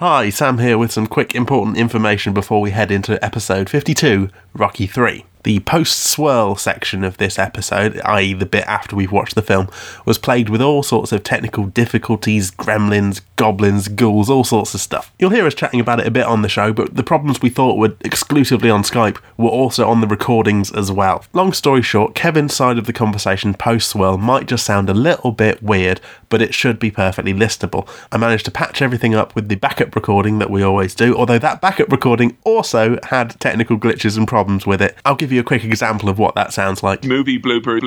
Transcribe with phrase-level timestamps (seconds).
[0.00, 4.86] Hi, Sam here with some quick important information before we head into episode 52, Rocky
[4.86, 5.24] 3.
[5.44, 9.68] The post swirl section of this episode, i.e., the bit after we've watched the film,
[10.04, 15.12] was plagued with all sorts of technical difficulties, gremlins, goblins, ghouls, all sorts of stuff.
[15.18, 17.50] You'll hear us chatting about it a bit on the show, but the problems we
[17.50, 21.24] thought were exclusively on Skype were also on the recordings as well.
[21.32, 25.30] Long story short, Kevin's side of the conversation post swirl might just sound a little
[25.30, 27.88] bit weird, but it should be perfectly listable.
[28.10, 31.38] I managed to patch everything up with the backup recording that we always do, although
[31.38, 34.96] that backup recording also had technical glitches and problems with it.
[35.04, 37.04] I'll give you a quick example of what that sounds like.
[37.04, 37.78] Movie blooper.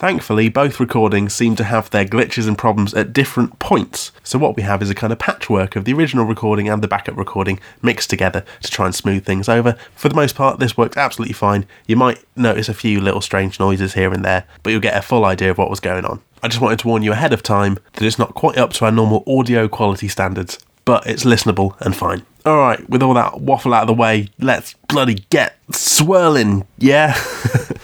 [0.00, 4.12] Thankfully, both recordings seem to have their glitches and problems at different points.
[4.22, 6.88] So, what we have is a kind of patchwork of the original recording and the
[6.88, 9.76] backup recording mixed together to try and smooth things over.
[9.94, 11.66] For the most part, this works absolutely fine.
[11.86, 15.02] You might notice a few little strange noises here and there, but you'll get a
[15.02, 16.22] full idea of what was going on.
[16.42, 18.86] I just wanted to warn you ahead of time that it's not quite up to
[18.86, 20.58] our normal audio quality standards,
[20.90, 22.20] but it's listenable and fine.
[22.44, 27.14] Alright, with all that waffle out of the way, let's bloody get swirling, yeah?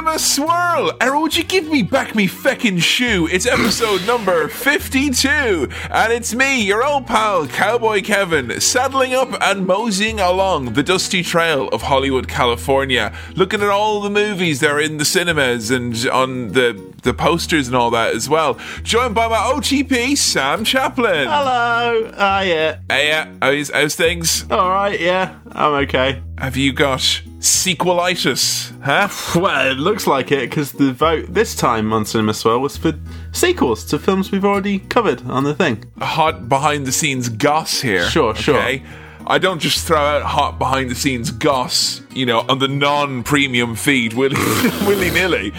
[0.00, 0.92] Cinema Swirl!
[1.02, 3.28] Errol, would you give me back me feckin' shoe?
[3.30, 9.66] It's episode number 52, and it's me, your old pal, Cowboy Kevin, saddling up and
[9.66, 14.80] moseying along the dusty trail of Hollywood, California, looking at all the movies that are
[14.80, 18.58] in the cinemas and on the, the posters and all that as well.
[18.82, 21.28] Joined by my OTP, Sam Chaplin.
[21.28, 22.10] Hello!
[22.16, 22.78] Ah, yeah.
[22.88, 24.50] Hey, yeah, how's, how's things?
[24.50, 26.22] Alright, yeah, I'm okay.
[26.40, 27.00] Have you got
[27.40, 29.08] sequelitis, huh?
[29.40, 32.94] Well, it looks like it because the vote this time on Cinema Swirl was for
[33.32, 35.84] sequels to films we've already covered on the thing.
[36.00, 38.08] hot behind the scenes goss here.
[38.08, 38.80] Sure, sure.
[39.26, 43.22] I don't just throw out hot behind the scenes goss, you know, on the non
[43.22, 44.36] premium feed willy
[45.10, 45.52] nilly.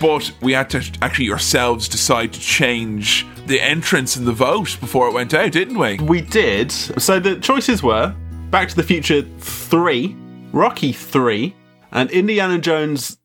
[0.00, 5.08] But we had to actually ourselves decide to change the entrance in the vote before
[5.08, 5.98] it went out, didn't we?
[5.98, 6.70] We did.
[6.70, 8.14] So the choices were
[8.50, 10.16] Back to the Future 3,
[10.52, 11.54] Rocky 3,
[11.92, 13.18] and Indiana Jones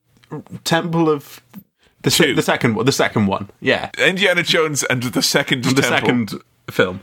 [0.64, 1.42] Temple of.
[2.02, 5.82] The, se- the second one, the second one, yeah, Indiana Jones and the second the
[5.82, 6.00] temple.
[6.00, 6.34] second
[6.70, 7.00] film.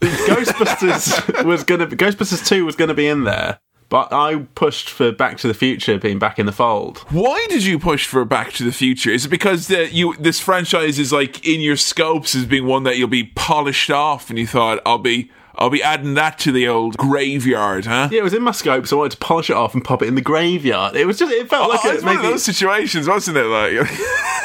[0.00, 5.12] Ghostbusters was gonna, be, Ghostbusters Two was gonna be in there, but I pushed for
[5.12, 6.98] Back to the Future being back in the fold.
[7.10, 9.10] Why did you push for Back to the Future?
[9.10, 12.82] Is it because the, you this franchise is like in your scopes as being one
[12.82, 16.52] that you'll be polished off, and you thought I'll be I'll be adding that to
[16.52, 18.08] the old graveyard, huh?
[18.10, 20.02] Yeah, it was in my scope, so I wanted to polish it off and pop
[20.02, 20.96] it in the graveyard.
[20.96, 23.38] It was just, it felt oh, like Oh, a, it's one of those situations, wasn't
[23.38, 23.44] it?
[23.44, 23.72] Like,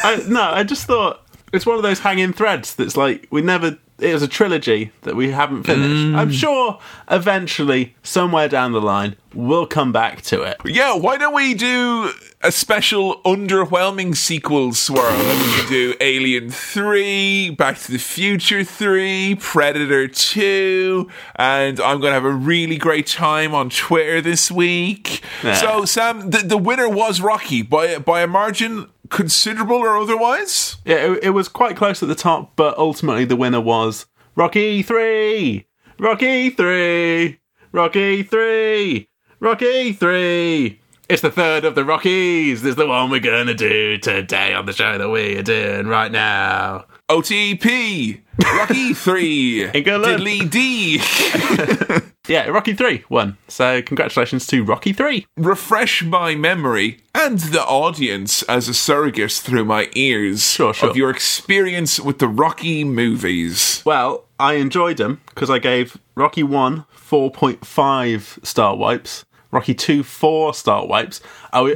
[0.04, 3.78] I, no, I just thought it's one of those hanging threads that's like we never.
[4.02, 6.08] It was a trilogy that we haven't finished.
[6.08, 6.16] Mm.
[6.16, 6.80] I'm sure
[7.10, 10.58] eventually, somewhere down the line, we'll come back to it.
[10.66, 12.12] yeah, why don't we do
[12.42, 15.16] a special underwhelming sequel swirl?
[15.18, 22.16] We do Alien 3, Back to the Future 3, Predator 2, and I'm going to
[22.16, 25.22] have a really great time on Twitter this week.
[25.44, 25.54] Yeah.
[25.54, 30.78] So, Sam, the, the winner was Rocky by, by a margin considerable or otherwise?
[30.84, 34.82] Yeah, it, it was quite close at the top, but ultimately the winner was Rocky
[34.82, 35.68] Three,
[36.00, 37.40] Rocky Three,
[37.72, 39.08] Rocky Three,
[39.40, 40.80] Rocky Three.
[41.08, 42.64] It's the third of the Rockies.
[42.64, 46.86] It's the one we're gonna do today on the show that we're doing right now.
[47.10, 50.06] OTP, Rocky 3, England.
[50.06, 51.00] Diddly D.
[52.32, 53.38] Yeah, Rocky Three won.
[53.50, 55.26] So congratulations to Rocky Three.
[55.36, 60.90] refresh my memory and the audience as a surrogate through my ears Sure, sure.
[60.90, 63.82] of your experience with the Rocky movies.
[63.86, 70.54] Well, I enjoyed them because I gave Rocky 1 4.5 star wipes, Rocky 2 4
[70.54, 71.20] star wipes.
[71.52, 71.74] Are we,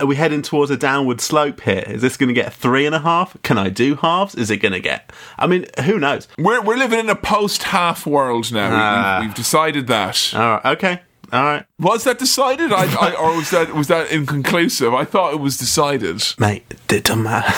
[0.00, 1.84] are we heading towards a downward slope here?
[1.86, 3.36] Is this going to get three and a half?
[3.42, 4.34] Can I do halves?
[4.34, 5.12] Is it going to get.
[5.38, 6.26] I mean, who knows?
[6.38, 8.70] We're, we're living in a post half world now.
[8.70, 9.18] We- Ah.
[9.20, 10.32] we've, we've decided that.
[10.34, 11.00] All right, okay.
[11.32, 11.64] All right.
[11.78, 12.72] Was that decided?
[12.72, 14.92] I, I, or was that was that inconclusive?
[14.92, 16.22] I thought it was decided.
[16.38, 17.48] Mate, it doesn't matter.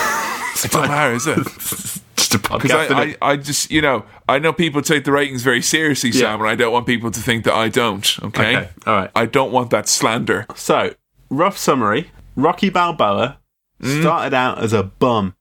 [0.63, 2.01] It doesn't matter, is it?
[2.35, 2.91] A Because podcast.
[2.91, 3.01] I.
[3.21, 6.21] I, I just, you know, I know people take the ratings very seriously, Yeah.
[6.21, 8.57] Sam, and I don't want people to think that I don't, okay?
[8.57, 9.11] Okay, all right.
[9.15, 10.45] I don't want that slander.
[10.55, 10.93] So,
[11.29, 13.39] rough summary Rocky Balboa
[13.81, 14.01] mm.
[14.01, 15.35] started out as a bum.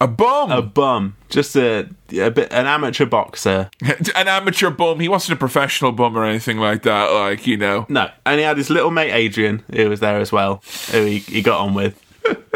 [0.00, 0.50] A bum!
[0.50, 1.16] A bum.
[1.28, 3.70] Just a, a bit, an amateur boxer.
[4.14, 5.00] an amateur bum.
[5.00, 7.06] He wasn't a professional bum or anything like that.
[7.06, 10.32] Like you know, No, and he had his little mate Adrian, who was there as
[10.32, 12.00] well, who he, he got on with.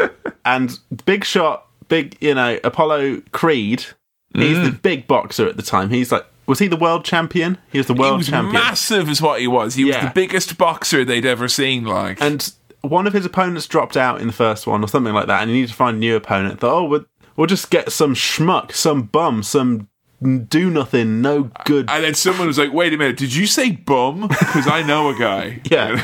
[0.45, 3.85] and big shot, big, you know, Apollo Creed
[4.33, 4.81] He's the mm.
[4.81, 5.89] big boxer at the time.
[5.89, 7.57] He's like, was he the world champion?
[7.71, 8.53] He was the He world was champion.
[8.53, 9.75] massive, is what he was.
[9.75, 11.83] He was the biggest boxer they'd ever seen.
[11.83, 12.51] Like, and
[12.81, 15.49] one of his opponents dropped out in the first one or something like that, and
[15.49, 16.59] he needed to find a new opponent.
[16.59, 17.05] Thought, oh, we'll,
[17.35, 19.87] we'll just get some schmuck, some bum, some
[20.21, 21.89] do nothing, no good.
[21.89, 24.27] and then someone was like, "Wait a minute, did you say bum?
[24.27, 25.99] Because I know a guy." yeah.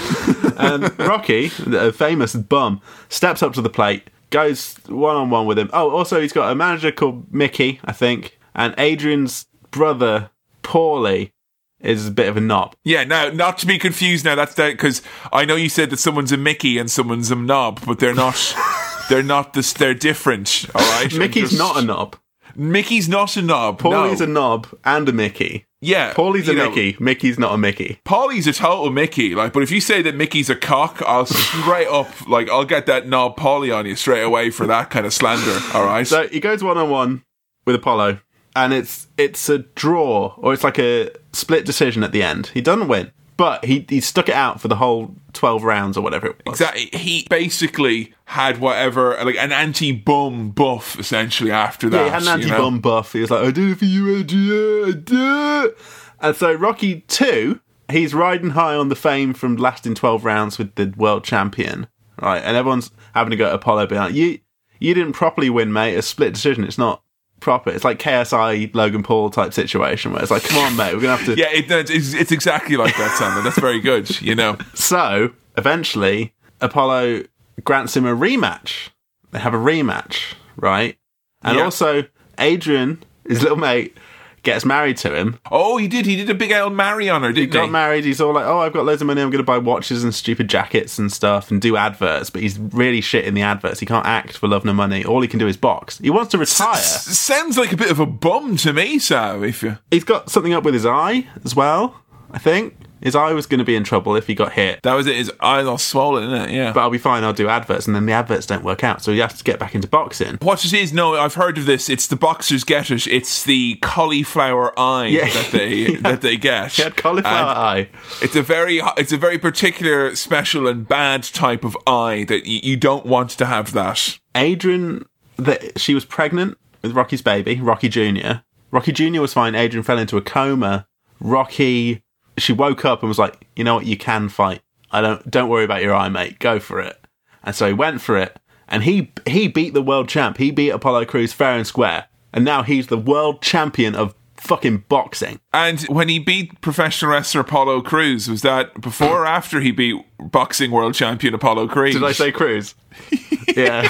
[0.57, 5.57] and Rocky, the famous bum, steps up to the plate, goes one on one with
[5.59, 5.69] him.
[5.73, 10.29] Oh, also, he's got a manager called Mickey, I think, and Adrian's brother,
[10.63, 11.31] Paulie,
[11.79, 12.75] is a bit of a knob.
[12.83, 14.25] Yeah, now not to be confused.
[14.25, 15.01] Now that's that because
[15.31, 18.55] I know you said that someone's a Mickey and someone's a knob, but they're not.
[19.09, 19.73] they're not this.
[19.73, 20.65] They're different.
[20.73, 21.13] All right.
[21.13, 22.15] Mickey's just- not a knob.
[22.55, 23.81] Mickey's not a knob.
[23.81, 24.25] Paulie's no.
[24.25, 25.64] a knob and a Mickey.
[25.85, 26.13] Yeah.
[26.13, 26.97] Paulie's a you know, Mickey.
[26.99, 27.99] Mickey's not a Mickey.
[28.05, 29.35] Paulie's a total Mickey.
[29.35, 32.85] Like, but if you say that Mickey's a cock, I'll straight up like I'll get
[32.87, 35.59] that knob Paulie on you straight away for that kind of slander.
[35.73, 36.07] All right.
[36.07, 37.23] So he goes one on one
[37.65, 38.19] with Apollo,
[38.55, 42.47] and it's it's a draw or it's like a split decision at the end.
[42.47, 46.01] He doesn't win, but he he stuck it out for the whole twelve rounds or
[46.01, 46.59] whatever it was.
[46.61, 46.89] Exactly.
[46.97, 51.51] He basically had whatever, like an anti-bum buff, essentially.
[51.51, 52.53] After that, Yeah, he had an you know?
[52.55, 53.13] anti-bum buff.
[53.13, 55.73] He was like, "I do it for you, do.
[56.21, 57.59] And so Rocky two,
[57.91, 61.87] he's riding high on the fame from lasting twelve rounds with the world champion,
[62.21, 62.41] right?
[62.43, 64.39] And everyone's having to go to Apollo, being like, "You
[64.79, 65.95] you didn't properly win, mate.
[65.95, 66.63] A split decision.
[66.63, 67.01] It's not."
[67.41, 67.69] Proper.
[67.69, 71.17] It's like KSI Logan Paul type situation where it's like, come on, mate, we're gonna
[71.17, 73.41] have to Yeah, it, it's, it's exactly like that, Sander.
[73.41, 74.19] That's very good.
[74.21, 74.57] You know.
[74.73, 77.23] So eventually, Apollo
[77.63, 78.89] grants him a rematch.
[79.31, 80.97] They have a rematch, right?
[81.43, 81.65] And Yeah.
[81.65, 82.03] also,
[82.39, 83.97] Adrian, his little mate,
[84.45, 85.37] gets married to him.
[85.51, 86.05] Oh, he did.
[86.05, 87.59] He did a big old marry on her, didn't he?
[87.59, 88.05] Got married.
[88.05, 89.21] He's all like, "Oh, I've got loads of money.
[89.21, 92.57] I'm going to buy watches and stupid jackets and stuff, and do adverts." But he's
[92.57, 93.79] really shit in the adverts.
[93.79, 95.03] He can't act for love nor money.
[95.03, 95.97] All he can do is box.
[95.99, 96.75] He wants to retire.
[96.75, 100.29] S- sounds like a bit of a bum to me, So If you He's got
[100.29, 102.01] something up with his eye as well.
[102.31, 102.75] I think
[103.05, 104.81] his eye was going to be in trouble if he got hit.
[104.83, 106.53] that was it, his eyes all swollen, isn't it?
[106.55, 106.73] Yeah.
[106.73, 107.23] But I'll be fine.
[107.23, 109.59] I'll do adverts, and then the adverts don't work out, so he has to get
[109.59, 110.37] back into boxing.
[110.41, 110.91] What it is?
[110.91, 111.87] No, I've heard of this.
[111.89, 113.07] It's the boxers get it.
[113.07, 115.29] It's the cauliflower eye Yeah.
[115.29, 116.73] that they that they get.
[116.73, 117.89] He had cauliflower And eye.
[118.21, 122.59] It's a very it's a very particular, special, and bad type of eye that y-
[122.63, 124.17] you don't want to have that.
[124.35, 125.05] Adrian,
[125.37, 128.43] that she was pregnant with Rocky's baby, Rocky Junior.
[128.71, 129.53] Rocky Junior was fine.
[129.55, 130.87] Adrian fell into a coma.
[131.19, 132.03] Rocky,
[132.37, 133.85] she woke up and was like, "You know what?
[133.85, 134.61] You can fight.
[134.91, 135.29] I don't.
[135.29, 136.39] Don't worry about your eye, mate.
[136.39, 136.99] Go for it."
[137.43, 140.37] And so he went for it, and he he beat the world champ.
[140.37, 144.85] He beat Apollo Crews fair and square, and now he's the world champion of fucking
[144.89, 145.39] boxing.
[145.53, 150.03] And when he beat professional wrestler Apollo Cruz, was that before or after he beat
[150.19, 151.95] boxing world champion Apollo Crews?
[151.95, 152.75] Did I say Cruz?
[153.55, 153.87] yeah.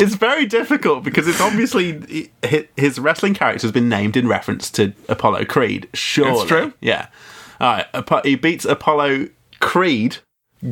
[0.00, 2.30] It's very difficult because it's obviously
[2.76, 5.88] his wrestling character has been named in reference to Apollo Creed.
[5.94, 6.72] Sure, It's true.
[6.80, 7.08] Yeah.
[7.60, 8.24] All right.
[8.24, 9.28] He beats Apollo
[9.60, 10.18] Creed,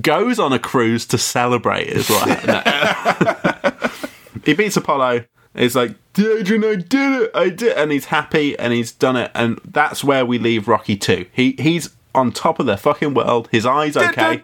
[0.00, 1.88] goes on a cruise to celebrate.
[1.88, 3.93] Is what happened.
[4.44, 5.25] He beats Apollo.
[5.55, 9.17] He's like, Adrian, I did it, I did, it," and he's happy, and he's done
[9.17, 11.26] it, and that's where we leave Rocky two.
[11.32, 13.49] He he's on top of the fucking world.
[13.50, 14.41] His eyes okay.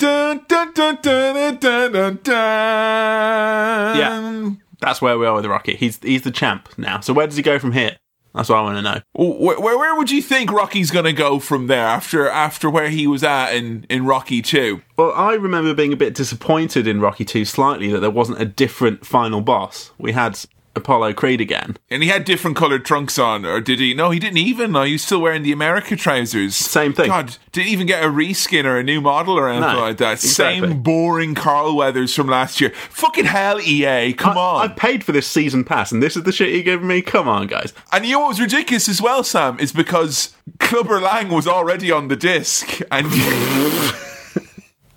[3.97, 4.51] Yeah.
[4.81, 5.77] That's where we are with Rocky.
[5.77, 7.01] He's he's the champ now.
[7.01, 7.99] So where does he go from here?
[8.35, 9.01] That's what I want to know.
[9.15, 12.89] Where, where, where would you think Rocky's going to go from there after after where
[12.89, 14.81] he was at in, in Rocky 2?
[14.97, 18.45] Well, I remember being a bit disappointed in Rocky 2 slightly that there wasn't a
[18.45, 19.93] different final boss.
[19.99, 20.39] We had
[20.77, 21.77] Apollo Creed again.
[21.91, 23.95] And he had different coloured trunks on, or did he?
[23.95, 24.73] No, he didn't even.
[24.73, 26.55] No, he was still wearing the America trousers.
[26.55, 27.09] Same thing.
[27.09, 30.13] God, didn't even get a reskin or a new model or anything No, like that.
[30.23, 30.69] exactly.
[30.69, 32.71] Same boring Carl Weathers from last year.
[32.91, 34.71] Fucking hell, EA, come I, on.
[34.71, 37.03] I've paid for this season pass, and this is the shit you're giving me?
[37.03, 37.73] Come on, guys.
[37.93, 41.91] And you know what was ridiculous as well, Sam, is because Clubber Lang was already
[41.91, 43.07] on the disc, and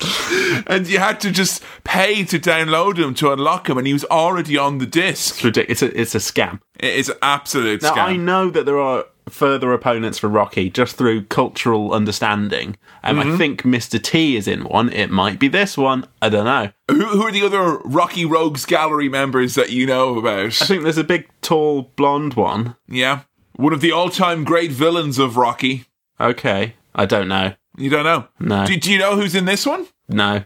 [0.67, 4.05] and you had to just pay to download him to unlock him, and he was
[4.05, 5.35] already on the disc.
[5.35, 5.81] It's ridiculous.
[5.81, 6.59] It's a, it's a scam.
[6.79, 7.97] It is an absolute Now, scam.
[8.03, 12.75] I know that there are further opponents for Rocky just through cultural understanding.
[13.03, 13.33] Um, Mm-hmm.
[13.33, 14.01] I think Mr.
[14.01, 14.89] T is in one.
[14.91, 16.05] It might be this one.
[16.21, 16.71] I don't know.
[16.89, 20.61] who, who are the other Rocky Rogues Gallery members that you know about?
[20.61, 22.75] I think there's a big, tall, blonde one.
[22.87, 23.21] yeah,
[23.55, 25.85] one of the all-time great villains of Rocky.
[26.19, 26.75] Okay.
[26.95, 27.53] I don't know.
[27.77, 28.27] You don't know?
[28.39, 28.65] No.
[28.65, 29.87] Do, do you know who's in this one?
[30.09, 30.43] No.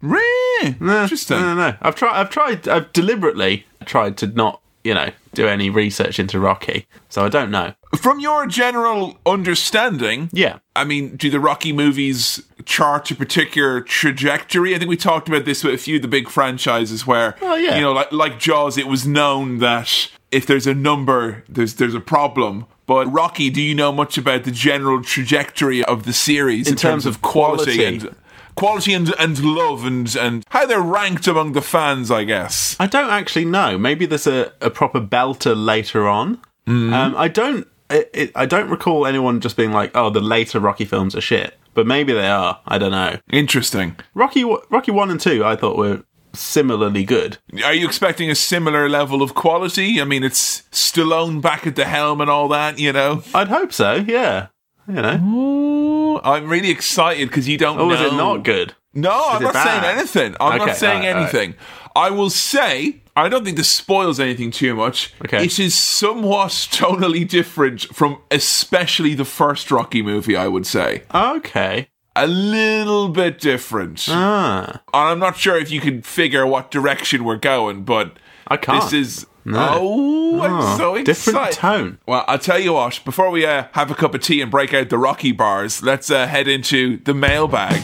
[0.00, 0.76] Really?
[0.80, 1.38] No, Interesting.
[1.40, 1.76] No, no, no.
[1.80, 2.18] I've tried.
[2.20, 2.66] I've tried.
[2.68, 6.86] I've deliberately tried to not, you know, do any research into Rocky.
[7.08, 7.74] So I don't know.
[7.96, 10.58] From your general understanding, Yeah.
[10.74, 14.74] I mean, do the Rocky movies chart a particular trajectory?
[14.74, 17.54] I think we talked about this with a few of the big franchises where, Oh,
[17.54, 17.74] yeah.
[17.76, 21.94] you know, like, like Jaws, it was known that if there's a number, there's there's
[21.94, 22.66] a problem.
[22.86, 27.06] But Rocky, do you know much about the general trajectory of the series in, terms
[27.06, 27.84] of quality.
[27.84, 28.14] and
[28.56, 32.10] quality and, and love and and how they're ranked among the fans?
[32.10, 32.76] I guess.
[32.80, 33.78] I don't actually know.
[33.78, 36.38] Maybe there's a, a proper belter later on.
[36.66, 36.92] Mm-hmm.
[36.92, 37.68] Um, I don't.
[37.90, 41.20] It, it, I don't recall anyone just being like, "Oh, the later Rocky films are
[41.20, 42.58] shit," but maybe they are.
[42.66, 43.18] I don't know.
[43.30, 43.96] Interesting.
[44.14, 46.02] Rocky, Rocky one and two, I thought were
[46.34, 47.38] similarly good.
[47.64, 50.00] Are you expecting a similar level of quality?
[50.00, 52.78] I mean, it's Stallone back at the helm and all that.
[52.78, 53.22] You know.
[53.34, 53.94] I'd hope so.
[53.94, 54.48] Yeah,
[54.88, 55.16] you know.
[55.18, 58.06] Ooh, I'm really excited because you don't was know.
[58.08, 58.74] it not good?
[58.94, 60.36] No, I'm it not saying anything.
[60.40, 61.16] I'm Okay, not saying alright.
[61.16, 61.54] anything.
[61.96, 65.12] I will say, I don't think this spoils anything too much.
[65.24, 65.44] Okay.
[65.44, 71.02] It is somewhat tonally different from especially the first Rocky movie, I would say.
[71.14, 71.88] Okay.
[72.14, 74.04] A little bit different.
[74.08, 78.56] Ah, And I'm not sure if you can figure what direction we're going, but I
[78.58, 78.82] can't.
[78.82, 79.26] this is.
[79.46, 81.04] Oh, I'm Oh, so excited.
[81.06, 81.98] different tone.
[82.06, 84.72] Well, I'll tell you what, before we uh, have a cup of tea and break
[84.74, 87.82] out the Rocky bars, let's uh, head into the mailbag.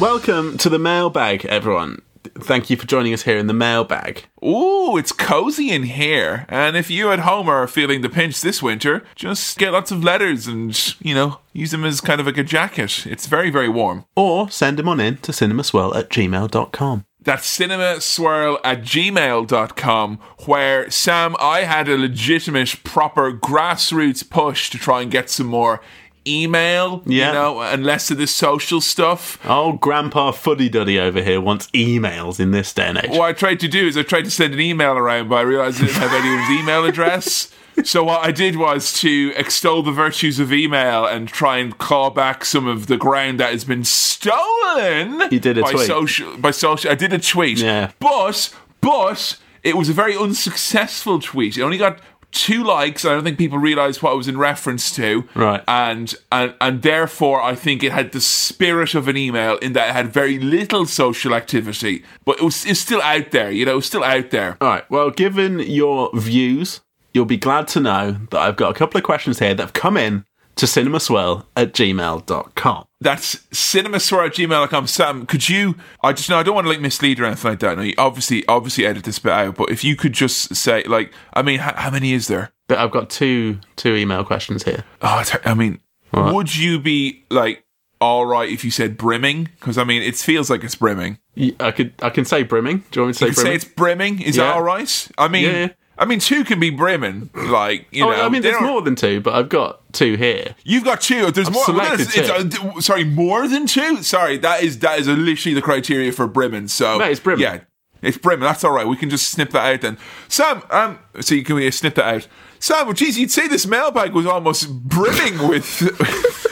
[0.00, 2.02] Welcome to the mailbag, everyone.
[2.38, 4.24] Thank you for joining us here in the mailbag.
[4.44, 6.46] Ooh, it's cozy in here.
[6.48, 10.04] And if you at home are feeling the pinch this winter, just get lots of
[10.04, 13.06] letters and, you know, use them as kind of like a jacket.
[13.06, 14.04] It's very, very warm.
[14.16, 17.04] Or send them on in to cinemaswirl at gmail.com.
[17.20, 25.02] That's cinemaswirl at gmail.com, where Sam, I had a legitimate, proper grassroots push to try
[25.02, 25.80] and get some more
[26.28, 27.28] email, Yeah.
[27.28, 29.38] you know, and less of this social stuff.
[29.44, 33.10] Oh, Grandpa Fuddy Duddy over here wants emails in this day and age.
[33.10, 35.40] What I tried to do is I tried to send an email around, but I
[35.42, 37.52] realized I didn't have anyone's email address.
[37.84, 42.10] So what I did was to extol the virtues of email and try and claw
[42.10, 45.22] back some of the ground that has been stolen.
[45.30, 45.86] You did a by tweet.
[45.86, 46.90] social by social.
[46.90, 47.58] I did a tweet.
[47.58, 47.92] Yeah.
[48.00, 51.56] But but it was a very unsuccessful tweet.
[51.56, 52.00] It only got
[52.32, 53.04] two likes.
[53.04, 55.28] I don't think people realised what it was in reference to.
[55.34, 55.62] Right.
[55.66, 59.90] And and and therefore I think it had the spirit of an email in that
[59.90, 62.04] it had very little social activity.
[62.24, 64.56] But it was it's still out there, you know, it was still out there.
[64.60, 64.90] All right.
[64.90, 66.80] Well, given your views,
[67.14, 69.72] you'll be glad to know that I've got a couple of questions here that have
[69.72, 70.24] come in
[70.58, 72.84] to cinemaswirl at gmail.com.
[73.00, 74.86] That's cinemaswirl at gmail.com.
[74.86, 77.60] Sam, could you I just know I don't want to like mislead or anything like
[77.60, 77.76] that.
[77.76, 81.12] No, you obviously obviously edit this bit out, but if you could just say like
[81.32, 82.52] I mean how, how many is there?
[82.66, 84.84] But I've got two two email questions here.
[85.00, 85.80] Oh, I mean,
[86.12, 87.64] would you be like
[88.00, 89.44] all right if you said brimming?
[89.58, 91.18] Because I mean, it feels like it's brimming.
[91.60, 92.84] I could I can say brimming.
[92.90, 93.54] Do you want me to say You say brimming?
[93.56, 94.22] it's brimming.
[94.22, 95.08] Is that all right?
[95.16, 95.68] I mean, Yeah, yeah.
[95.98, 97.28] I mean, two can be brimming.
[97.34, 100.54] Like you Oh, know, I mean, there's more than two, but I've got two here.
[100.64, 101.30] You've got two.
[101.32, 101.64] There's more.
[101.64, 104.02] selected it's- it's, uh, sorry, more than two.
[104.02, 106.68] Sorry, that is that is literally the criteria for brimming.
[106.68, 107.42] So No, it's brimming.
[107.42, 107.60] Yeah,
[108.00, 108.44] it's brimming.
[108.44, 108.86] That's all right.
[108.86, 109.98] We can just snip that out then.
[110.28, 112.28] Sam, um, so you can we snip that out?
[112.60, 115.66] Sam, well, geez, you'd say this mailbag was almost brimming with.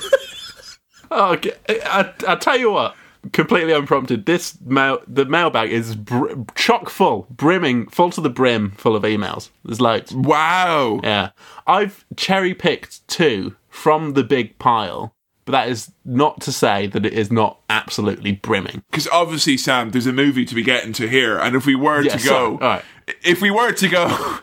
[1.09, 1.53] Oh, okay.
[1.69, 2.97] I, I, I tell you what,
[3.33, 4.27] completely unprompted.
[4.27, 9.03] This mail, the mailbag is br- chock full, brimming, full to the brim, full of
[9.03, 9.51] emails.
[9.65, 10.13] There's loads.
[10.15, 11.01] wow.
[11.03, 11.31] Yeah,
[11.67, 15.15] I've cherry picked two from the big pile,
[15.45, 18.83] but that is not to say that it is not absolutely brimming.
[18.91, 22.03] because obviously, Sam, there's a movie to be getting to here, and if we were
[22.03, 22.85] Yeah, to go, right.
[23.23, 24.07] if we were to go,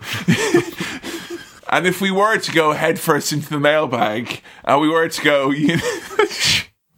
[1.70, 5.50] and if we were to go headfirst into the mailbag, and we were to go,
[5.52, 5.98] you know,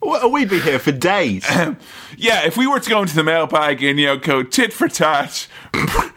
[0.06, 1.46] we'd be here for days.
[2.18, 4.88] yeah, if we were to go into the mailbag and you know go tit for
[4.88, 5.48] tat.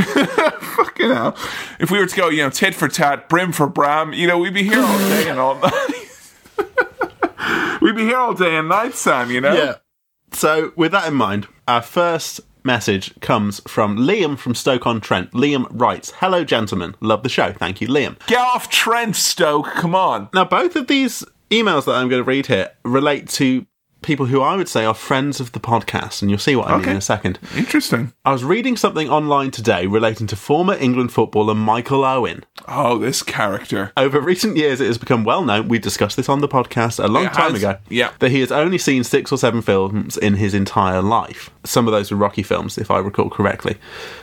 [0.00, 1.36] Fucking hell.
[1.78, 4.38] If we were to go, you know, tit for tat, brim for bram, you know,
[4.38, 6.32] we'd be here all day and all night.
[7.82, 9.52] we'd be here all day and night, Sam, you know?
[9.52, 9.74] Yeah.
[10.32, 15.32] So, with that in mind, our first message comes from Liam from Stoke on Trent.
[15.32, 16.94] Liam writes, Hello, gentlemen.
[17.00, 17.52] Love the show.
[17.52, 18.16] Thank you, Liam.
[18.26, 20.28] Get off Trent, Stoke, come on.
[20.32, 23.66] Now, both of these emails that I'm going to read here relate to
[24.02, 26.78] people who I would say are friends of the podcast, and you'll see what I
[26.78, 27.38] mean in a second.
[27.56, 28.12] Interesting.
[28.24, 32.44] I was reading something online today relating to former England footballer Michael Owen.
[32.68, 33.92] Oh, this character.
[33.96, 37.08] Over recent years, it has become well known, we discussed this on the podcast a
[37.08, 38.12] long It time has, ago, yeah.
[38.20, 41.50] that he has only seen six or seven films in his entire life.
[41.64, 43.76] Some of those were Rocky films, if I recall correctly.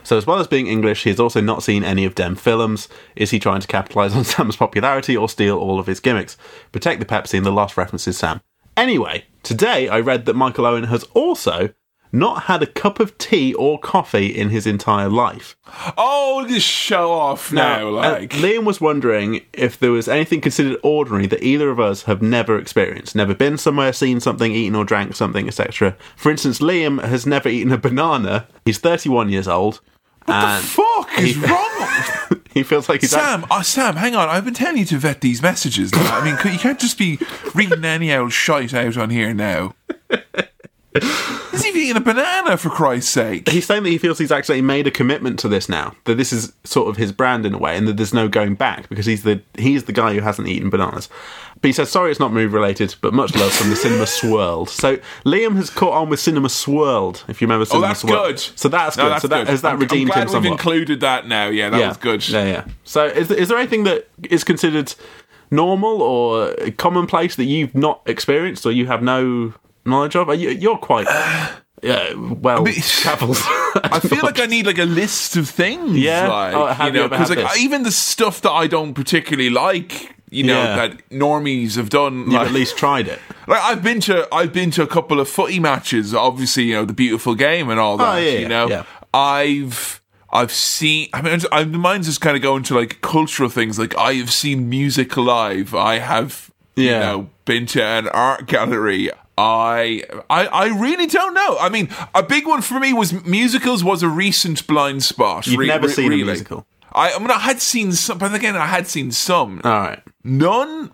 [0.03, 2.89] So, as well as being English, he has also not seen any of them films.
[3.15, 6.37] Is he trying to capitalise on Sam's popularity or steal all of his gimmicks?
[6.71, 8.41] Protect the Pepsi and the lost references, Sam.
[8.75, 11.69] Anyway, today I read that Michael Owen has also
[12.11, 15.55] not had a cup of tea or coffee in his entire life.
[15.97, 17.87] Oh, this show off now.
[17.89, 22.03] uh, like, Liam was wondering if there was anything considered ordinary that either of us
[22.03, 25.95] have never experienced, never been somewhere, seen something, eaten or drank something, etc.
[26.15, 28.47] For instance, Liam has never eaten a banana.
[28.65, 29.81] He's 31 years old.
[30.25, 32.03] what and the fuck is he- wrong?
[32.57, 34.29] He feels like he's Sam, uh, Sam, hang on.
[34.29, 35.93] I've been telling you to vet these messages.
[35.93, 36.19] Now.
[36.19, 37.19] I mean, you can't just be
[37.53, 39.75] reading any old shite out on here now.
[41.53, 43.49] Is he eating a banana, for Christ's sake.
[43.49, 46.33] he's saying that he feels he's actually made a commitment to this now that this
[46.33, 49.05] is sort of his brand in a way and that there's no going back because
[49.05, 51.09] he's the he's the guy who hasn't eaten bananas
[51.61, 54.69] but he says sorry it's not move related but much love from the cinema swirled
[54.69, 58.39] so liam has caught on with cinema swirled if you remember Oh, that's swirled good.
[58.39, 59.47] so that's No, good that's so that good.
[59.47, 61.47] has that I'm, redeemed I'm glad him we've somewhat included that now.
[61.47, 62.27] Yeah, that yeah was good.
[62.29, 64.93] yeah yeah so is, there- is there anything that is considered
[65.49, 69.53] normal or commonplace that you've not experienced or you have no
[69.85, 71.07] knowledge of Are you, you're quite
[71.81, 73.37] yeah, well travelled
[73.83, 75.95] I feel like I need like a list of things.
[75.97, 76.27] Yeah?
[76.27, 80.15] like, Oh, you you know, because like even the stuff that I don't particularly like,
[80.29, 80.75] you know, Yeah.
[80.75, 82.19] that normies have done.
[82.25, 85.19] you've like, at least tried it Like I've been to I've been to a couple
[85.19, 88.15] of footy matches, obviously, you know, the beautiful game and all oh, that.
[88.15, 88.67] Oh, yeah, you know.
[88.67, 88.83] yeah.
[89.13, 93.79] I've I've seen I mean I, mine's just kinda going to like cultural things.
[93.79, 95.73] Like I have seen music live.
[95.73, 99.09] I have you know been to an art gallery.
[99.39, 101.57] I, I I really don't know.
[101.59, 105.45] I mean, a big one for me was musicals was a recent blind spot.
[105.45, 106.23] You've re- never re- seen really.
[106.23, 109.61] a musical I, I mean, I had seen some, but again, I had seen some.
[109.63, 110.91] all right None.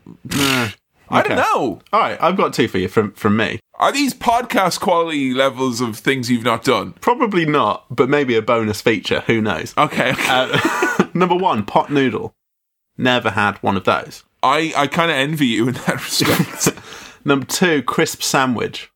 [1.09, 1.29] I okay.
[1.29, 1.81] don't know.
[1.91, 3.59] All right, I've got two for you from from me.
[3.75, 6.93] Are these podcast quality levels of things you've not done?
[7.01, 9.21] Probably not, but maybe a bonus feature.
[9.21, 9.73] Who knows?
[9.77, 10.11] Okay.
[10.11, 10.25] okay.
[10.29, 12.33] Uh, number one, pot noodle.
[12.97, 14.23] Never had one of those.
[14.43, 16.77] I, I kind of envy you in that respect.
[17.25, 18.91] Number two, crisp sandwich.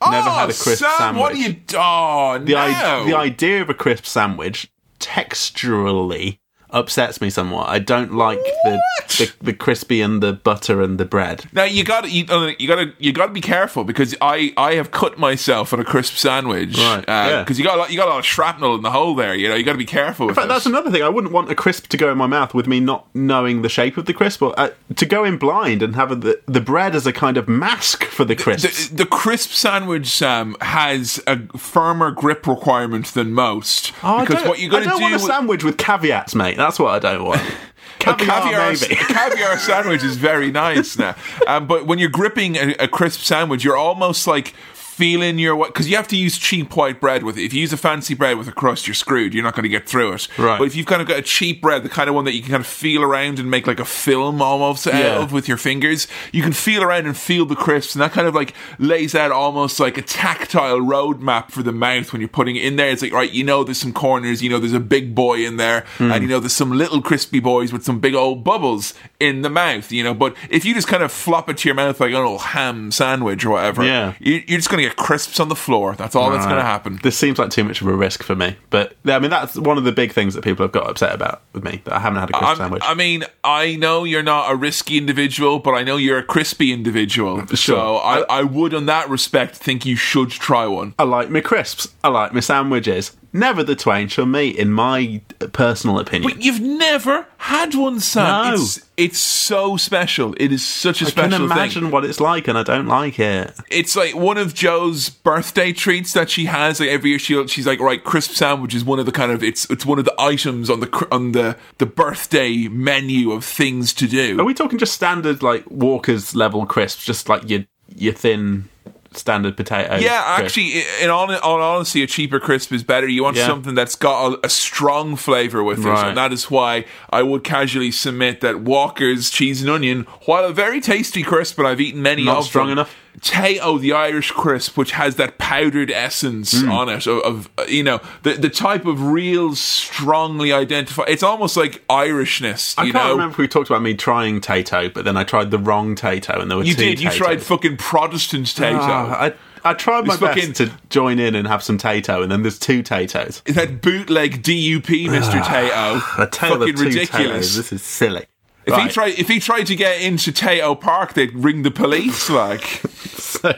[0.00, 1.20] Never oh, had a crisp Sam, sandwich.
[1.20, 1.56] What are you?
[1.74, 2.58] Oh, The, no.
[2.58, 4.70] i- the idea of a crisp sandwich
[5.02, 6.38] texturally
[6.72, 7.68] upsets me somewhat.
[7.68, 8.80] I don't like the,
[9.18, 11.44] the the crispy and the butter and the bread.
[11.52, 14.14] Now you got to you, uh, you got to you got to be careful because
[14.20, 17.42] I I have cut myself on a crisp sandwich, Right, yeah.
[17.42, 19.34] Because you got a lot, you got a lot of shrapnel in the hole there.
[19.34, 20.26] You know, you got to be careful.
[20.26, 21.02] With In fact, that's another thing.
[21.02, 23.68] I wouldn't want a crisp to go in my mouth with me not knowing the
[23.68, 26.94] shape of the crisp, or uh, to go in blind and have the the bread
[26.94, 28.68] as a kind of mask for the crisp.
[28.90, 33.92] the, the crisp sandwich, Sam, has a firmer grip requirement than most.
[34.02, 35.64] Oh, I because don't- what you're going I to don't do want a with- sandwich
[35.64, 36.56] with caveats, mate.
[36.62, 37.42] That's what I don't want.
[38.00, 38.94] A Caviar, caviar, maybe.
[38.94, 41.14] a caviar sandwich is very nice now.
[41.46, 44.54] Um, but when you're gripping a, a crisp sandwich, you're almost like
[45.02, 47.42] feeling your way because you have to use cheap white bread with it.
[47.44, 49.34] If you use a fancy bread with a crust, you're screwed.
[49.34, 50.28] You're not going to get through it.
[50.38, 50.56] Right.
[50.58, 52.40] But if you've kind of got a cheap bread, the kind of one that you
[52.40, 55.20] can kind of feel around and make like a film almost out Yeah.
[55.20, 58.28] of with your fingers, you can feel around and feel the crisps, and that kind
[58.28, 62.54] of like lays out almost like a tactile roadmap for the mouth when you're putting
[62.54, 62.90] it in there.
[62.90, 65.56] It's like right, you know, there's some corners, you know, there's a big boy in
[65.56, 66.12] there, Hmm.
[66.12, 69.50] and you know, there's some little crispy boys with some big old bubbles in the
[69.50, 70.14] mouth, you know.
[70.14, 72.92] But if you just kind of flop it to your mouth like an old ham
[72.92, 74.12] sandwich or whatever, Yeah.
[74.20, 75.94] you, you're just going to get crisps on the floor.
[75.94, 76.98] That's all that's going to happen.
[77.02, 78.56] This seems like too much of a risk for me.
[78.70, 81.14] But yeah, I mean, that's one of the big things that people have got upset
[81.14, 82.82] about with me that I haven't had a crisp I'm- sandwich.
[82.84, 86.72] I mean, I know you're not a risky individual, but I know you're a crispy
[86.72, 87.42] individual.
[87.62, 90.94] So I, I would, on that respect, think you should try one.
[90.98, 91.94] I like my crisps.
[92.02, 93.16] I like my sandwiches.
[93.32, 96.30] Never the twain shall meet, in my personal opinion.
[96.30, 98.54] But you've never had one, Sam.
[98.54, 98.54] No.
[98.54, 100.34] It's, it's so special.
[100.38, 101.34] It is such a I special thing.
[101.34, 101.56] I can thing.
[101.56, 103.54] imagine what it's like, and I don't like it.
[103.70, 106.78] It's like one of Joe's birthday treats that she has.
[106.78, 109.42] Like every year, she she's like, right, crisp sandwich is one of the kind of
[109.42, 113.94] it's it's one of the items on the on the the birthday menu of things
[113.94, 114.38] to do.
[114.40, 117.64] Are we talking just standard like Walker's level crisps, just like your
[117.96, 118.68] your thin
[119.16, 119.96] standard potato?
[119.96, 120.44] Yeah, crisp?
[120.44, 123.08] actually, in all, all honesty, a cheaper crisp is better.
[123.08, 123.46] You want Yeah.
[123.46, 126.08] something that's got a, a strong flavour with it, Right.
[126.08, 130.52] and that is why I would casually submit that Walker's cheese and onion, while a
[130.52, 132.94] very tasty crisp, and I've eaten many Not of strong them, enough?
[133.20, 136.70] Tayto, the Irish crisp, which has that powdered essence Hmm.
[136.70, 141.08] on it of, of uh, you know the the type of real strongly identified.
[141.08, 142.74] It's almost like Irishness.
[142.78, 143.10] I can't know?
[143.12, 146.40] remember if we talked about me trying Tayto, but then I tried the wrong Tayto,
[146.40, 147.00] and there were You did.
[147.00, 148.78] You tried fucking Protestant Tayto.
[148.80, 152.32] Ah, I I tried my best fucking- to join in and have some Tayto, and
[152.32, 153.44] then there's two Taytos.
[153.54, 155.40] that bootleg DUP, Mr.
[155.42, 156.02] Tayto.
[156.18, 157.52] A tale Fucking of two ridiculous.
[157.52, 157.56] Taytos.
[157.56, 158.24] This is silly.
[158.64, 158.82] If Right.
[158.86, 162.30] he tried, if he tried to get into Tayto Park, they'd ring the police.
[162.30, 162.62] Like,
[163.16, 163.52] So,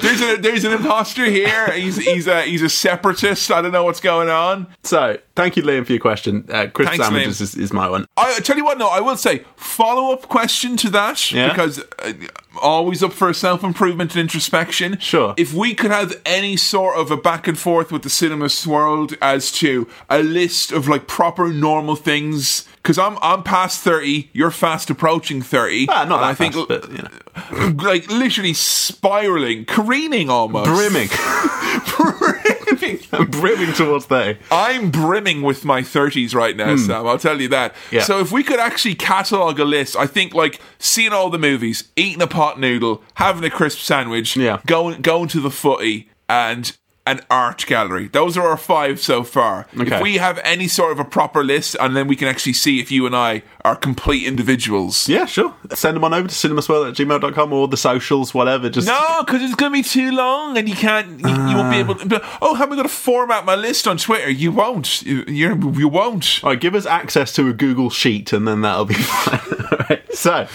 [0.00, 1.70] there's a there's an imposter here.
[1.72, 3.50] He's he's a he's a separatist.
[3.52, 4.66] I don't know what's going on.
[4.82, 6.46] So, thank you, Liam, for your question.
[6.50, 8.06] Uh, Chris Thanks, Sandwiches is, is my one.
[8.16, 11.48] I I tell you what, no, I will say follow up question to that Yeah.
[11.50, 12.12] because uh,
[12.60, 14.98] always up for self improvement and introspection.
[14.98, 15.34] Sure.
[15.36, 19.14] If we could have any sort of a back and forth with the cinema world
[19.22, 22.66] as to a list of like proper normal things.
[22.76, 25.86] Because I'm I'm past thirty, you're fast approaching thirty.
[25.88, 27.82] Ah, not that I think fast, but, you know.
[27.82, 31.08] like literally spiraling, careening almost, Brimming.
[31.96, 32.61] brimming.
[33.12, 34.38] I'm brimming towards 30.
[34.50, 36.78] I'm brimming with my 30s right now, hmm.
[36.78, 37.06] Sam.
[37.06, 37.74] I'll tell you that.
[37.90, 38.02] Yeah.
[38.02, 41.88] So if we could actually catalog a list, I think like seeing all the movies,
[41.96, 44.60] eating a pot noodle, having a crisp sandwich, Yeah.
[44.66, 48.08] going going to the footy, and an art gallery.
[48.08, 49.66] Those are our five so far.
[49.76, 49.96] Okay.
[49.96, 52.80] If we have any sort of a proper list, and then we can actually see
[52.80, 55.08] if you and I are complete individuals.
[55.08, 55.54] Yeah, sure.
[55.74, 58.70] Send them on over to cinemaswirl at gmail.com or the socials, whatever.
[58.70, 61.20] Just No, because it's going to be too long, and you can't.
[61.20, 61.94] You, you won't be able.
[61.96, 62.20] to...
[62.40, 64.30] Oh, how am I going to format my list on Twitter?
[64.30, 65.02] You won't.
[65.02, 66.40] You, you're, you won't.
[66.42, 69.40] All right, give us access to a Google Sheet and then that'll be fine.
[69.72, 70.14] All right.
[70.14, 70.46] So,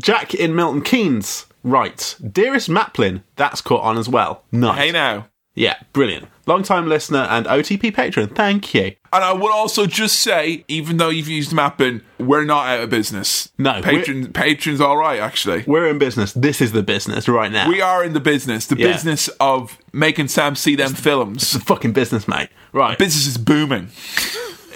[0.00, 4.44] Jack in Milton Keynes writes Dearest Maplin, that's caught on as well.
[4.52, 4.78] Nice.
[4.78, 5.28] Hey now.
[5.54, 6.28] Yeah, brilliant.
[6.46, 8.28] Long time listener and OTP patron.
[8.28, 8.94] Thank you.
[9.12, 12.88] And I would also just say, even though you've used Maplin, we're not out of
[12.90, 13.50] business.
[13.58, 15.20] No, patrons, patrons, all right.
[15.20, 16.32] Actually, We're in business.
[16.32, 17.68] This is the business right now.
[17.68, 18.86] we are in the business, the Yeah.
[18.92, 21.42] business of making Sam see them films.
[21.42, 22.48] It's a fucking business, mate.
[22.72, 22.96] Right.
[22.98, 23.90] Business is booming.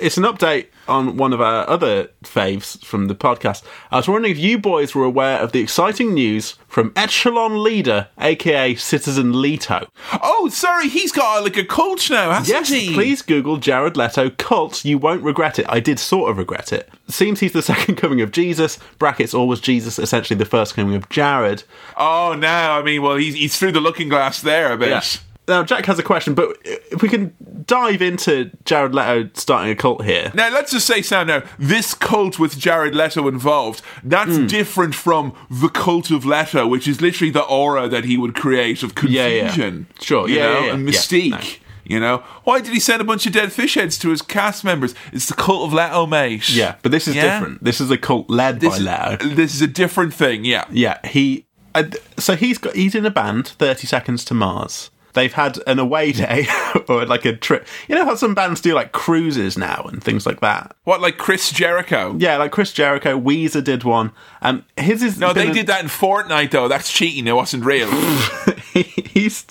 [0.00, 3.62] It's an update on one of our other faves from the podcast.
[3.90, 8.08] I was wondering if you boys were aware of the exciting news from Echelon Leader,
[8.20, 9.88] aka Citizen Leto.
[10.22, 12.94] Oh, sorry, he's got like a cult now, hasn't Yes, he?
[12.94, 14.84] please Google Jared Leto cult.
[14.84, 15.66] You won't regret it.
[15.68, 16.88] I did sort of regret it.
[17.08, 18.78] Seems he's the second coming of Jesus.
[18.98, 21.64] Brackets always Jesus, essentially the first coming of Jared.
[21.96, 25.20] Oh, no, I mean, well, he's he's through the looking glass there a bit.
[25.48, 27.34] Now Jack has a question, but if we can
[27.66, 30.30] dive into Jared Leto starting a cult here.
[30.34, 34.46] Now, let's just say, Sam, now, this cult with Jared Leto involved, that's Hmm.
[34.46, 38.82] different from the cult of Leto, which is literally the aura that he would create
[38.84, 39.40] of Yeah, yeah.
[39.46, 39.86] confusion.
[40.00, 40.72] Sure, you yeah, know, yeah, yeah.
[40.74, 41.30] and Yeah, mystique.
[41.30, 41.40] no.
[41.88, 44.64] You know, why did he send a bunch of dead fish heads to his cast
[44.64, 44.92] members?
[45.12, 46.48] It's the cult of Leto, mate.
[46.50, 47.38] Yeah, but this is Yeah?
[47.38, 47.62] different.
[47.62, 49.34] This is a cult led This, by Leto.
[49.36, 50.44] this is a different thing.
[50.44, 50.64] Yeah.
[50.70, 51.46] Yeah, he.
[51.76, 51.84] Uh,
[52.18, 52.74] so he's got.
[52.74, 53.48] He's in a band.
[53.48, 54.90] Thirty Seconds to Mars.
[55.16, 56.46] They've had an away day
[56.88, 57.66] or like a trip.
[57.88, 60.76] You know how some bands do like cruises now and things like that.
[60.84, 62.14] What, like Chris Jericho?
[62.18, 64.12] Yeah, like Chris Jericho, Weezer did one.
[64.42, 66.68] Um, his is No, they a- did that in Fortnite though.
[66.68, 67.26] That's cheating.
[67.26, 67.90] It wasn't real.
[68.72, 69.44] he's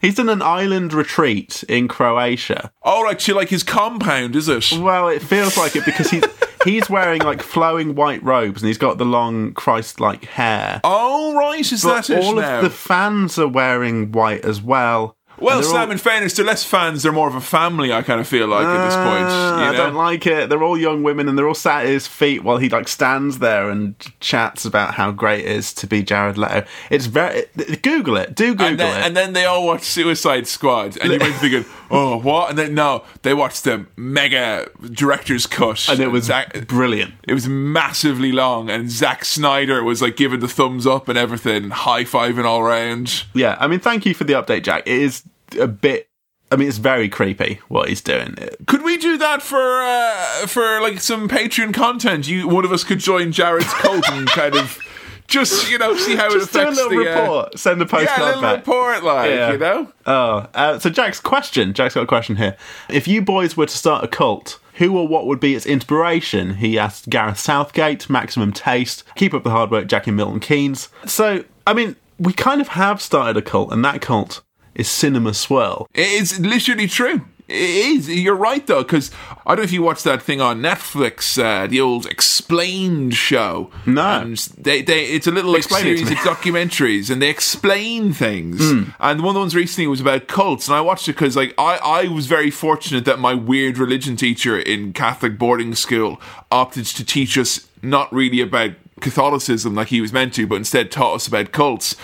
[0.00, 2.70] he's done an island retreat in Croatia.
[2.82, 4.72] oh, right, to like his compound, is it?
[4.78, 6.24] Well, it feels like it because he's
[6.64, 10.80] he's wearing like flowing white robes and he's got the long Christ-like hair.
[10.84, 12.56] Oh, right, is But that it all now?
[12.58, 15.16] of the fans are wearing white as well.
[15.44, 17.02] Well, Sam, all- in fairness, they're less fans.
[17.02, 17.92] They're more of a family.
[17.92, 19.26] I kind of feel like at this point.
[19.28, 20.48] Ah, You I don't like it.
[20.48, 23.38] They're all young women and they're all sat at his feet while he like stands
[23.38, 26.64] there and chats about how great it is to be Jared Leto.
[26.90, 27.44] It's very
[27.82, 28.34] Google it.
[28.34, 29.06] Do Google and then, it.
[29.06, 32.58] and then they all watch Suicide Squad, and you might be thinking, "Oh, what?" And
[32.58, 37.14] then no, they watched the mega director's cut, and it was Zack- brilliant.
[37.28, 41.70] It was massively long, and Zack Snyder was like giving the thumbs up and everything,
[41.70, 43.24] high fiving all around.
[43.34, 44.82] Yeah, I mean, thank you for the update, Jack.
[44.86, 45.22] It is
[45.56, 46.08] a bit.
[46.52, 48.36] I mean, it's very creepy what he's doing.
[48.66, 52.28] Could we do that for uh, for like some Patreon content?
[52.28, 54.78] You, one of us could join Jared's cult and kind of
[55.26, 57.58] just you know see how it Just do a affects little the uh, report.
[57.58, 58.56] Send a yeah, postcard a little back.
[58.58, 59.52] report, like Yeah.
[59.52, 59.92] you know.
[60.06, 61.72] Oh, uh, so Jack's question.
[61.72, 62.56] Jack's got a question here.
[62.88, 66.56] If you boys were to start a cult, who or what would be its inspiration?
[66.56, 70.88] He asked Gareth Southgate, Maximum Taste, Keep Up the Hard Work, Jackie Milton Keynes.
[71.06, 74.42] So, I mean, we kind of have started a cult, and that cult
[74.74, 75.88] is Cinema Swirl.
[75.94, 77.22] It's literally true.
[77.46, 78.08] It is.
[78.08, 79.10] You're right though, because
[79.46, 83.70] I don't know if you watched that thing on Netflix, uh, the old Explained show.
[83.84, 84.20] No.
[84.20, 88.60] and they, they it's a little Explain series of documentaries, and they explain things.
[88.60, 88.90] Hmm.
[88.98, 91.52] And one of the ones recently was about cults, and I watched it because like
[91.58, 96.86] I I was very fortunate that my weird religion teacher in Catholic boarding school opted
[96.86, 101.16] to teach us not really about Catholicism like he was meant to, but instead taught
[101.16, 101.94] us about cults.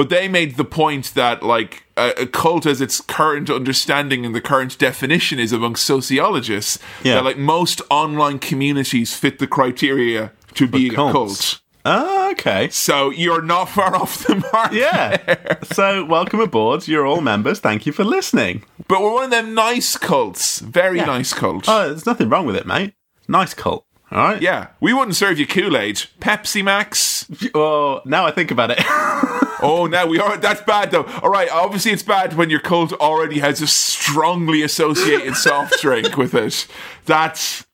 [0.00, 4.34] But they made the point that, like, a, a cult, as its current understanding and
[4.34, 7.16] the current definition is among sociologists, Yeah.
[7.16, 11.60] that like most online communities fit the criteria to being a cult.
[11.84, 12.70] Oh, okay.
[12.70, 14.72] So you're not far off the mark.
[14.72, 15.18] Yeah.
[15.64, 16.88] so, welcome aboard.
[16.88, 17.60] You're all members.
[17.60, 18.64] Thank you for listening.
[18.88, 20.60] But we're one of them nice cults.
[20.60, 21.04] Very Yeah.
[21.06, 21.66] nice cult.
[21.68, 22.94] Oh, there's nothing wrong with it, mate.
[23.28, 23.84] Nice cult.
[24.12, 24.42] All right.
[24.42, 24.68] yeah.
[24.80, 25.96] We wouldn't serve you Kool Aid.
[26.20, 27.26] Pepsi Max.
[27.54, 28.80] Well, now I think about it.
[29.62, 30.38] Oh, now we are.
[30.38, 31.02] That's bad though.
[31.22, 31.50] All right.
[31.50, 36.66] Obviously, it's bad when your cult already has a strongly associated soft drink with it.
[37.04, 37.66] That's.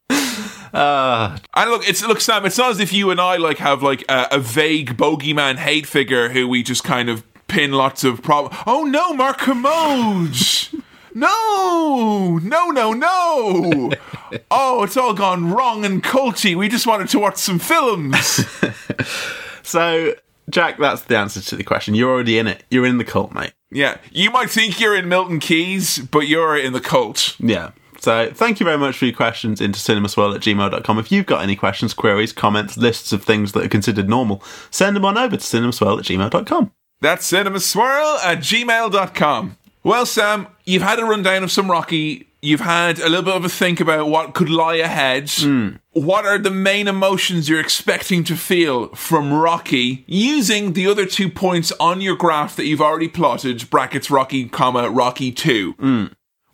[0.75, 2.45] Uh, And look, it's look, Sam.
[2.45, 5.87] It's not as if you and I like have like a, a vague bogeyman hate
[5.87, 8.61] figure who we just kind of pin lots of problems.
[8.67, 10.35] Oh no, Mark Kermode.
[11.17, 13.91] No, no, no, no.
[14.51, 16.57] Oh, it's all gone wrong and culty.
[16.57, 18.45] We just wanted to watch some films.
[19.63, 20.15] so,
[20.51, 21.95] Jack, that's the answer to the question.
[21.95, 22.65] You're already in it.
[22.69, 23.53] You're in the cult, mate.
[23.71, 27.37] Yeah, you might think you're in Milton Keynes, but you're in the cult.
[27.39, 27.71] Yeah.
[28.01, 30.99] So thank you very much for your questions into cinemaswirl at gmail.com.
[30.99, 34.97] If you've got any questions, queries, comments, lists of things that are considered normal, send
[34.97, 36.73] them on over to cinemaswirl at gmail.com.
[37.01, 39.57] That's cinemaswirl at gmail.com.
[39.87, 42.27] Well, Sam, you've had a rundown of some Rocky.
[42.43, 45.31] You've had a little bit of a think about what could lie ahead.
[45.31, 45.77] Hmm.
[45.93, 51.31] What are the main emotions you're expecting to feel from Rocky using the other two
[51.31, 55.75] points on your graph that you've already plotted, brackets Rocky, comma, Rocky 2?
[55.79, 56.07] Hmm.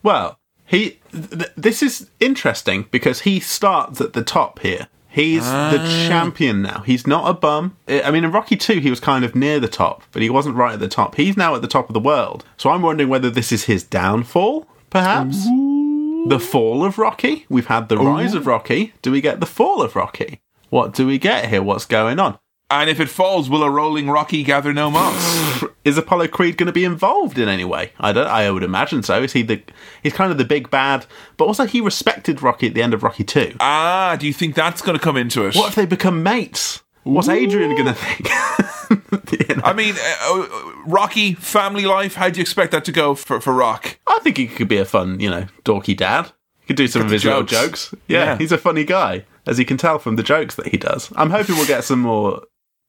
[0.02, 0.98] Well, he.
[1.10, 4.88] Th- this is interesting because he starts at the top here.
[5.12, 6.06] He's the ah.
[6.08, 6.80] champion now.
[6.86, 7.76] He's not a bum.
[7.86, 10.56] I mean, in Rocky 2, he was kind of near the top, but he wasn't
[10.56, 11.16] right at the top.
[11.16, 12.46] He's now at the top of the world.
[12.56, 15.44] So I'm wondering whether this is his downfall, perhaps?
[15.44, 17.44] The fall of Rocky?
[17.50, 18.94] We've had the rise of Rocky.
[19.02, 20.40] Do we get the fall of Rocky?
[20.70, 21.62] What do we get here?
[21.62, 22.38] What's going on?
[22.70, 25.31] And if it falls, will a rolling Rocky gather no moss?
[25.84, 27.92] Is Apollo Creed going to be involved in any way?
[27.98, 28.26] I don't.
[28.26, 29.22] I would imagine so.
[29.22, 29.62] Is he the?
[30.02, 33.02] He's kind of the big bad, but also he respected Rocky at the end of
[33.02, 33.56] Rocky Two.
[33.60, 35.54] ah, do you think that's going to come into it?
[35.54, 36.82] What if they become mates?
[37.04, 38.28] What's Adrian going to think?
[39.48, 39.62] You know?
[39.64, 43.40] I mean, uh, uh, Rocky, family life, how do you expect that to go for,
[43.40, 43.98] for Rock?
[44.06, 46.30] I think he could be a fun, you know, dorky dad.
[46.60, 47.50] He could do some of his jokes.
[47.50, 47.94] jokes.
[48.08, 48.38] Yeah, Yeah.
[48.38, 51.10] he's a funny guy, as you can tell from the jokes that he does.
[51.16, 52.42] I'm hoping we'll get some more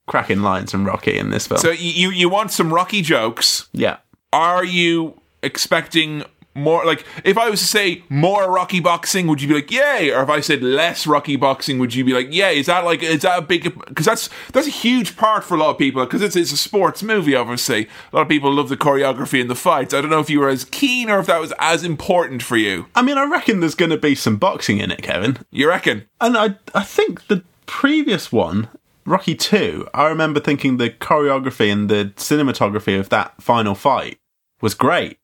[0.06, 1.60] cracking lines from Rocky in this film.
[1.60, 3.68] So you, you want some Rocky jokes.
[3.72, 3.98] yeah.
[4.32, 6.24] Are you expecting
[6.56, 10.12] more, like, if I was to say more Rocky boxing, would you be like, yay?
[10.12, 12.58] Or if I said less Rocky boxing, would you be like, yay?
[12.58, 15.58] Is that like, is that a big, because that's, that's a huge part for a
[15.58, 17.88] lot of people, because it's, it's a sports movie, obviously.
[18.12, 19.94] A lot of people love the choreography and the fights.
[19.94, 22.56] I don't know if you were as keen or if that was as important for
[22.56, 22.86] you.
[22.94, 25.38] I mean, I reckon there's going to be some boxing in it, Kevin.
[25.50, 26.06] You reckon?
[26.20, 28.68] And I, I think the previous one,
[29.06, 34.18] Rocky 2, I remember thinking the choreography and the cinematography of that final fight
[34.60, 35.18] was great.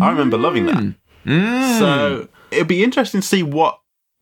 [0.00, 0.94] I remember loving that.
[1.78, 3.80] So it'd be interesting to see what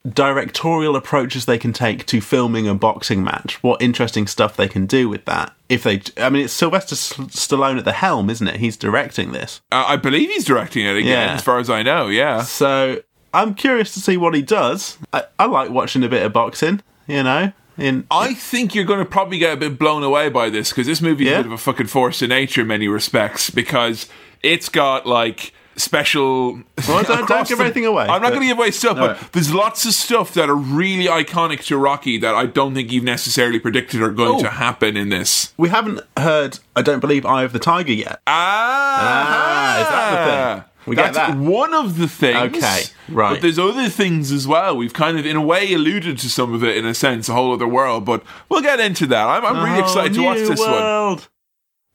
[0.09, 3.63] directorial approaches they can take to filming a boxing match.
[3.63, 5.53] What interesting stuff they can do with that.
[5.69, 8.57] If they, I mean, it's Sylvester Stallone at the helm, isn't it?
[8.57, 9.61] He's directing this.
[9.73, 11.35] Uh, I believe he's directing it again, Yeah.
[11.35, 12.43] as far as I know, yeah.
[12.43, 13.03] So
[13.35, 14.97] I'm curious to see what he does.
[15.13, 17.53] I, I like watching a bit of boxing, you know.
[17.79, 20.87] In I think you're going to probably get a bit blown away by this because
[20.87, 21.35] this movie's Yeah?
[21.35, 24.09] a bit of a fucking force of nature in many respects because
[24.43, 26.63] it's got like special.
[26.89, 29.53] Well, don't- don't give anything away, I'm not going to give away stuff, but there's
[29.53, 33.59] lots of stuff that are really iconic to Rocky that I don't think you've necessarily
[33.59, 34.43] predicted are going Oh.
[34.43, 35.53] to happen in this.
[35.59, 38.21] we haven't heard, I don't believe, Eye of the Tiger yet.
[38.27, 40.71] Ah, Ah, is that the thing?
[40.87, 41.37] We get That's that.
[41.39, 42.57] one of the things.
[42.57, 43.33] Okay, right.
[43.35, 44.77] But there's other things as well.
[44.77, 47.35] We've kind of, in a way, alluded to some of it in a sense, a
[47.35, 48.05] whole other world.
[48.05, 49.27] But we'll get into that.
[49.27, 50.71] I'm, I'm really excited to watch new this one.
[50.71, 51.29] world.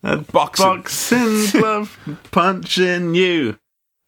[0.03, 0.65] A Boxing.
[0.65, 1.97] boxing glove
[2.31, 3.57] punching you.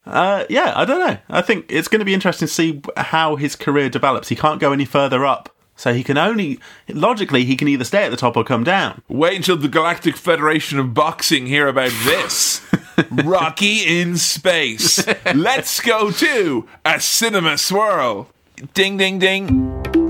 [0.04, 1.16] Uh, yeah, I don't know.
[1.30, 4.28] I think it's going to be interesting to see how his career develops.
[4.28, 6.58] He can't go any further up, so he can only
[6.88, 9.02] logically he can either stay at the top or come down.
[9.08, 12.60] Wait until the Galactic Federation of Boxing hear about this.
[13.10, 15.06] Rocky in space.
[15.34, 18.28] Let's go to a cinema swirl.
[18.72, 20.03] Ding, ding, ding.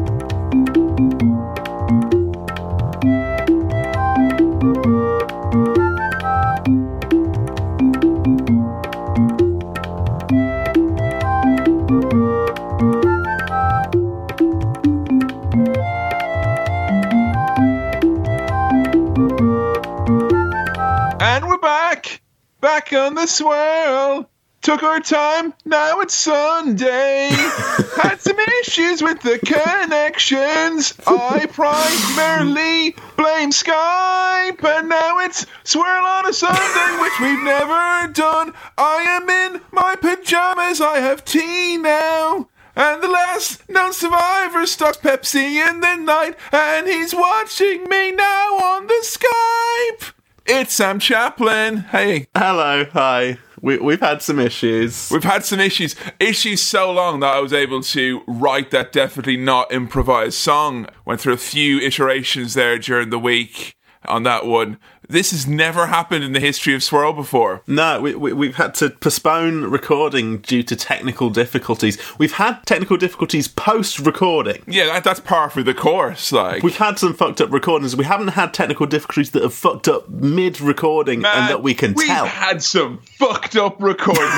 [22.64, 22.94] Back.
[22.94, 24.27] On the swirl.
[24.62, 27.29] Took our time, now it's Sunday.
[28.00, 30.94] Had some issues with the connections.
[31.07, 38.55] I primarily blame Skype, and now it's swirl on a Sunday, which we've never done.
[38.79, 42.48] I am in my pajamas, I have tea now.
[42.74, 48.57] And the last known survivor stocks Pepsi in the night, and he's watching me now
[48.57, 50.14] on the Skype.
[50.46, 51.78] It's Sam Chaplin.
[51.78, 53.38] Hey, Hello, hi.
[53.62, 55.11] We, we've had some issues.
[55.11, 55.96] we've had some issues.
[56.20, 60.87] Issues so long that I was able to write that definitely not improvised song.
[61.07, 63.74] Went through a few iterations there during the week
[64.07, 64.78] on that one.
[65.08, 67.62] This has never happened in the history of Swirl before.
[67.66, 71.98] No, we, we, we've had to postpone recording due to technical difficulties.
[72.18, 74.62] We've had technical difficulties post recording.
[74.66, 76.32] Yeah, that, that's par for the course.
[76.32, 77.94] Like, We've had some fucked up recordings.
[77.96, 81.94] We haven't had technical difficulties that have fucked up mid recording and that we can
[81.94, 82.26] we've tell.
[82.26, 84.32] had some fucked up recordings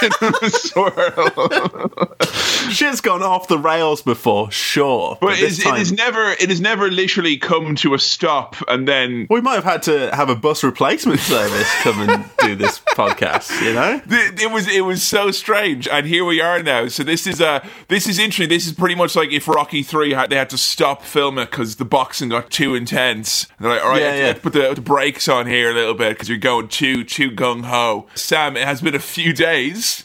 [0.00, 0.08] here
[0.48, 1.90] Swirl.
[2.70, 5.18] Shit's gone off the rails before, sure.
[5.20, 8.56] But this it's, time- it has never it has never literally come to a stop
[8.68, 12.54] and then we might have had to have a bus replacement service come and do
[12.54, 14.00] this podcast, you know?
[14.06, 15.86] it, it was it was so strange.
[15.88, 16.88] And here we are now.
[16.88, 18.48] So this is uh this is interesting.
[18.48, 21.76] This is pretty much like if rocky 3 had they had to stop filming because
[21.76, 23.46] the boxing got too intense.
[23.58, 24.32] And they're like all right Yeah, yeah.
[24.34, 28.06] put the, the brakes on here a little bit because you're going too too gung-ho.
[28.14, 30.04] Sam it has been a few days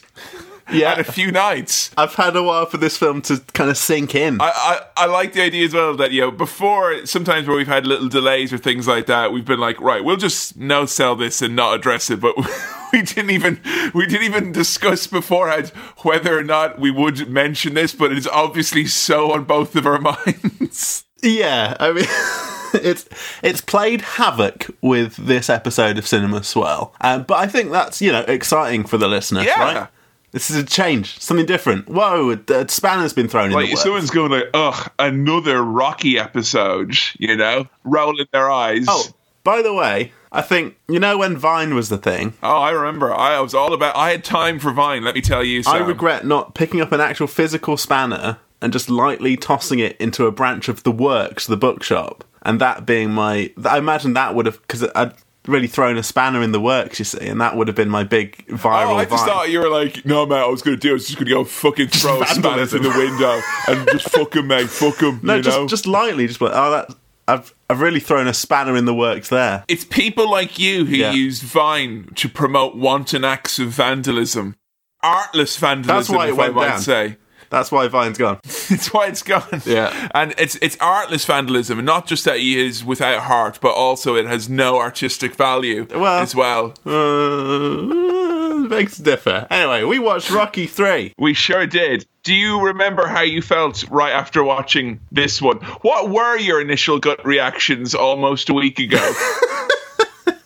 [0.72, 0.92] Yeah.
[0.92, 4.14] and a few nights I've had a while for this film to kind of sink
[4.14, 4.40] in.
[4.40, 7.66] I, I, I like the idea as well that you know before sometimes where we've
[7.66, 11.16] had little delays or things like that we've been like right we'll just no sell
[11.16, 12.34] this and not address it but
[12.92, 13.60] we didn't even
[13.94, 15.68] we didn't even discuss beforehand
[16.02, 19.98] whether or not we would mention this but it's obviously so on both of our
[20.00, 22.06] minds Yeah, I mean,
[22.82, 23.06] it's
[23.42, 28.10] it's played havoc with this episode of Cinema Swirl, um, but I think that's you
[28.10, 29.60] know exciting for the listener, Yeah.
[29.60, 29.88] right?
[30.32, 31.88] This is a change, something different.
[31.88, 33.82] Whoa, a, a spanner's been thrown in like the works.
[33.82, 39.04] someone's going like ugh another rocky episode you know rolling their eyes Oh,
[39.42, 42.34] by the way, I think you know when Vine was the thing.
[42.42, 43.12] Oh, I remember.
[43.12, 43.96] I was all about.
[43.96, 45.02] I had time for Vine.
[45.02, 45.62] Let me tell you.
[45.66, 50.26] I regret not picking up an actual physical spanner and just lightly tossing it into
[50.26, 53.50] a branch of the Works, the bookshop, and that being my.
[53.64, 55.14] I imagine that would have because I'd
[55.46, 58.04] really thrown a spanner in the Works, you see, and that would have been my
[58.04, 58.90] big viral.
[58.90, 59.28] Oh, I just Vine.
[59.34, 60.90] thought you were like, no, mate, I was going to do.
[60.90, 64.10] I was just going to go fucking throw a spanner through the window and just
[64.14, 64.68] fuck him, mate.
[64.68, 65.20] Fuck him.
[65.22, 65.66] No, you just know?
[65.66, 66.94] just lightly, just like oh that
[67.26, 69.64] I've I've really thrown a spanner in the works there.
[69.68, 71.12] It's people like you who Yeah.
[71.12, 74.56] use Vine to promote wanton acts of vandalism.
[75.02, 76.80] Artless vandalism, That's why it if I went might down.
[76.80, 77.16] say.
[77.50, 78.38] That's why Vine's gone.
[78.72, 79.62] It's why it's gone.
[79.66, 80.08] Yeah.
[80.14, 84.14] And it's it's artless vandalism, and not just that he is without heart, but also
[84.14, 86.74] it has no artistic value Well- as well.
[86.86, 89.48] Uh, makes differ.
[89.50, 91.12] Anyway, we watched Rocky Three.
[91.18, 92.06] We sure did.
[92.22, 95.56] Do you remember how you felt right after watching this one?
[95.82, 99.12] What were your initial gut reactions almost a week ago?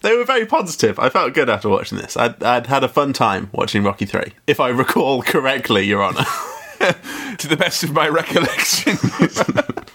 [0.01, 0.99] They were very positive.
[0.99, 2.15] I felt good after watching this.
[2.15, 6.27] I'd, I'd had a fun time watching Rocky Three, if I recall correctly, Your Honour.
[7.39, 8.97] to the best of my recollection.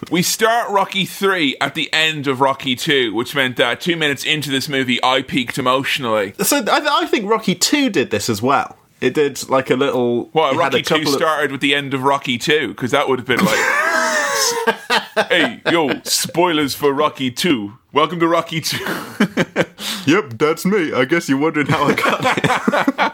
[0.10, 4.24] we start Rocky 3 at the end of Rocky 2, which meant that two minutes
[4.24, 6.34] into this movie, I peaked emotionally.
[6.42, 8.76] so I, I think Rocky Two did this as well.
[9.00, 10.28] It did like a little.
[10.32, 13.08] Well, Rocky a 2 couple of- started with the end of Rocky 2, because that
[13.08, 13.58] would have been like.
[15.28, 17.72] hey, yo, spoilers for Rocky 2.
[17.92, 18.78] Welcome to Rocky 2.
[20.06, 20.92] Yep, that's me.
[20.92, 22.20] I guess you're wondering how I got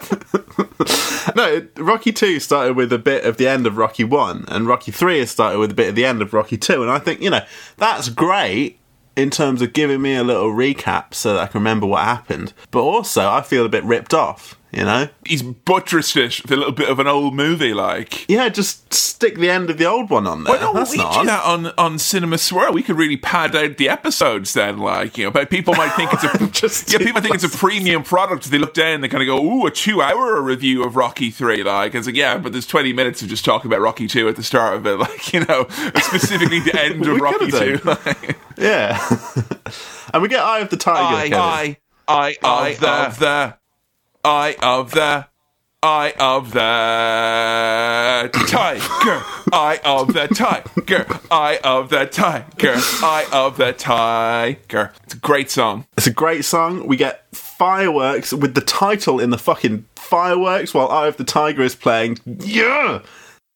[0.05, 1.37] it.
[1.37, 4.67] no, it, Rocky 2 started with a bit of the end of Rocky 1, and
[4.67, 6.83] Rocky 3 has started with a bit of the end of Rocky 2.
[6.83, 7.45] And I think, you know,
[7.77, 8.79] that's great
[9.17, 12.53] in terms of giving me a little recap so that I can remember what happened.
[12.71, 15.09] But also, I feel a bit ripped off, you know?
[15.25, 18.29] He's buttressed it with a little bit of an old movie, like.
[18.29, 20.55] Yeah, just stick the end of the old one on there.
[20.55, 21.27] Why don't that's we not do on.
[21.27, 22.73] that on, on Cinema Swirl?
[22.73, 26.13] We could really pad out the episodes then, like, you know, but people might think
[26.13, 28.45] it's a Just yeah, people think it's a premium product.
[28.51, 31.63] They look down, they kind of go, "Ooh, a two-hour review of Rocky Three.
[31.63, 34.37] Like, it's like, yeah, but there's 20 minutes of just talking about Rocky Two at
[34.37, 37.81] the start of it, like, you know, specifically the end of Rocky Two.
[37.85, 38.99] Like, Yeah.
[40.13, 41.29] and we get Eye of the Tiger.
[41.29, 41.39] Kevin.
[41.39, 41.77] I,
[42.09, 43.57] I, Eye of the,
[44.27, 45.29] Eye of the,
[45.85, 46.59] Eye of the
[48.49, 54.93] tiger, Eye of the tiger, Eye of the tiger, Eye of the tiger.
[55.05, 55.87] It's a great song.
[55.97, 56.89] It's a great song.
[56.89, 61.63] We get fireworks with the title in the fucking fireworks while Eye of the Tiger
[61.63, 62.19] is playing.
[62.25, 63.03] Yeah!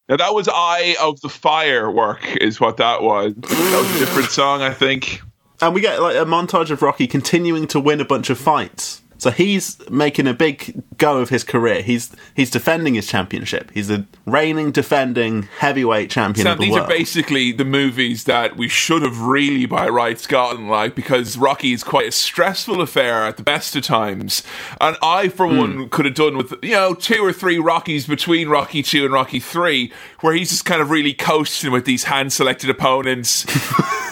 [0.08, 3.34] Now that was Eye of the Firework, is what that was.
[3.34, 5.20] That was a different song, I think.
[5.60, 9.02] And we get like a montage of Rocky continuing to win a bunch of fights.
[9.20, 11.82] So he's making a big go of his career.
[11.82, 13.70] He's he's defending his championship.
[13.72, 16.72] He's a reigning, defending heavyweight champion Sam, of the world.
[16.72, 16.90] these world.
[16.90, 21.72] are basically the movies that we should have really by rights gotten, like, because Rocky
[21.72, 24.42] is quite a stressful affair at the best of times.
[24.80, 25.56] And I, for Hmm.
[25.58, 29.12] one, could have done with, you know, two or three Rockies between Rocky 2 and
[29.12, 33.44] Rocky 3, where he's just kind of really coasting with these hand selected opponents.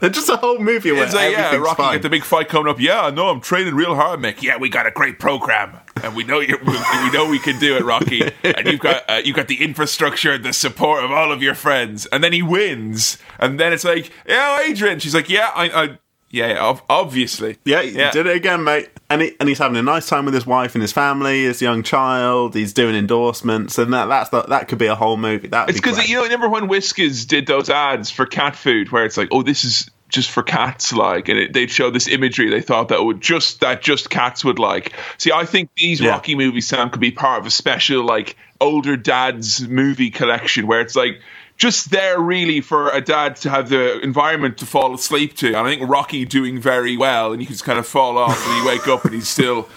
[0.00, 1.92] just, just a whole movie where It's like, yeah, Rocky fine.
[1.94, 2.80] get the big fight coming up.
[2.80, 4.42] Yeah, no, I'm training real hard, Mick.
[4.42, 6.58] Yeah, we got a great program, and we know you.
[6.64, 8.22] We know we can do it, Rocky.
[8.42, 12.06] And you've got uh, you've got the infrastructure, the support of all of your friends.
[12.06, 14.98] And then he wins, and then it's like, yeah, Adrian.
[14.98, 15.82] She's like, yeah, I.
[15.84, 15.98] I
[16.30, 17.56] Yeah, yeah, obviously.
[17.64, 18.90] Yeah, he did it again, mate.
[19.08, 21.62] And he, and he's having a nice time with his wife and his family, his
[21.62, 22.54] young child.
[22.54, 25.48] He's doing endorsements, and that that's the, that could be a whole movie.
[25.48, 29.04] That It's because you know, remember when Whiskas did those ads for cat food, where
[29.04, 32.50] it's like, oh, this is just for cats, like, and it, they'd show this imagery
[32.50, 34.92] they thought that would just that just cats would like.
[35.18, 36.10] See, I think these Yeah.
[36.10, 40.80] Rocky movies, Sam, could be part of a special like older dads movie collection where
[40.80, 41.20] it's like.
[41.56, 45.48] Just there, really, for a dad to have the environment to fall asleep to.
[45.48, 48.38] And I think Rocky doing very well, and you can just kind of fall off,
[48.46, 49.68] and you wake up, and he's still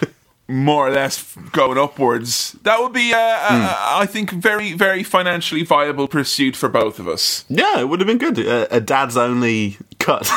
[0.46, 2.52] more or less going upwards.
[2.64, 7.08] That would be, uh, uh, I think, very, very financially viable pursuit for both of
[7.08, 7.44] us.
[7.48, 8.38] yeah, it would have been good.
[8.38, 10.22] A, a dad's only cut.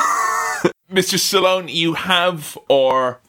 [0.91, 1.17] Mr.
[1.17, 3.19] Stallone, you have our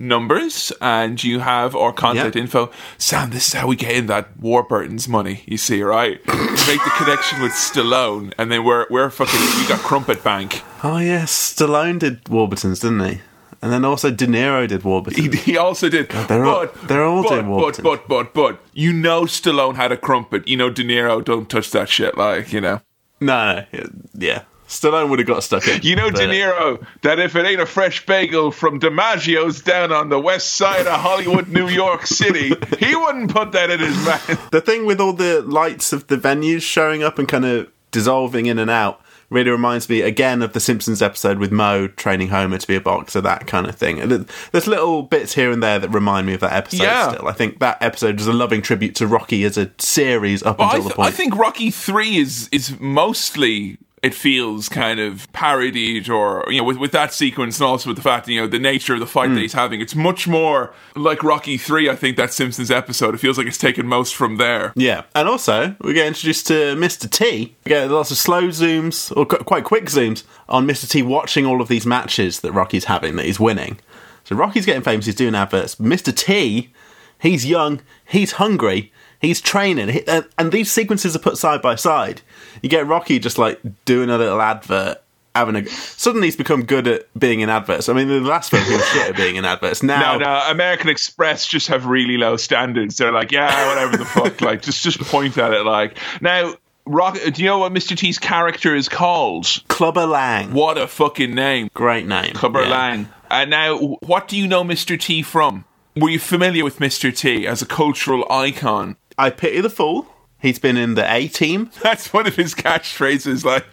[0.00, 2.42] numbers and you have our contact Yeah.
[2.42, 2.70] info.
[2.98, 6.18] Sam, this is how we get in that Warburton's money, you see, right?
[6.26, 10.62] Make the connection with Stallone, and then we're, we're fucking, we got Crumpet Bank.
[10.82, 13.20] oh yes, Stallone did Warburtons, didn't he?
[13.62, 15.32] And then also De Niro did Warburton.
[15.32, 16.08] He, he also did.
[16.08, 19.98] they're all- they're all but, doing but, but, but, but, you know Stallone had a
[19.98, 20.48] crumpet.
[20.48, 22.80] You know De Niro don't touch that shit, like, you know.
[23.20, 25.82] no, no, yeah, Stallone would have got stuck in.
[25.82, 30.08] You know, De Niro, that if it ain't a fresh bagel from DiMaggio's down on
[30.10, 34.48] the west side of Hollywood, New York City, he wouldn't put that in his mouth.
[34.52, 38.46] The thing with all the lights of the venues showing up and kind of dissolving
[38.46, 42.58] in and out really reminds me again of the Simpsons episode with Moe training Homer
[42.58, 44.00] to be a boxer, that kind of thing.
[44.00, 44.10] And
[44.52, 47.12] there's little bits here and there that remind me of that episode Yeah.
[47.12, 47.28] still.
[47.28, 50.64] I think that episode is a loving tribute to Rocky as a series up I,
[50.64, 51.08] until th- the point.
[51.08, 53.78] I think Rocky Three is is mostly.
[54.02, 57.96] It feels kind of parodied, or you know, with, with that sequence, and also with
[57.96, 59.34] the fact, you know, the nature of the fight Hmm.
[59.34, 59.82] that he's having.
[59.82, 61.90] It's much more like Rocky Three.
[61.90, 63.14] I think that Simpsons episode.
[63.14, 64.72] It feels like it's taken most from there.
[64.74, 67.10] Yeah, and also we get introduced to Mr.
[67.10, 67.54] T.
[67.66, 70.88] We get lots of slow zooms or qu- quite quick zooms on Mr.
[70.88, 73.78] T watching all of these matches that Rocky's having that he's winning.
[74.24, 75.04] So Rocky's getting famous.
[75.06, 75.74] He's doing adverts.
[75.76, 76.14] Mr.
[76.16, 76.70] T,
[77.18, 81.74] he's young, he's hungry, he's training, and, uh, and these sequences are put side by
[81.74, 82.22] side.
[82.62, 84.98] You get Rocky just like doing a little advert.
[85.32, 87.88] Having a suddenly he's become good at being in adverts.
[87.88, 89.80] I mean, the last film he was shit at being in adverts.
[89.82, 92.96] Now, No, no, American Express just have really low standards.
[92.96, 95.64] They're like, yeah, whatever the fuck, like just just point at it.
[95.64, 96.54] Like now,
[96.84, 97.16] Rock.
[97.24, 97.96] Uh, do you know what Mr.
[97.96, 99.46] T's character is called?
[99.68, 102.68] Clubber Lang, What a fucking name, great name, Clubber Yeah.
[102.70, 103.08] Lang.
[103.30, 104.98] And now, what do you know Mr.
[104.98, 105.64] T from?
[105.94, 107.16] Were you familiar with Mr.
[107.16, 108.96] T as a cultural icon?
[109.20, 110.06] I pity the fool.
[110.40, 111.70] He's been in the A team.
[111.82, 113.44] That's one of his catchphrases.
[113.44, 113.70] Like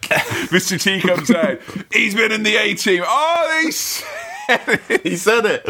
[0.50, 0.80] Mr.
[0.80, 1.58] T comes out,
[1.90, 3.02] he's been in the A team.
[3.06, 4.04] Oh, he's.
[5.02, 5.62] he said it.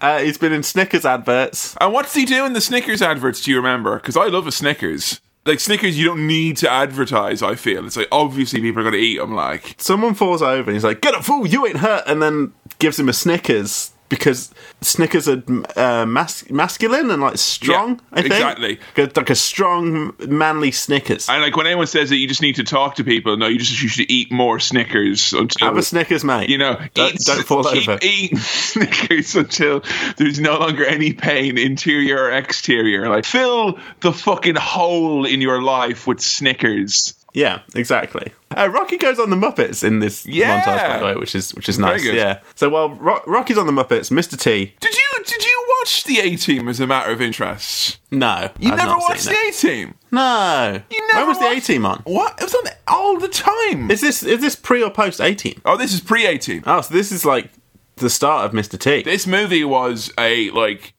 [0.00, 1.76] Uh, he's been in Snickers adverts.
[1.80, 3.42] And what's he do in the Snickers adverts?
[3.42, 3.96] Do you remember?
[3.96, 5.20] Because I love a Snickers.
[5.46, 7.42] Like Snickers, you don't need to advertise.
[7.42, 9.34] I feel it's like obviously people are going to eat them.
[9.34, 11.46] Like Someone falls over and he's like, "Get up, fool!
[11.46, 15.42] You ain't hurt!" And then gives him a Snickers because Snickers are
[15.76, 17.96] uh, mas- masculine and like strong.
[17.96, 18.68] Yeah, I think exactly.
[18.68, 21.28] Like- a strong, manly Snickers.
[21.28, 23.58] and like when anyone says that you just need to talk to people, no, you
[23.58, 26.48] just you should eat more Snickers until Have a Snickers, mate.
[26.48, 27.98] you know don't, eat, don't fall over.
[28.02, 28.36] Eat
[28.74, 29.82] Snickers until
[30.16, 33.08] there's no longer any pain, interior or exterior.
[33.08, 37.14] Like fill the fucking hole in your life with Snickers.
[37.34, 38.32] Yeah, exactly.
[38.56, 40.62] Uh, Rocky goes on the Muppets in this Yeah.
[40.62, 42.04] montage, by the way, which is which is nice.
[42.04, 42.38] Yeah.
[42.54, 44.38] So while Ro- Rocky's on the Muppets, Mr.
[44.40, 44.72] T.
[44.80, 47.98] Did you did you watch the A Team as a matter of interest?
[48.10, 49.32] No, You I've never watched the.
[49.36, 49.94] A Team.
[50.12, 50.80] No.
[50.90, 52.00] You When never was the A team on?
[52.04, 52.38] What?
[52.40, 53.90] It was on all the time.
[53.90, 55.60] Is this is this pre or post A team?
[55.64, 56.62] oh, this is pre A Team.
[56.66, 57.50] Oh, so this is like
[57.96, 58.78] the start of Mr.
[58.78, 59.02] T.
[59.02, 60.93] This movie was a like.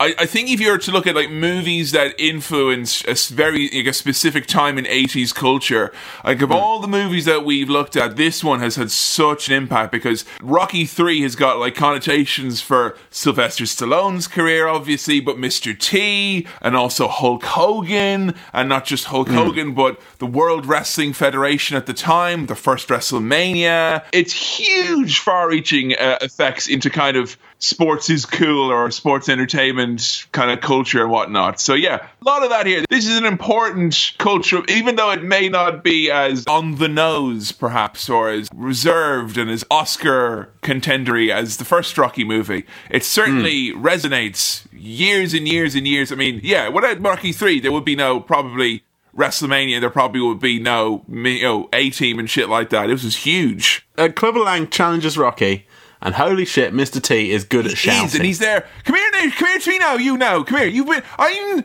[0.00, 3.68] I, I think if you were to look at like movies that influence a very
[3.68, 5.92] like, a specific time in 80s culture,
[6.24, 9.54] like of all the movies that we've looked at, this one has had such an
[9.54, 15.78] impact because Rocky 3 has got like connotations for Sylvester Stallone's career, obviously, but Mr.
[15.78, 21.76] T and also Hulk Hogan, and not just Hulk Hogan, but the World Wrestling Federation
[21.76, 24.02] at the time, the first WrestleMania.
[24.12, 30.26] It's huge, far reaching uh, effects into kind of sports is cool or sports entertainment
[30.32, 31.60] kind of culture and whatnot.
[31.60, 32.84] So yeah, a lot of that here.
[32.90, 37.52] This is an important culture, even though it may not be as on the nose,
[37.52, 42.64] perhaps, or as reserved and as Oscar contendery as the first Rocky movie.
[42.90, 46.10] It certainly resonates years and years and years.
[46.10, 48.82] I mean, yeah, without Rocky three, there would be no probably.
[49.12, 52.86] WrestleMania, there probably would be no, you know, A team and shit like that.
[52.86, 53.84] This was huge.
[53.98, 55.66] Uh, Clubber Lang challenges Rocky,
[56.02, 57.02] and holy shit, Mr.
[57.02, 58.06] T is good at He shouting.
[58.06, 58.66] is, and he's there.
[58.84, 59.30] Come here, now.
[59.36, 59.94] Come here to me now.
[59.94, 60.44] You know.
[60.44, 60.68] Come here.
[60.68, 61.02] You've been.
[61.18, 61.64] I'm.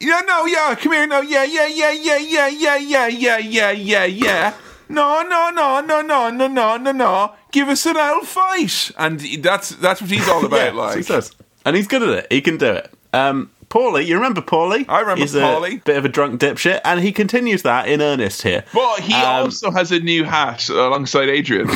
[0.00, 0.20] Yeah.
[0.26, 0.46] No.
[0.46, 0.74] Yeah.
[0.78, 1.06] Come here.
[1.06, 1.20] No.
[1.20, 1.44] Yeah.
[1.44, 1.66] Yeah.
[1.66, 1.90] Yeah.
[1.90, 2.16] Yeah.
[2.18, 2.46] Yeah.
[2.48, 2.76] Yeah.
[2.76, 3.06] Yeah.
[3.08, 3.38] Yeah.
[3.38, 3.70] Yeah.
[3.72, 4.04] Yeah.
[4.04, 4.54] Yeah.
[4.88, 9.18] no, no, no, no, no, no, no, no, no, give us an old fight, and
[9.42, 10.74] that's that's what he's all about.
[10.74, 11.32] Yeah, like, he says.
[11.64, 12.26] And he's good at it.
[12.32, 12.92] He can do it.
[13.14, 14.84] Um, Paulie, you remember Paulie?
[14.88, 15.82] I remember he's a Paulie.
[15.84, 18.64] bit of a drunk dipshit, and he continues that in earnest here.
[18.74, 21.68] but he Um, also has a new hat alongside Adrian.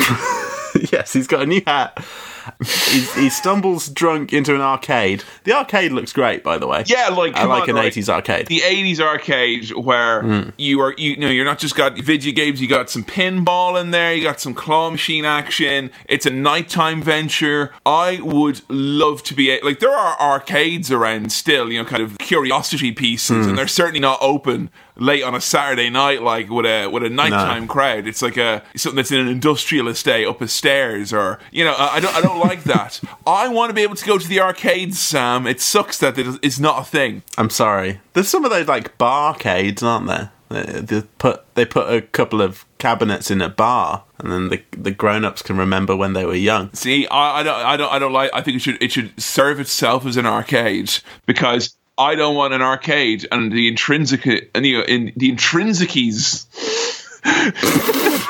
[0.91, 2.03] yes, he's got a new hat.
[2.59, 5.23] He's, he stumbles drunk into an arcade.
[5.43, 6.83] The arcade looks great, by the way.
[6.87, 7.91] Yeah, like, I like on, an right.
[7.93, 8.47] 80s arcade.
[8.47, 10.49] the 80s arcade where Hmm.
[10.57, 13.91] you are you know you're not just got video games you got some pinball in
[13.91, 19.33] there you got some claw machine action it's a nighttime venture i would love to
[19.33, 23.49] be a- like there are arcades around still you know kind of curiosity pieces Hmm.
[23.49, 27.09] and they're certainly not open late on a saturday night like with a with a
[27.09, 31.39] nighttime crowd it's like a something that's in an industrial estate up a stairs or
[31.51, 34.05] you know i, I don't i don't like that i want to be able to
[34.05, 38.01] go to the arcades sam it sucks that it's not a thing I'm sorry.
[38.13, 40.31] There's some of those like barcades, aren't there?
[40.49, 44.63] They, they put they put a couple of cabinets in a bar, and then the
[44.71, 46.73] the grown ups can remember when they were young.
[46.73, 48.31] See, I, I don't, I don't, I don't like.
[48.33, 50.91] I think it should, it should serve itself as an arcade
[51.25, 56.45] because I don't want an arcade and the intrinsic, and you know, in the intrinsicies,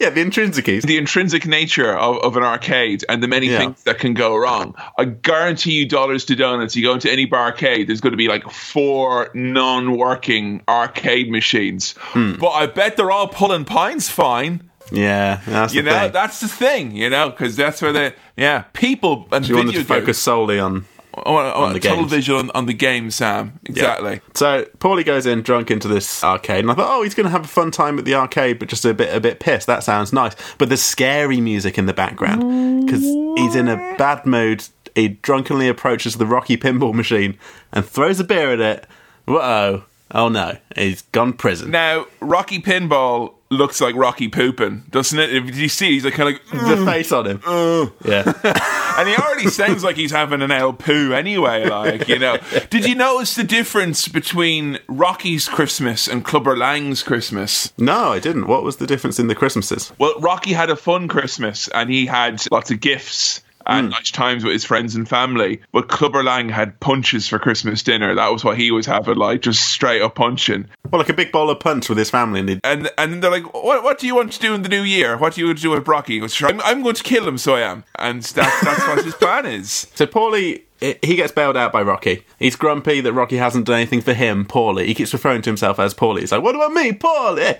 [0.00, 0.82] Yeah, the intrinsicies.
[0.82, 3.58] the intrinsic nature of, of an arcade and the many Yeah.
[3.58, 4.74] things that can go wrong.
[4.98, 6.74] I guarantee you, dollars to donuts.
[6.76, 12.34] You go into any barcade, there's going to be like four non-working arcade machines, Hmm.
[12.34, 14.68] but I bet they're all pulling pints fine.
[14.92, 16.12] Yeah, that's You the know, thing.
[16.12, 16.94] that's the thing.
[16.96, 20.58] You know, because that's where the yeah people and you video to focus games- solely
[20.58, 20.84] on.
[21.16, 22.10] On, on, the total games.
[22.10, 23.60] visual on, on the game, Sam.
[23.64, 24.20] Exactly.
[24.34, 27.30] So Paulie goes in drunk into this arcade, and I thought, oh, he's going to
[27.30, 29.66] have a fun time at the arcade, but just a bit a bit pissed.
[29.66, 30.34] That sounds nice.
[30.58, 34.64] But there's scary music in the background because he's in a bad mood.
[34.94, 37.38] He drunkenly approaches the Rocky pinball machine
[37.72, 38.86] and throws a beer at it.
[39.26, 39.84] Whoa!
[40.12, 41.70] Oh no, he's gone prison.
[41.70, 45.34] Now, Rocky Pinball looks like Rocky pooping, doesn't it?
[45.34, 47.38] If you see, he's like kind of like, the face on him.
[47.38, 47.92] Mm.
[48.04, 48.94] yeah.
[48.98, 51.68] and he already sounds like he's having an L poo anyway.
[51.68, 52.38] Like you know,
[52.70, 57.72] did you notice the difference between Rocky's Christmas and Clubber Lang's Christmas?
[57.78, 58.46] No, I didn't.
[58.46, 59.92] What was the difference in the Christmases?
[59.98, 63.90] Well, Rocky had a fun Christmas and he had lots of gifts and hmm.
[63.90, 65.60] nice times with his friends and family.
[65.72, 68.14] But Clubber Lang had punches for Christmas dinner.
[68.14, 70.68] That was what he was having, like just straight up punching.
[70.90, 73.52] Well, like a big bowl of punch with his family, and And and they're like,
[73.54, 75.16] what what do you want to do in the new year?
[75.16, 76.14] What do you want to do with Brocky?
[76.14, 77.84] He goes, "Sure, I'm, I'm going to kill him, so I am.
[77.98, 79.88] And that's, that's what his plan is.
[79.94, 80.62] So Paulie,
[81.02, 82.24] he gets bailed out by Rocky.
[82.38, 84.86] He's grumpy that Rocky hasn't done anything for him, poorly.
[84.86, 86.20] He keeps referring to himself as poorly.
[86.20, 87.54] He's like, what about me, poorly?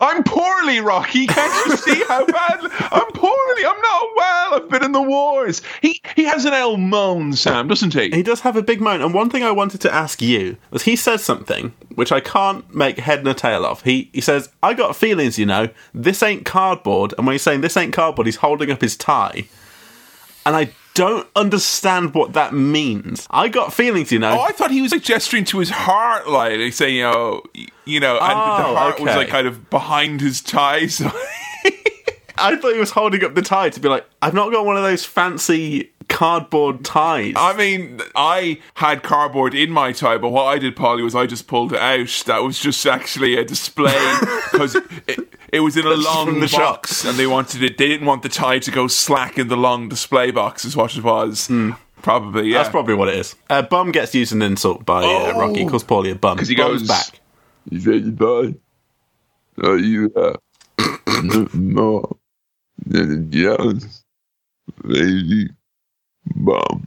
[0.00, 1.26] I'm poorly, Rocky.
[1.26, 3.64] Can't you see how bad I'm poorly?
[3.64, 4.54] I'm not well.
[4.54, 5.62] I've been in the wars.
[5.80, 8.10] He he has an L moan, Sam, doesn't he?
[8.10, 9.00] He does have a big moan.
[9.00, 12.74] And one thing I wanted to ask you was he says something which I can't
[12.74, 13.82] make head nor tail of.
[13.82, 15.68] He he says, I got feelings, you know.
[15.94, 17.14] This ain't cardboard.
[17.16, 19.44] And when he's saying this ain't cardboard, he's holding up his tie.
[20.44, 20.70] And I
[21.00, 23.26] don't understand what that means.
[23.30, 24.38] I got feelings, you know.
[24.38, 27.70] Oh, I thought he was like gesturing to his heart, like, saying, oh, you know,
[27.86, 30.88] you know, and the Oh, heart was like kind of behind his tie.
[30.88, 31.10] So
[32.38, 34.76] I thought he was holding up the tie to be like, I've not got one
[34.76, 37.34] of those fancy cardboard ties.
[37.36, 41.26] I mean, I had cardboard in my tie, but what I did, Paulie, was I
[41.26, 42.22] just pulled it out.
[42.26, 43.92] That was just actually a display
[44.52, 44.74] because
[45.06, 47.78] it, it was in a That's long from the box, and they wanted it.
[47.78, 50.96] They didn't want the tie to go slack in the long display box, is what
[50.96, 51.50] it was.
[52.02, 52.58] Probably, yeah.
[52.58, 53.36] That's probably what it is.
[53.50, 55.38] Uh, bum gets used as an insult by uh, Oh.
[55.38, 55.66] Rocky.
[55.66, 56.36] Calls Paulie a bum.
[56.36, 57.20] because he Bum's goes back.
[57.68, 58.58] You said you bad.
[59.62, 60.10] Are you?
[60.16, 60.36] Uh,
[61.52, 62.16] no.
[62.86, 64.02] Yes.
[64.84, 65.48] Lady.
[66.36, 66.86] Bum.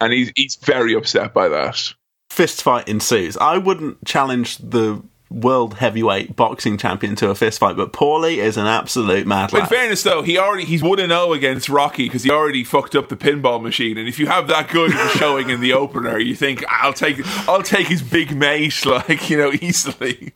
[0.00, 1.92] And he's he's very upset by that.
[2.30, 3.36] Fist fight ensues.
[3.36, 8.56] I wouldn't challenge the world heavyweight boxing champion to a fist fight, but Paulie is
[8.56, 12.04] an absolute mad But in fairness, though, he already he's one and zero against Rocky
[12.04, 13.96] because he already fucked up the pinball machine.
[13.96, 16.92] And if you have that good of a showing in the opener, you think I'll
[16.92, 17.18] take
[17.48, 20.32] I'll take his big mate like you know easily.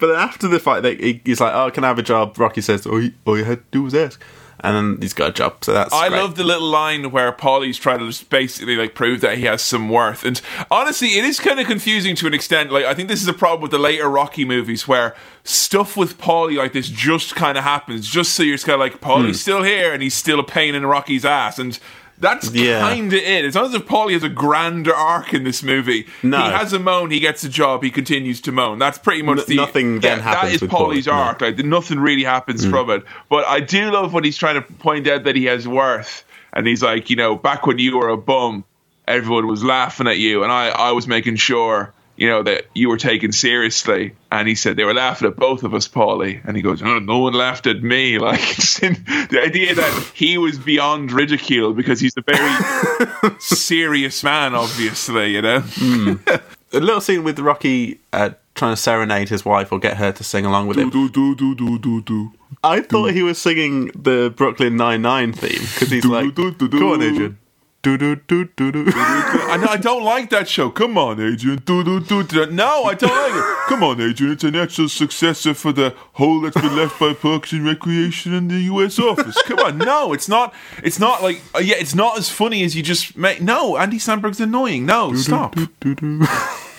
[0.00, 2.86] But after the fight, they, he's like, "Oh, can I have a job?" Rocky says,
[2.86, 4.20] "All you, all you had to do was ask,"
[4.60, 5.62] and then he's got a job.
[5.64, 6.18] So that's I great.
[6.20, 9.62] love the little line where Paulie's trying to just basically like prove that he has
[9.62, 10.24] some worth.
[10.24, 10.40] And
[10.70, 12.72] honestly, it is kind of confusing to an extent.
[12.72, 16.18] Like I think this is a problem with the later Rocky movies where stuff with
[16.18, 19.36] Paulie like this just kind of happens, just so you're just kind of like Paulie's
[19.36, 19.50] Hmm.
[19.50, 21.78] still here and he's still a pain in Rocky's ass and.
[22.20, 22.80] That's Yeah.
[22.80, 23.44] kind of it.
[23.44, 26.06] It's not as if Paulie has a grander arc in this movie.
[26.22, 26.36] No.
[26.36, 28.78] He has a moan, he gets a job, he continues to moan.
[28.78, 31.22] That's pretty much N- the nothing then happens That is with Paulie's Paulie, no.
[31.22, 31.40] arc.
[31.40, 32.70] Like nothing really happens mm.
[32.70, 33.04] from it.
[33.28, 36.66] But I do love when he's trying to point out that he has worth, and
[36.66, 38.64] he's like, you know, back when you were a bum,
[39.08, 42.90] everyone was laughing at you, and I, I was making sure, you know, that you
[42.90, 44.14] were taken seriously.
[44.30, 46.40] And he said they were laughing at both of us, Paulie.
[46.44, 48.18] And he goes, oh, no one laughed at me.
[48.20, 55.28] Like the idea that he was beyond ridicule because he's a very serious man, obviously,
[55.32, 55.60] you know.
[55.60, 56.42] Mm.
[56.72, 60.22] a little scene with Rocky uh, trying to serenade his wife or get her to
[60.22, 60.90] sing along with him.
[60.90, 62.32] Do, do, do, do, do, do.
[62.62, 67.02] I thought he was singing the Brooklyn Nine Nine theme because he's like, "Come on,
[67.02, 67.38] Adrian."
[67.82, 68.84] Do, do, do, do, do.
[68.94, 70.68] I, know, I don't like that show.
[70.68, 71.62] Come on, Adrian.
[71.64, 72.44] Do, do, do, do.
[72.50, 73.68] No, I don't like it.
[73.68, 74.34] Come on, Adrian.
[74.34, 78.48] It's a natural successor for the hole that's been left by Parks and Recreation in
[78.48, 78.98] the U.S.
[78.98, 79.40] office.
[79.46, 79.78] Come on.
[79.78, 80.52] No, it's not.
[80.84, 83.40] It's not like, uh, yeah, it's not as funny as you just make.
[83.40, 84.84] No, Andy Samberg's annoying.
[84.84, 85.56] No, stop.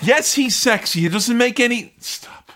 [0.02, 1.00] yes, he's sexy.
[1.00, 1.94] He doesn't make any.
[1.98, 2.52] Stop.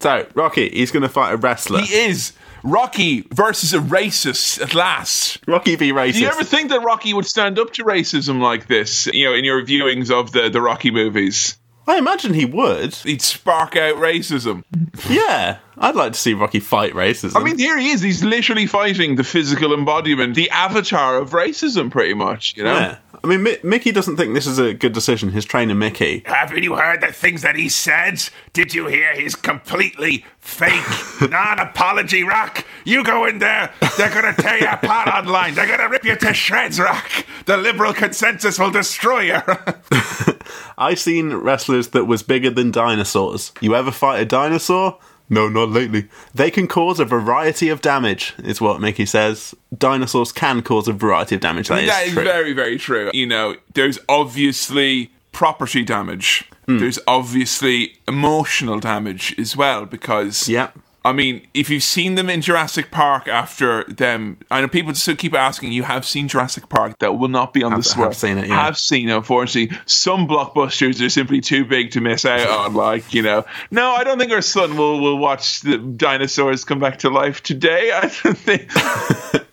[0.00, 1.82] So, Rocky, he's going to fight a wrestler.
[1.82, 2.32] He is.
[2.62, 5.38] Rocky versus a racist at last.
[5.46, 6.14] Rocky v racist.
[6.14, 9.06] Do you ever think that Rocky would stand up to racism like this?
[9.06, 11.56] You know, in your viewings of the the Rocky movies.
[11.86, 12.94] I imagine he would.
[12.94, 14.62] He'd spark out racism.
[15.10, 17.36] Yeah, I'd like to see Rocky fight racism.
[17.36, 18.02] I mean, here he is.
[18.02, 22.56] He's literally fighting the physical embodiment, the avatar of racism, pretty much.
[22.56, 22.74] You know.
[22.74, 22.98] Yeah.
[23.24, 25.30] I mean, M- Mickey doesn't think this is a good decision.
[25.30, 26.22] His trainer, Mickey.
[26.26, 28.20] Haven't you heard the things that he said?
[28.52, 30.82] Did you hear his completely fake
[31.30, 32.66] non-apology, Rock?
[32.84, 35.54] You go in there, they're gonna tear you apart online.
[35.54, 37.08] They're gonna rip you to shreds, Rock.
[37.46, 39.38] The liberal consensus will destroy you.
[40.78, 43.52] I seen wrestlers that was bigger than dinosaurs.
[43.60, 44.98] You ever fight a dinosaur?
[45.28, 46.08] No, not lately.
[46.34, 49.54] They can cause a variety of damage, is what Mickey says.
[49.76, 51.68] Dinosaurs can cause a variety of damage.
[51.68, 53.10] That, that is, is very, very true.
[53.14, 56.44] You know, there's obviously property damage.
[56.68, 56.80] Mm.
[56.80, 60.70] There's obviously emotional damage as well because yeah.
[61.04, 65.16] I mean, if you've seen them in Jurassic Park after them, I know people still
[65.16, 68.08] keep asking, you have seen Jurassic Park, that will not be on have, the swell.
[68.08, 68.64] Have seen it, yeah.
[68.64, 69.76] Have seen it, unfortunately.
[69.86, 73.44] Some blockbusters are simply too big to miss out on, like, you know.
[73.70, 77.42] No, I don't think our son will, will watch the dinosaurs come back to life
[77.42, 77.90] today.
[77.94, 78.70] I don't think.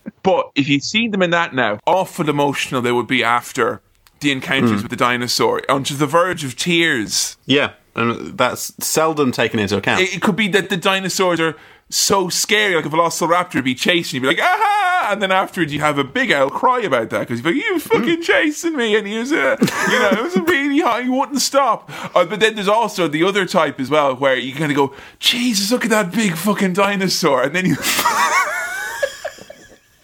[0.22, 3.80] but if you've seen them in that now, awful emotional they would be after
[4.20, 4.82] the encounters mm.
[4.82, 7.36] with the dinosaur, onto the verge of tears.
[7.46, 10.00] Yeah and that's seldom taken into account.
[10.00, 11.56] It, it could be that the dinosaurs are
[11.90, 15.08] so scary, like a velociraptor would be chasing you, you'd be like, ah!
[15.10, 17.80] And then afterwards, you have a big owl cry about that because you're like, you
[17.80, 18.96] fucking chasing me.
[18.96, 19.58] And he was, a,
[19.90, 21.90] you know, it was a really high, he wouldn't stop.
[22.14, 24.94] Uh, but then there's also the other type as well where you kind of go,
[25.18, 27.42] Jesus, look at that big fucking dinosaur.
[27.42, 27.76] And then you.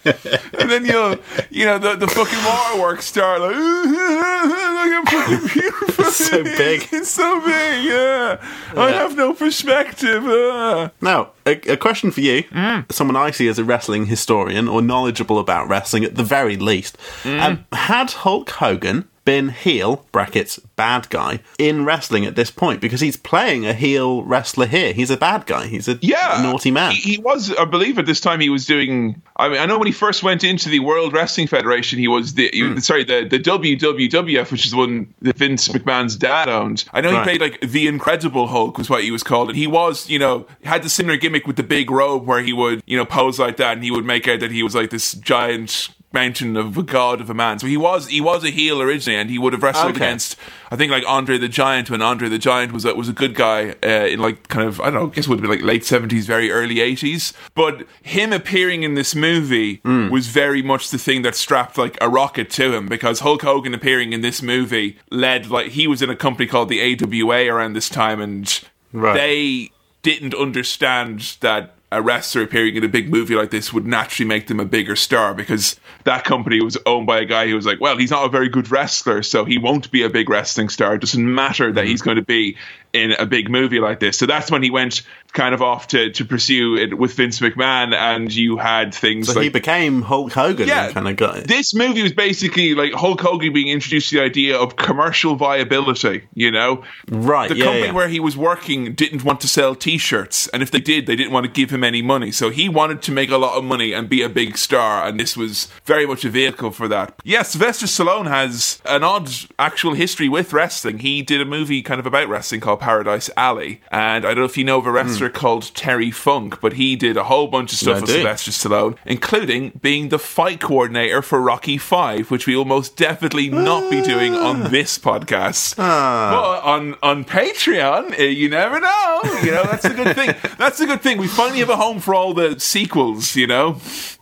[0.59, 1.15] and then you'll,
[1.49, 6.05] you know, the, the fucking waterworks start like, look fucking beautiful.
[6.05, 6.87] It's so big.
[6.91, 8.37] It's so big, yeah.
[8.73, 8.81] yeah.
[8.81, 10.25] I have no perspective.
[10.25, 10.89] Uh.
[11.01, 12.91] Now, a, a, question for you, mm.
[12.91, 16.97] someone I see as a wrestling historian or knowledgeable about wrestling at the very least.
[17.23, 17.41] Mm.
[17.41, 23.01] Um, had Hulk Hogan been heel brackets bad guy in wrestling at this point because
[23.01, 24.93] he's playing a heel wrestler here.
[24.93, 25.67] He's a bad guy.
[25.67, 26.93] He's a yeah, naughty man.
[26.93, 29.21] He, he, was, I believe, at this time he was doing.
[29.35, 32.35] I mean, I know when he first went into the World Wrestling Federation, he was
[32.35, 32.81] the mm.
[32.81, 36.85] sorry the the WWWF, which is the one that Vince McMahon's dad owned.
[36.93, 39.67] I know he played like the Incredible Hulk was what he was called, and he
[39.67, 42.95] was you know had the similar gimmick with the big robe where he would you
[42.95, 45.89] know pose like that, and he would make out that he was like this giant
[46.13, 47.59] mountain of a god of a man.
[47.59, 50.05] So he was he was a heel originally, and he would have wrestled okay.
[50.05, 50.37] against
[50.71, 53.35] I think like Andre the Giant when Andre the Giant was a, was a good
[53.35, 55.51] guy uh, in like kind of I don't know I guess it would have been
[55.51, 57.33] like late seventies, very early eighties.
[57.55, 60.09] But him appearing in this movie mm.
[60.09, 63.73] was very much the thing that strapped like a rocket to him because Hulk Hogan
[63.73, 67.73] appearing in this movie led like he was in a company called the AWA around
[67.73, 69.13] this time, and right.
[69.13, 69.71] they
[70.03, 74.47] didn't understand that a wrestler appearing in a big movie like this would naturally make
[74.47, 77.79] them a bigger star because that company was owned by a guy who was like,
[77.79, 80.95] well, he's not a very good wrestler, so he won't be a big wrestling star.
[80.95, 81.89] It doesn't matter that mm-hmm.
[81.89, 82.57] he's going to be
[82.91, 84.17] in a big movie like this.
[84.17, 85.03] So that's when he went
[85.33, 89.33] kind of off to, to pursue it with Vince McMahon, and you had things so
[89.33, 89.43] like.
[89.43, 91.41] he became Hulk Hogan yeah, kind of guy.
[91.41, 96.27] This movie was basically like Hulk Hogan being introduced to the idea of commercial viability,
[96.33, 96.83] you know?
[97.09, 97.49] Right.
[97.49, 97.93] The yeah, company yeah.
[97.93, 101.15] where he was working didn't want to sell t shirts, and if they did, they
[101.15, 102.31] didn't want to give him any money.
[102.31, 105.19] So he wanted to make a lot of money and be a big star, and
[105.19, 107.13] this was very much a vehicle for that.
[107.23, 110.99] Yes, yeah, Sylvester Stallone has an odd actual history with wrestling.
[110.99, 114.45] He did a movie kind of about wrestling called Paradise Alley, and I don't know
[114.45, 115.16] if you know of a wrestler mm.
[115.29, 119.71] Called Terry Funk, but he did a whole bunch of stuff with Sylvester Stallone, including
[119.81, 124.33] being the fight coordinator for Rocky Five, which we will most definitely not be doing
[124.33, 124.67] on ah.
[124.67, 125.75] this podcast.
[125.77, 126.29] Ah.
[126.31, 129.21] But on on Patreon, eh, you never know.
[129.43, 130.35] You know that's a good thing.
[130.57, 131.17] That's a good thing.
[131.17, 133.35] We finally have a home for all the sequels.
[133.35, 133.79] You know.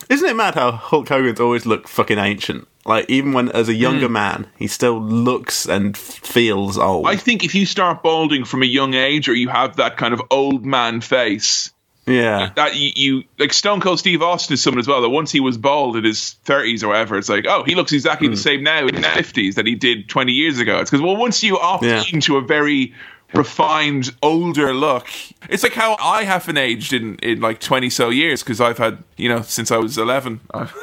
[0.10, 2.68] Isn't it mad how Hulk Hogan's always looked fucking ancient?
[2.86, 7.08] Like even when as a younger man, he still looks and feels old.
[7.08, 10.14] I think if you start balding from a young age, or you have that kind
[10.14, 11.72] of old man face,
[12.06, 12.52] yeah.
[12.56, 15.40] that you, you like Stone Cold Steve Austin is someone as well that once he
[15.40, 18.34] was bald in his 30s or whatever, it's like, oh, he looks exactly Hmm.
[18.36, 20.78] the same now in his 50s that he did 20 years ago.
[20.80, 22.04] It's because, well, once you opt Yeah.
[22.14, 22.94] into a very
[23.34, 25.08] refined, older look,
[25.50, 29.04] it's like how I haven't aged in, in like 20 so years because I've had,
[29.18, 30.74] you know, since I was 11, I've,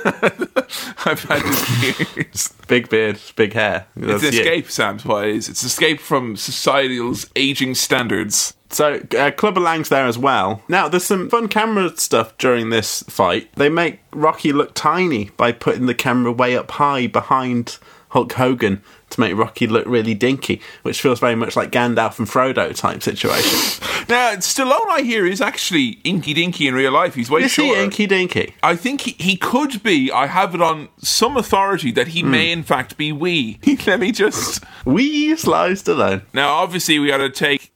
[1.06, 2.48] I've had this years.
[2.68, 3.86] Big beard, big hair.
[3.96, 4.40] It's That's an you.
[4.40, 5.48] escape, Sam's what it is.
[5.50, 8.54] It's escape from societal's aging standards.
[8.70, 10.62] So uh, Clubber Lang's there as well.
[10.68, 13.52] Now there's some fun camera stuff during this fight.
[13.56, 17.76] They make Rocky look tiny by putting the camera way up high behind
[18.08, 18.82] Hulk Hogan
[19.12, 23.02] to make Rocky look really dinky, which feels very much like Gandalf and Frodo type
[23.02, 23.88] situation.
[24.08, 27.14] Now, Stallone, I hear, is actually inky dinky in real life.
[27.14, 27.80] He's way Is he shorter.
[27.82, 28.54] inky dinky?
[28.62, 30.10] I think he, he could be.
[30.10, 32.58] I have it on some authority that he may, hmm.
[32.58, 33.60] in fact, be wee.
[33.86, 34.64] Let me just.
[34.84, 36.22] Wee Sly Stallone.
[36.34, 37.72] Now, obviously, we got to take.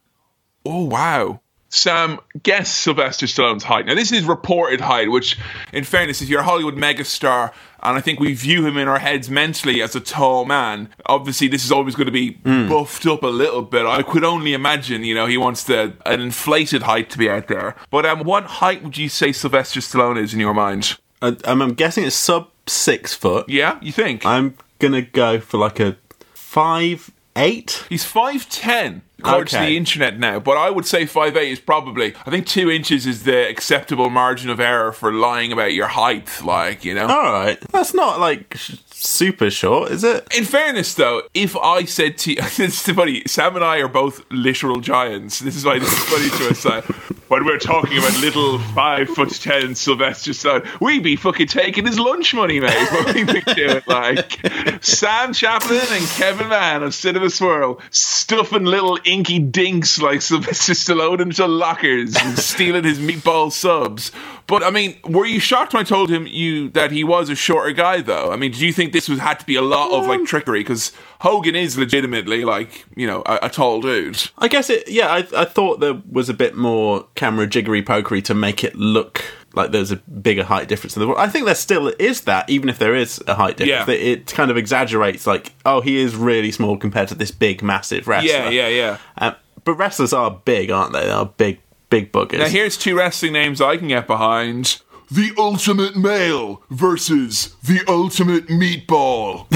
[0.64, 1.40] Oh, wow.
[1.68, 3.86] Sam, guess Sylvester Stallone's height.
[3.86, 5.38] Now, this is reported height, which,
[5.72, 7.52] in fairness, if you're a Hollywood megastar,
[7.82, 11.48] and I think we view him in our heads mentally as a tall man, obviously,
[11.48, 13.84] this is always going to be buffed up a little bit.
[13.84, 17.48] I could only imagine, you know, he wants the, an inflated height to be out
[17.48, 17.74] there.
[17.90, 20.98] But um, what height would you say Sylvester Stallone is in your mind?
[21.20, 23.48] I, I'm, I'm guessing it's sub six foot.
[23.48, 24.24] Yeah, you think?
[24.24, 25.96] I'm gonna go for like a
[26.34, 27.84] five eight.
[27.88, 29.66] He's 5'10, according to Okay.
[29.70, 33.22] the internet now, but I would say 5'8 is probably, I think 2 inches is
[33.24, 37.06] the acceptable margin of error for lying about your height, like, you know?
[37.06, 38.56] All right, that's not like
[38.90, 40.26] super short, is it?
[40.36, 44.22] In fairness, though, if I said to you, it's funny, Sam and I are both
[44.30, 45.38] literal giants.
[45.38, 46.64] This is why this is funny to us.
[46.64, 46.84] Like,
[47.28, 51.98] when we're talking about little five foot ten Sylvester Stallone, we'd be fucking taking his
[51.98, 52.70] lunch money, mate.
[52.74, 54.38] is What we'd be doing, like
[54.84, 61.20] Sam Chaplin and Kevin Mann of Cinema Swirl, stuffing little inky dinks like Sylvester Stallone
[61.20, 64.12] into lockers and stealing his meatball subs.
[64.46, 67.34] But I mean, were you shocked when I told him you that he was a
[67.34, 68.30] shorter guy, though?
[68.30, 70.26] I mean, do you think this was had to be a lot of like um,
[70.26, 70.60] trickery?
[70.60, 74.30] Because Hogan is legitimately like you know a, a tall dude.
[74.38, 74.88] I guess it.
[74.88, 78.76] Yeah, I, I thought there was a bit more camera jiggery pokery to make it
[78.76, 79.24] look
[79.56, 81.18] like there's a bigger height difference in the world.
[81.18, 83.88] I think there still is that, even if there is a height difference.
[83.88, 83.94] Yeah.
[83.94, 87.62] It, it kind of exaggerates, like, oh, he is really small compared to this big,
[87.62, 88.30] massive wrestler.
[88.30, 88.98] Yeah, yeah, yeah.
[89.18, 89.34] Um,
[89.64, 91.04] but wrestlers are big, aren't they?
[91.04, 92.38] They are big, big buggers.
[92.38, 94.80] Now here's two wrestling names I can get behind.
[95.10, 99.46] The Ultimate Male versus the Ultimate Meatball.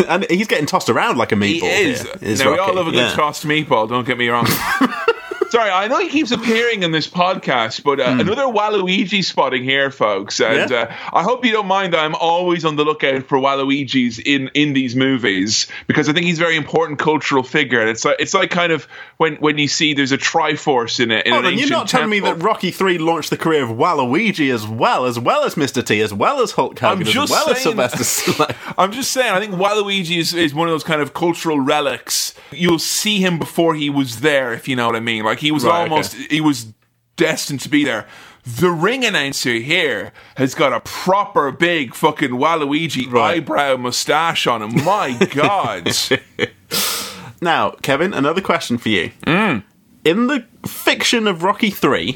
[0.08, 1.60] and he's getting tossed around like a meatball.
[1.60, 2.02] He is.
[2.02, 3.14] here, is now we all love a good Yeah.
[3.14, 3.88] tossed meatball.
[3.88, 4.46] Don't get me wrong.
[5.52, 9.90] Sorry, I know he keeps appearing in this podcast, but uh, another Waluigi spotting here,
[9.90, 10.40] folks.
[10.40, 10.70] And.
[10.70, 10.76] Yeah.
[10.78, 14.50] uh, I hope you don't mind that I'm always on the lookout for Waluigi's in,
[14.54, 17.80] in these movies because I think he's a very important cultural figure.
[17.80, 18.88] And it's like it's like kind of
[19.18, 21.26] when, when you see there's a Triforce in it.
[21.26, 24.52] In Hold on, you're not telling me that Rocky Three launched the career of Waluigi
[24.52, 25.84] as well, as well as Mr.
[25.84, 28.74] T, as well as Hulk Hogan, I'm as well as Sylvester Stallone.
[28.78, 32.34] I'm just saying, I think Waluigi is, is one of those kind of cultural relics.
[32.52, 35.24] You'll see him before he was there, if you know what I mean.
[35.24, 36.72] Like he was Right, almost, he was
[37.16, 38.06] destined to be there.
[38.44, 43.36] The ring announcer here has got a proper big fucking Waluigi Right.
[43.36, 44.84] eyebrow mustache on him.
[44.84, 45.92] My God.
[47.40, 49.10] Now, Kevin, another question for you.
[49.26, 49.64] Mm.
[50.04, 52.10] In the fiction of Rocky Three,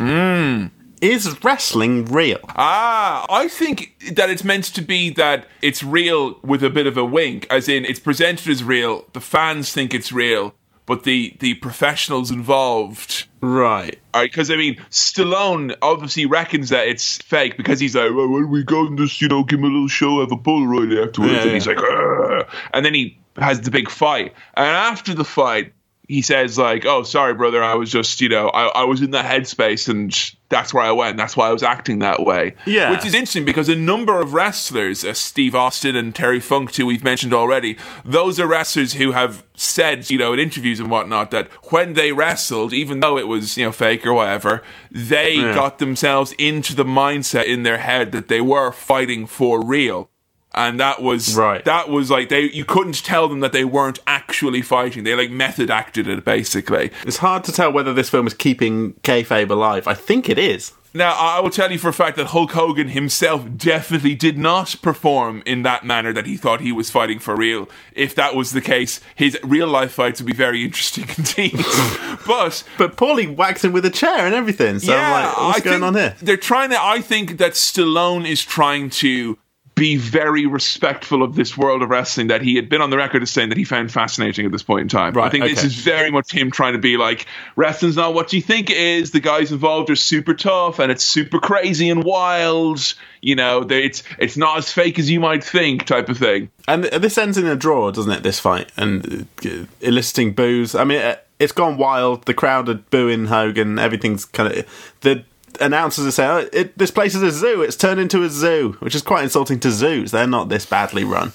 [1.01, 2.39] is wrestling real?
[2.57, 6.97] Ah, I think that it's meant to be that it's real with a bit of
[6.97, 10.55] a wink, as in it's presented as real, the fans think it's real,
[10.87, 13.99] but the, the professionals involved Right.
[14.12, 18.51] Uh, because I mean, Stallone obviously reckons that it's fake because he's like, well, when
[18.51, 21.32] we go and just you know give him a little show, have a Polaroid afterwards,
[21.32, 25.24] Yeah, and he's like, "Argh." and then he has the big fight, and after the
[25.24, 25.74] fight,
[26.09, 29.12] he says like, oh, sorry, brother, I was just you know, I, I was in
[29.12, 30.12] that headspace, and
[30.49, 32.90] that's where I went, that's why I was acting that way, Yeah.
[32.92, 36.86] which is interesting because a number of wrestlers, uh, Steve Austin and Terry Funk, who
[36.86, 41.30] we've mentioned already, those are wrestlers who have said, you know, in interviews and whatnot,
[41.32, 45.55] that when they wrestled, even though it was, you know, fake or whatever, they Yeah.
[45.55, 50.11] got themselves into the mindset in their head that they were fighting for real.
[50.57, 51.65] And that was Right.
[51.65, 52.51] That was like they.
[52.51, 55.05] You couldn't tell them that they weren't actually fighting.
[55.05, 56.91] They like method acted it basically.
[57.05, 59.87] It's hard to tell whether this film is keeping kayfabe alive.
[59.87, 60.73] I think it is.
[60.97, 64.77] Now, I will tell you for a fact that Hulk Hogan himself definitely did not
[64.81, 67.69] perform in that manner that he thought he was fighting for real.
[67.93, 71.53] If that was the case, his real life fights would be very interesting indeed.
[72.27, 74.79] but But Paulie whacks him with a chair and everything.
[74.79, 76.17] So I'm like, what's I going on here?
[76.23, 76.83] They're trying to.
[76.83, 79.37] I think that Stallone is trying to
[79.77, 83.22] be very respectful of this world of wrestling that he had been on the record
[83.22, 85.12] as saying that he found fascinating at this point in time.
[85.12, 88.33] Right, I think this is very much him trying to be like, wrestling's not what
[88.33, 89.11] you think it is.
[89.11, 92.95] The guys involved are super tough and it's super crazy and wild.
[93.20, 96.51] You know, it's it's not as fake as you might think, type of thing.
[96.66, 98.22] And this ends in a draw, doesn't it?
[98.22, 100.74] This fight and uh, eliciting boos.
[100.74, 102.24] I mean, uh, it's gone wild.
[102.24, 103.79] The crowd are booing Hogan.
[103.79, 105.22] Everything's kind of the
[105.61, 107.63] announcers are saying, oh, it, "This place is a zoo.
[107.63, 110.11] It's turned into a zoo," which is quite insulting to zoos.
[110.11, 111.33] They're not this badly run.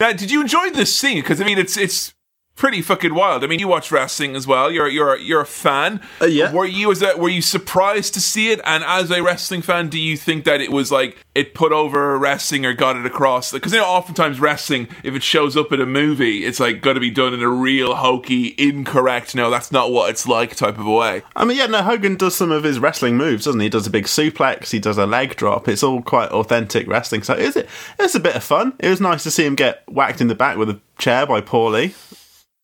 [0.00, 1.20] Now, did you enjoy this scene?
[1.20, 2.12] Because I mean, it's it's
[2.56, 3.44] pretty fucking wild.
[3.44, 4.70] I mean, you watch wrestling as well.
[4.70, 6.00] You're you're you're a fan.
[6.20, 6.52] Uh, yeah.
[6.52, 8.60] Were you as a, were you surprised to see it?
[8.64, 12.18] And as a wrestling fan, do you think that it was like it put over
[12.18, 13.52] wrestling or got it across?
[13.52, 16.94] Because you know, oftentimes wrestling, if it shows up in a movie, it's like got
[16.94, 19.34] to be done in a real hokey, incorrect.
[19.34, 21.22] No, that's not what it's like type of a way.
[21.36, 23.66] I mean, yeah, no, Hogan does some of his wrestling moves, doesn't he?
[23.66, 25.68] He does a big suplex, he does a leg drop.
[25.68, 27.22] It's all quite authentic wrestling.
[27.22, 27.68] So is it?
[27.98, 28.74] It's a bit of fun.
[28.78, 31.40] It was nice to see him get whacked in the back with a chair by
[31.40, 31.94] Paulie.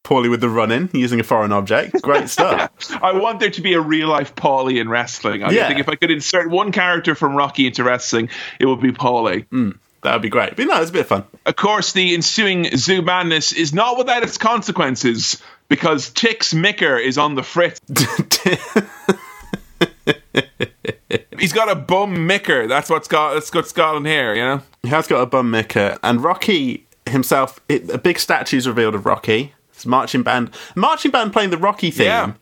[0.04, 2.02] Paulie with the run in using a foreign object.
[2.02, 2.70] Great stuff.
[3.02, 5.44] I want there to be a real life Paulie in wrestling.
[5.44, 5.68] I Yeah.
[5.68, 8.28] think if I could insert one character from Rocky into wrestling,
[8.58, 9.46] it would be Paulie.
[9.46, 9.70] Hmm.
[10.02, 10.56] that would be great.
[10.56, 11.24] But no, it's a bit of fun.
[11.46, 17.16] Of course, the ensuing zoo madness is not without its consequences because Tix Micker is
[17.18, 17.80] on the fritz.
[21.38, 22.68] He's got a bum micker.
[22.68, 23.34] That's what's got.
[23.34, 24.34] That's what's got in here.
[24.34, 24.62] You know.
[24.82, 27.60] He has got a bum micker, and Rocky himself.
[27.68, 29.54] It, a big statue is revealed of Rocky.
[29.82, 32.06] It's marching band, marching band playing the Rocky theme.
[32.06, 32.32] Yeah.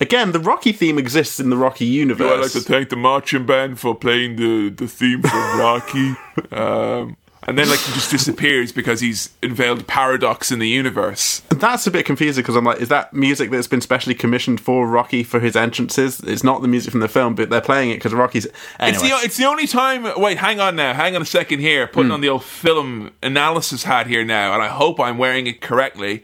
[0.00, 2.32] Again, the Rocky theme exists in the Rocky universe.
[2.32, 6.16] I'd like to thank the marching band for playing the the theme for Rocky.
[6.50, 11.40] Um, and then like he just disappears because he's unveiled paradox in the universe.
[11.48, 14.86] That's a bit confusing because I'm like, is that music that's been specially commissioned for
[14.86, 16.20] Rocky for his entrances?
[16.20, 18.46] It's not the music from the film, but they're playing it because Rocky's.
[18.78, 20.06] Anyway, It's the it's the only time.
[20.20, 20.92] Wait, hang on now.
[20.92, 21.86] Hang on a second here.
[21.86, 25.60] Putting on the old film analysis hat here now, and I hope I'm wearing it
[25.62, 26.22] correctly.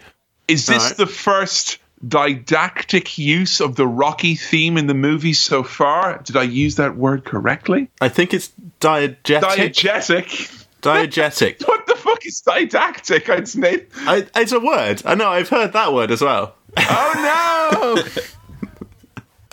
[0.49, 0.97] Is this Alright.
[0.97, 6.19] the first didactic use of the Rocky theme in the movie so far?
[6.19, 7.89] Did I use that word correctly?
[8.01, 9.41] I think it's diegetic.
[9.41, 10.67] Diegetic.
[10.83, 11.67] diegetic.
[11.67, 13.29] What the fuck is didactic?
[13.29, 13.57] It's.
[13.57, 15.03] I, it's a word.
[15.05, 15.29] I know.
[15.29, 16.55] I've heard that word as well.
[16.77, 18.23] Oh no!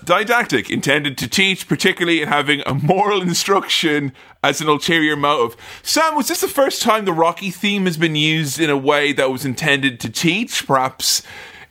[0.04, 5.56] Didactic, intended to teach, particularly in having a moral instruction as an ulterior motive.
[5.84, 9.14] Sam, was this the first time the Rocky theme has been used in a way
[9.14, 11.22] that was intended to teach, perhaps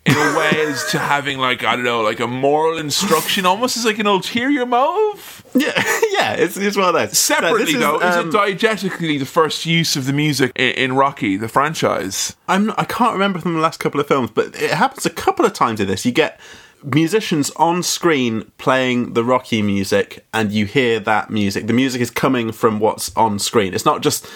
[0.07, 3.77] in a way as to having like I don't know, like a moral instruction, almost
[3.77, 5.45] as like an ulterior motive?
[5.55, 5.73] Yeah,
[6.13, 6.35] yeah.
[6.35, 7.09] It's, it's one of those.
[7.09, 10.71] No, Separately, is, though, um, is it diegetically the first use of the music in,
[10.73, 12.37] in Rocky, the franchise?
[12.49, 15.45] I'm I can't remember from the last couple of films, but it happens a couple
[15.45, 16.05] of times in this.
[16.07, 16.41] You get
[16.85, 21.67] musicians on screen playing the Rocky music, and you hear that music.
[21.67, 23.75] The music is coming from what's on screen.
[23.75, 24.27] It's not just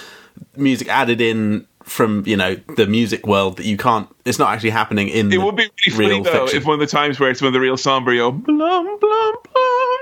[0.55, 4.09] music added in from you know the music world that you can't.
[4.25, 5.31] It's not actually happening in.
[5.31, 6.57] It would be really funny though fiction.
[6.57, 8.99] if one of the times where it's one of the real somber, yo, blum blum
[8.99, 8.99] blum.
[8.99, 9.94] blum, blum.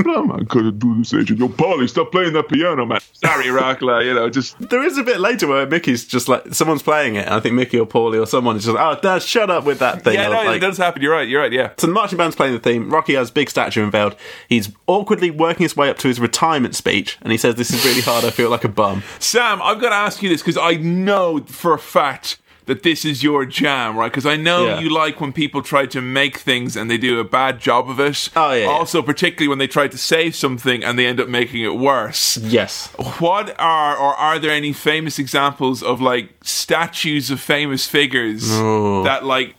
[0.00, 1.38] I couldn't do this, agent.
[1.38, 3.00] Yo, Paulie, stop playing that piano, man.
[3.12, 4.04] Sorry, Rockla.
[4.04, 7.26] You know, just There is a bit later where Mickey's just like someone's playing it.
[7.26, 9.78] And I think Mickey or Paulie or someone is just oh, Dad, shut up with
[9.80, 10.14] that thing.
[10.14, 11.02] yeah, Or, no, like- it does happen.
[11.02, 11.28] You're right.
[11.28, 11.52] You're right.
[11.52, 11.72] Yeah.
[11.78, 12.90] So the marching band's playing the theme.
[12.90, 14.16] Rocky has a big statue unveiled.
[14.48, 17.84] He's awkwardly working his way up to his retirement speech, and he says, "This is
[17.84, 18.24] really hard.
[18.24, 21.40] I feel like a bum." Sam, I've got to ask you this because I know
[21.46, 22.38] for a fact
[22.68, 24.12] that this is your jam, right?
[24.12, 24.80] Because I know Yeah.
[24.80, 27.98] you like when people try to make things and they do a bad job of
[27.98, 28.28] it.
[28.36, 28.66] Oh, yeah, yeah.
[28.66, 32.36] Also, particularly when they try to say something and they end up making it worse.
[32.36, 32.88] Yes.
[33.18, 39.02] What are or are there any famous examples of like statues of famous figures oh.
[39.02, 39.54] that like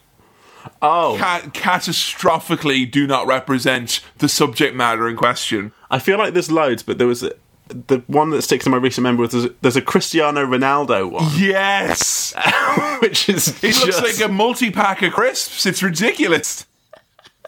[0.81, 5.71] Oh, ca- catastrophically do not represent the subject matter in question?
[5.89, 7.31] I feel like there's loads, but there was a,
[7.69, 9.21] the one that sticks in my recent memory.
[9.21, 12.33] Was there's a, there's a Cristiano Ronaldo one, Yes,
[12.99, 15.65] which is he just, looks like a multi pack of crisps.
[15.65, 16.65] It's ridiculous.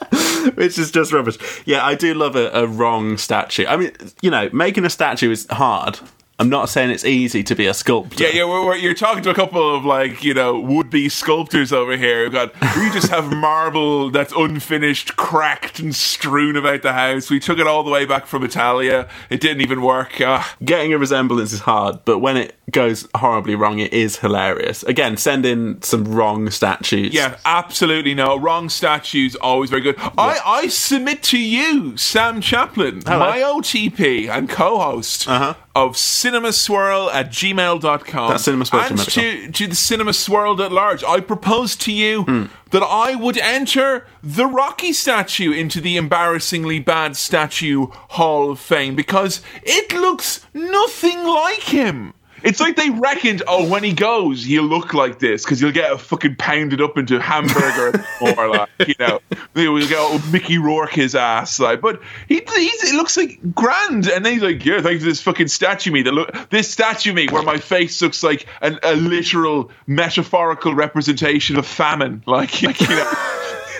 [0.55, 1.37] which is just rubbish.
[1.65, 3.65] Yeah, I do love a, a wrong statue.
[3.67, 3.91] I mean,
[4.21, 5.99] you know, making a statue is hard.
[6.41, 8.23] I'm not saying it's easy to be a sculptor.
[8.23, 11.07] Yeah, yeah, we're, we're, you're talking to a couple of like you know would be
[11.07, 12.23] sculptors over here.
[12.23, 17.29] We've got we just have marble that's unfinished, cracked and strewn about the house.
[17.29, 19.07] We took it all the way back from Italia.
[19.29, 20.19] It didn't even work.
[20.19, 20.55] Ah.
[20.65, 24.83] Getting a resemblance is hard, but when it goes horribly wrong, it is hilarious.
[24.83, 27.13] Again, send in some wrong statues.
[27.13, 28.37] Yeah, absolutely no.
[28.39, 29.95] Wrong statues, always very good.
[30.17, 33.19] I, I submit to you, Sam Chaplin, Hello.
[33.19, 35.53] my OTP and co host Uh-huh.
[35.75, 38.29] of cinemaswirl at gmail.com.
[38.31, 39.45] That's cinemaswirl at And gmail.com.
[39.47, 42.45] to, to the Cinema Swirl at large, I propose to you Hmm.
[42.71, 48.95] that I would enter the Rocky statue into the embarrassingly bad statue Hall of Fame
[48.95, 52.13] because it looks nothing like him.
[52.43, 55.91] It's like they reckoned, oh, when he goes, he'll look like this because he'll get
[55.91, 59.19] a fucking pounded up into hamburger or like, you know,
[59.53, 61.81] we'll get oh, Mickey Rourke his ass, like.
[61.81, 65.21] But he, he's, it looks like grand, and then he's like, yeah, thanks to this
[65.21, 68.95] fucking statue me that look, this statue me where my face looks like an, a
[68.95, 73.13] literal metaphorical representation of famine, like, like you know.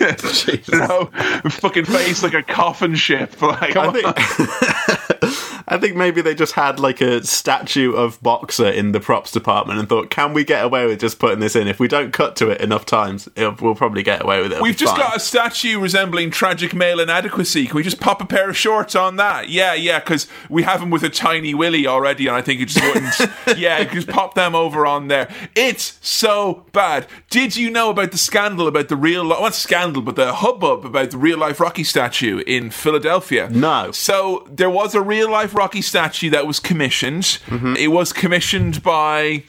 [0.00, 1.10] you know,
[1.48, 3.40] fucking face like a coffin ship.
[3.40, 5.21] Like, I think,
[5.72, 9.78] I think maybe they just had like a statue of Boxer in the props department
[9.78, 11.66] and thought, can we get away with just putting this in?
[11.66, 14.60] If we don't cut to it enough times, it'll, we'll probably get away with it.
[14.60, 15.06] We've just fine.
[15.06, 17.66] got a statue resembling tragic male inadequacy.
[17.66, 19.48] Can we just pop a pair of shorts on that?
[19.48, 22.66] Yeah, yeah, because we have him with a tiny willy already, and I think it
[22.66, 23.58] just wouldn't.
[23.58, 25.32] yeah, just pop them over on there.
[25.56, 27.06] It's so bad.
[27.30, 30.84] Did you know about the scandal about the real, li- not scandal, but the hubbub
[30.84, 33.48] about the real life Rocky statue in Philadelphia?
[33.50, 33.90] No.
[33.90, 37.38] So there was a real life Rocky statue that was commissioned.
[37.78, 39.44] It was commissioned by.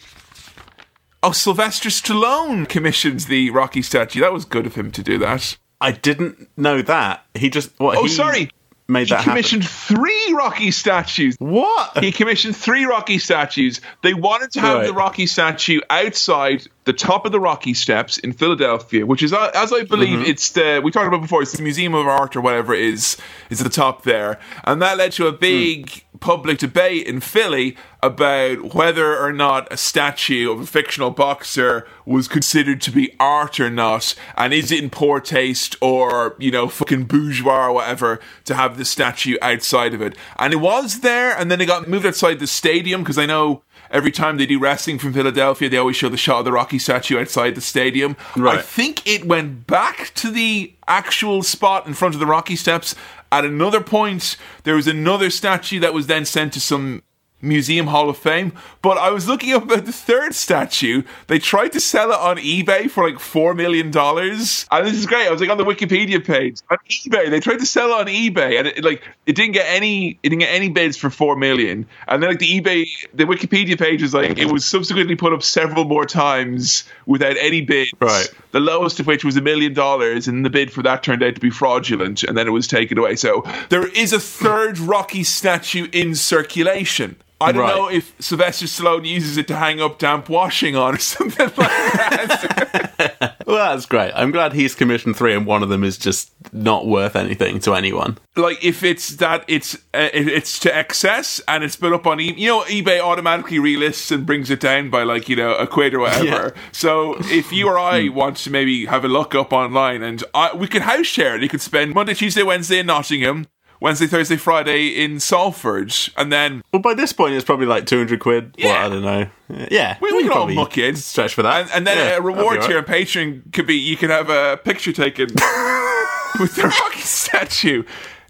[1.21, 4.19] Oh, Sylvester Stallone commissioned the Rocky statue.
[4.19, 5.57] That was good of him to do that.
[5.79, 7.25] I didn't know that.
[7.33, 7.71] He just.
[7.79, 8.49] What, Oh, he sorry.
[8.89, 9.31] Made He that happen.
[9.31, 11.37] commissioned three Rocky statues.
[11.39, 12.03] What?
[12.03, 13.79] He commissioned three Rocky statues.
[14.01, 14.87] They wanted to have Right.
[14.87, 19.51] the Rocky statue outside the top of the Rocky Steps in Philadelphia, which is, uh,
[19.55, 20.29] as I believe, Mm-hmm.
[20.29, 21.41] it's the we talked about before.
[21.41, 23.15] It's the Museum of Art or whatever it is
[23.49, 27.75] is at the top there, and that led to a big public debate in Philly
[28.01, 33.59] about whether or not a statue of a fictional boxer was considered to be art
[33.59, 38.21] or not, and is it in poor taste or you know fucking bourgeois or whatever
[38.45, 40.15] to have the statue outside of it.
[40.39, 43.61] And it was there, and then it got moved outside the stadium because I know.
[43.91, 46.79] Every time they do wrestling from Philadelphia, they always show the shot of the Rocky
[46.79, 48.17] statue outside the stadium.
[48.57, 52.95] I think it went back to the actual spot in front of the Rocky Steps.
[53.33, 57.01] At another point, there was another statue that was then sent to some
[57.43, 58.53] Museum Hall of Fame.
[58.81, 61.03] But I was looking up about the third statue.
[61.27, 63.87] They tried to sell it on eBay for like $4 million.
[63.87, 65.27] And this is great.
[65.27, 66.59] I was like on the Wikipedia page.
[66.71, 69.65] On eBay, they tried to sell it on eBay and it, like it didn't get
[69.67, 71.85] any it didn't get any bids for 4 million.
[72.07, 75.43] And then like the eBay the Wikipedia page is like it was subsequently put up
[75.43, 77.91] several more times without any bids.
[77.99, 78.33] Right.
[78.51, 81.35] The lowest of which was a million dollars, and the bid for that turned out
[81.35, 83.15] to be fraudulent, and then it was taken away.
[83.15, 87.17] So there is a third Rocky statue in circulation.
[87.43, 87.75] I don't Right.
[87.75, 91.55] know if Sylvester Stallone uses it to hang up damp washing on or something like
[91.57, 93.35] that.
[93.45, 94.11] Well, that's great.
[94.15, 97.73] I'm glad he's commissioned three, and one of them is just not worth anything to
[97.75, 98.17] anyone.
[98.37, 102.37] like if it's that it's uh, it's to excess and it's put up on eBay.
[102.37, 105.93] You know, eBay automatically relists and brings it down by like you know a quid
[105.93, 106.25] or whatever.
[106.25, 106.49] Yeah.
[106.71, 110.55] So if you or I want to maybe have a look up online and I,
[110.55, 113.47] we could house share, it, you could spend Monday, Tuesday, Wednesday in Nottingham.
[113.83, 118.17] Wednesday, Thursday, Friday in Salford, and then Well, by this point, it's probably like 200
[118.21, 118.55] quid.
[118.57, 118.67] Yeah.
[118.67, 119.67] Well, I don't know.
[119.69, 119.97] Yeah.
[119.99, 120.95] we, we can all muck in.
[120.95, 121.63] Stretch for that.
[121.63, 122.77] And, and then Yeah, a reward right.
[122.77, 125.25] on Patreon could be you can have a picture taken
[126.39, 127.83] with the Rocky statue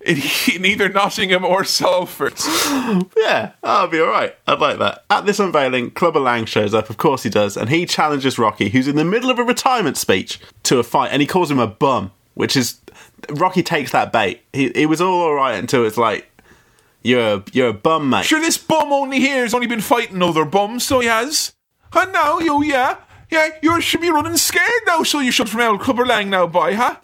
[0.03, 0.17] in,
[0.55, 2.33] in either Nottingham or Salford.
[3.15, 4.35] Yeah, that'll be all right.
[4.47, 5.05] I'd like that.
[5.11, 6.89] At this unveiling, Clubber Lang shows up.
[6.89, 9.97] Of course he does, and he challenges Rocky, who's in the middle of a retirement
[9.97, 12.79] speech, to a fight, and he calls him a bum, which is
[13.31, 14.41] Rocky takes that bait.
[14.53, 16.29] He it was all alright until it's like
[17.03, 18.25] you're a, you're a bum, mate.
[18.25, 21.53] Sure, this bum only here has only been fighting other bums, so he has.
[21.93, 22.97] And now, you, yeah,
[23.29, 26.75] yeah, you should be running scared now, so you should from El Clubberlang now, boy,
[26.75, 26.97] huh?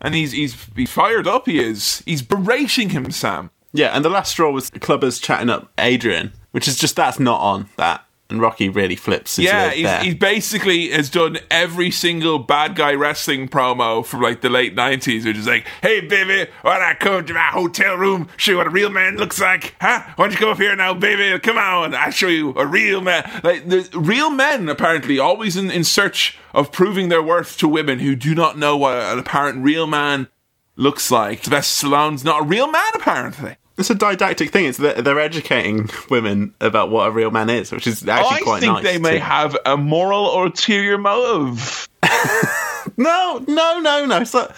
[0.00, 2.02] And he's, he's, he's fired up, he is.
[2.04, 3.50] He's berating him, Sam.
[3.72, 7.40] Yeah, and the last straw was Clubber's chatting up Adrian, which is just that's not
[7.40, 9.38] on that, and Rocky really flips.
[9.38, 14.48] Yeah, he's, he basically has done every single bad guy wrestling promo from like the
[14.48, 18.52] late nineties, which is like, "Hey, baby, when I come to my hotel room, show
[18.52, 20.02] you what a real man looks like, huh?
[20.16, 21.38] Why don't you come up here now, baby?
[21.38, 25.70] Come on, I'll show you a real man." Like the real men, apparently, always in,
[25.70, 29.62] in search of proving their worth to women who do not know what an apparent
[29.62, 30.28] real man
[30.76, 31.44] looks like.
[31.44, 33.56] Sylvester Stallone's not a real man, apparently.
[33.76, 34.66] It's a didactic thing.
[34.66, 38.36] It's they're, they're educating women about what a real man is, which is actually oh,
[38.36, 38.70] I quite nice.
[38.70, 39.24] I think they may too.
[39.24, 41.88] have a moral or ulterior motive.
[42.96, 44.24] No, no, no, no.
[44.32, 44.56] Not.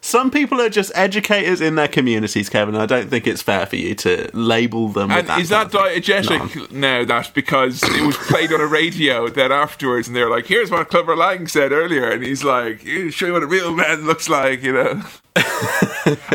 [0.00, 2.76] Some people are just educators in their communities, Kevin.
[2.76, 5.10] I don't think it's fair for you to label them.
[5.10, 6.02] And that is that sort of thing.
[6.02, 7.04] diegetic now?
[7.04, 10.88] That because it was played on a radio then afterwards, and they're like, "Here's what
[10.88, 14.28] Clubber Lang said earlier," and he's like, "Yeah, "Show you what a real man looks
[14.28, 15.02] like," you know.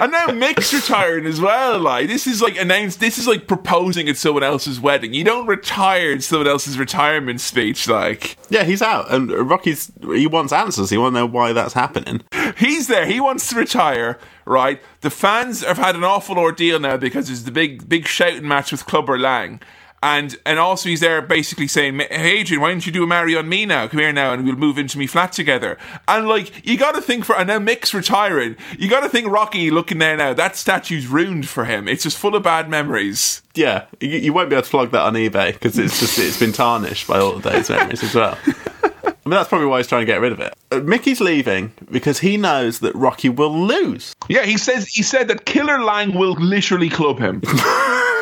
[0.02, 1.80] And now Mick's retiring as well.
[1.80, 3.00] Like this is like announced.
[3.00, 5.14] This is like proposing at someone else's wedding.
[5.14, 7.88] You don't retire at someone else's retirement speech.
[7.88, 10.90] Like Yeah, he's out, and Rocky's he wants answers.
[10.90, 12.22] He wants to know why that's happening.
[12.58, 13.06] he's there.
[13.06, 14.20] He wants to retire.
[14.46, 14.82] Right.
[15.02, 18.72] The fans have had an awful ordeal now because there's the big big shouting match
[18.72, 19.62] with Clubber Lang.
[20.04, 23.38] And and also he's there basically saying, "Hey Adrian, why don't you do a marry
[23.38, 23.88] on me now?
[23.88, 25.78] Come here now, and we'll move into me flat together."
[26.10, 28.58] And like you got to think for and now Mick's retiring.
[28.78, 30.34] You got to think Rocky looking there now.
[30.34, 31.88] That statue's ruined for him.
[31.88, 33.44] It's just full of bad memories.
[33.56, 36.38] Yeah, you, you won't be able to flog that on eBay because it's just it's
[36.38, 38.38] been tarnished by all of those memories as well.
[38.46, 40.54] I mean, that's probably why he's trying to get rid of it.
[40.70, 44.14] Uh, Mickey's leaving because he knows that Rocky will lose.
[44.28, 47.42] Yeah, he says he said that Killer Lang will literally club him.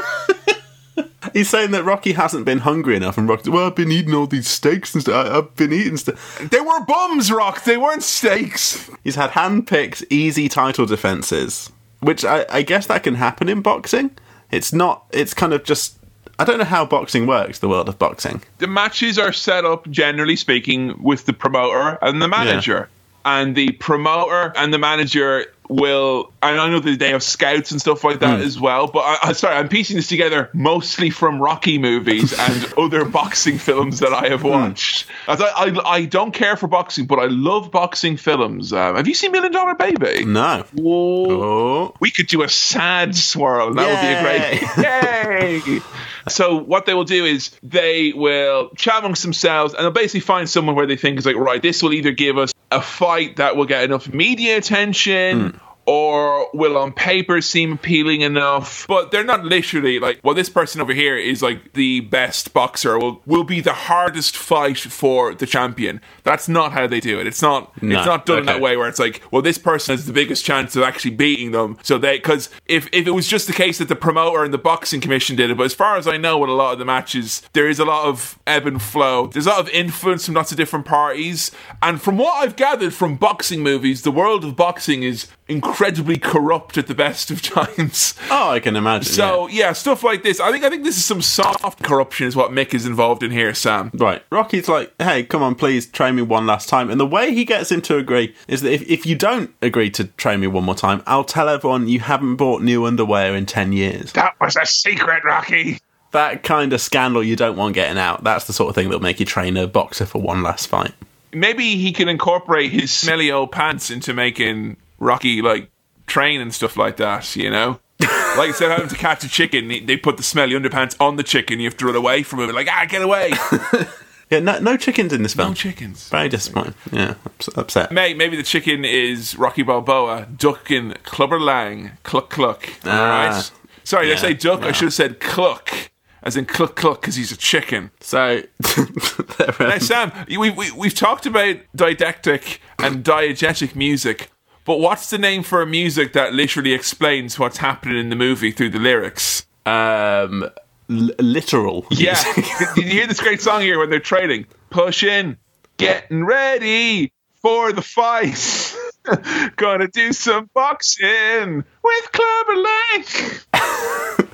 [1.34, 4.28] He's saying that Rocky hasn't been hungry enough, and Rocky, well, I've been eating all
[4.28, 5.28] these steaks and stuff.
[5.28, 6.40] I- I've been eating stuff.
[6.52, 7.64] they were bums, Rock.
[7.64, 8.90] They weren't steaks.
[9.04, 14.12] He's had hand-picked, easy title defenses, which I, I guess that can happen in boxing.
[14.52, 15.06] It's not.
[15.12, 15.98] It's kind of just.
[16.40, 17.60] I don't know how boxing works.
[17.60, 18.42] The world of boxing.
[18.58, 22.90] the matches are set up generally speaking with the promoter and the manager
[23.24, 27.80] and the promoter and the manager will and i know that they have scouts and
[27.80, 31.42] stuff like that as well but I, I sorry i'm piecing this together mostly from
[31.42, 36.34] rocky movies and other boxing films that i have watched As I, I, I don't
[36.34, 40.26] care for boxing but i love boxing films um, have you seen million dollar baby
[40.26, 40.66] No.
[40.80, 41.94] Oh.
[42.00, 43.70] we could do a sad swirl.
[43.70, 45.62] and That would be a great.
[45.66, 45.82] Yay!
[46.30, 50.50] So what they will do is they will chat amongst themselves and they'll basically find
[50.50, 53.56] someone where they think is like, right, this will either give us a fight that
[53.56, 55.52] will get enough media attention.
[55.52, 55.58] Hmm.
[55.86, 60.20] Or will on paper seem appealing enough, but they're not literally like.
[60.24, 63.00] Well, this person over here is like the best boxer.
[63.00, 66.00] Will will be the hardest fight for the champion.
[66.24, 67.28] That's not how they do it.
[67.28, 67.82] It's not.
[67.82, 67.98] No.
[67.98, 70.46] It's not done in that way where it's like, well, this person has the biggest
[70.46, 71.78] chance of actually beating them.
[71.84, 74.58] So they, because if, if it was just the case that the promoter and the
[74.58, 76.86] boxing commission did it, but as far as I know, with a lot of the
[76.86, 79.28] matches, there is a lot of ebb and flow.
[79.28, 81.52] There's a lot of influence from lots of different parties.
[81.82, 85.28] And from what I've gathered from boxing movies, the world of boxing is
[85.72, 88.14] incredibly corrupt at the best of times.
[88.30, 89.12] Oh, I can imagine.
[89.12, 90.40] So yeah, stuff like this.
[90.40, 93.32] I think I think this is some soft corruption is what Mick is involved in
[93.32, 93.92] here, Sam.
[93.94, 94.24] right.
[94.32, 96.90] Rocky's like, hey, come on, please train me one last time.
[96.90, 99.90] And the way he gets him to agree is that if, if you don't agree
[99.92, 103.46] to train me one more time, I'll tell everyone you haven't bought new underwear in
[103.46, 104.12] 10 years.
[104.14, 105.80] That was a secret, Rocky.
[106.12, 108.24] That kind of scandal you don't want getting out.
[108.24, 110.92] That's the sort of thing that'll make you train a boxer for one last fight.
[111.34, 115.70] maybe he can incorporate his smelly old pants into making Rocky like
[116.08, 117.36] train and stuff like that.
[117.36, 117.80] You know,
[118.38, 121.24] like instead of having to catch a chicken, they- put the smelly underpants on the
[121.24, 121.60] chicken.
[121.60, 122.54] You have to run away from it.
[122.54, 123.34] Like ah, get away!
[124.32, 125.50] Yeah, no, no chickens in this film.
[125.50, 126.08] No chickens.
[126.08, 126.74] Very disappointing.
[126.90, 127.16] Yeah,
[127.58, 127.92] upset.
[127.92, 132.64] May maybe the chicken is Rocky Balboa ducking Clubber Lang cluck cluck.
[132.86, 133.52] All Ah, right.
[133.84, 134.62] Sorry, did I say duck?
[134.62, 135.92] I should have said cluck,
[136.24, 137.92] as in cluck cluck, because he's a chicken.
[138.00, 138.44] So,
[139.60, 144.30] Now, Sam, we, we, we've talked about didactic and diegetic music,
[144.66, 148.52] but what's the name for a music that literally explains what's happening in the movie
[148.52, 149.46] through the lyrics?
[149.66, 150.44] um,
[150.90, 151.86] l- literal.
[151.92, 152.22] Yeah.
[152.76, 154.46] Did you hear this great song here when they're trading?
[154.70, 155.38] Push in,
[155.78, 158.76] getting ready for the fight.
[159.56, 163.06] Gonna do some boxing with Clubber Lang.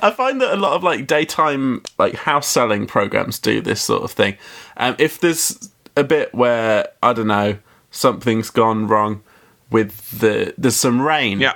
[0.00, 4.04] I find that a lot of like daytime like house selling programs do this sort
[4.04, 4.36] of thing.
[4.76, 7.58] Um, if there's a bit where I don't know
[7.90, 9.22] something's gone wrong
[9.70, 11.54] with the there's some rain Yeah.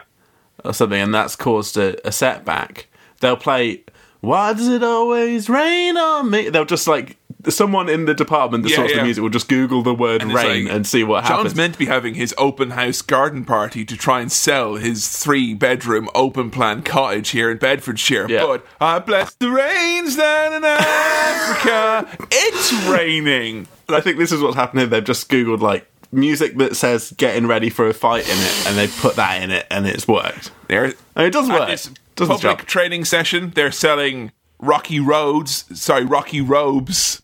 [0.65, 2.89] or something and that's caused a, a setback,
[3.21, 3.85] they'll play.
[4.21, 6.49] Why does it always rain on me?
[6.49, 7.17] They'll just like
[7.49, 8.99] someone in the department that Yeah, sorts yeah.
[8.99, 11.45] the music will just Google the word And rain like, and see what John's happens.
[11.51, 15.09] John's meant to be having his open house garden party to try and sell his
[15.09, 18.29] three bedroom open plan cottage here in Bedfordshire.
[18.31, 18.45] Yeah.
[18.47, 22.17] But I bless the rains down in Africa.
[22.31, 23.67] it's raining.
[23.89, 24.89] And I think this is what's happening.
[24.89, 28.77] They've just googled like music that says "getting ready for a fight" in it, and
[28.77, 30.51] they put that in it, and it's worked.
[30.69, 30.85] There,
[31.17, 31.69] And it does work.
[31.69, 35.65] this Does public training session, they're selling Rocky Roads.
[35.79, 37.23] Sorry, Rocky Robes.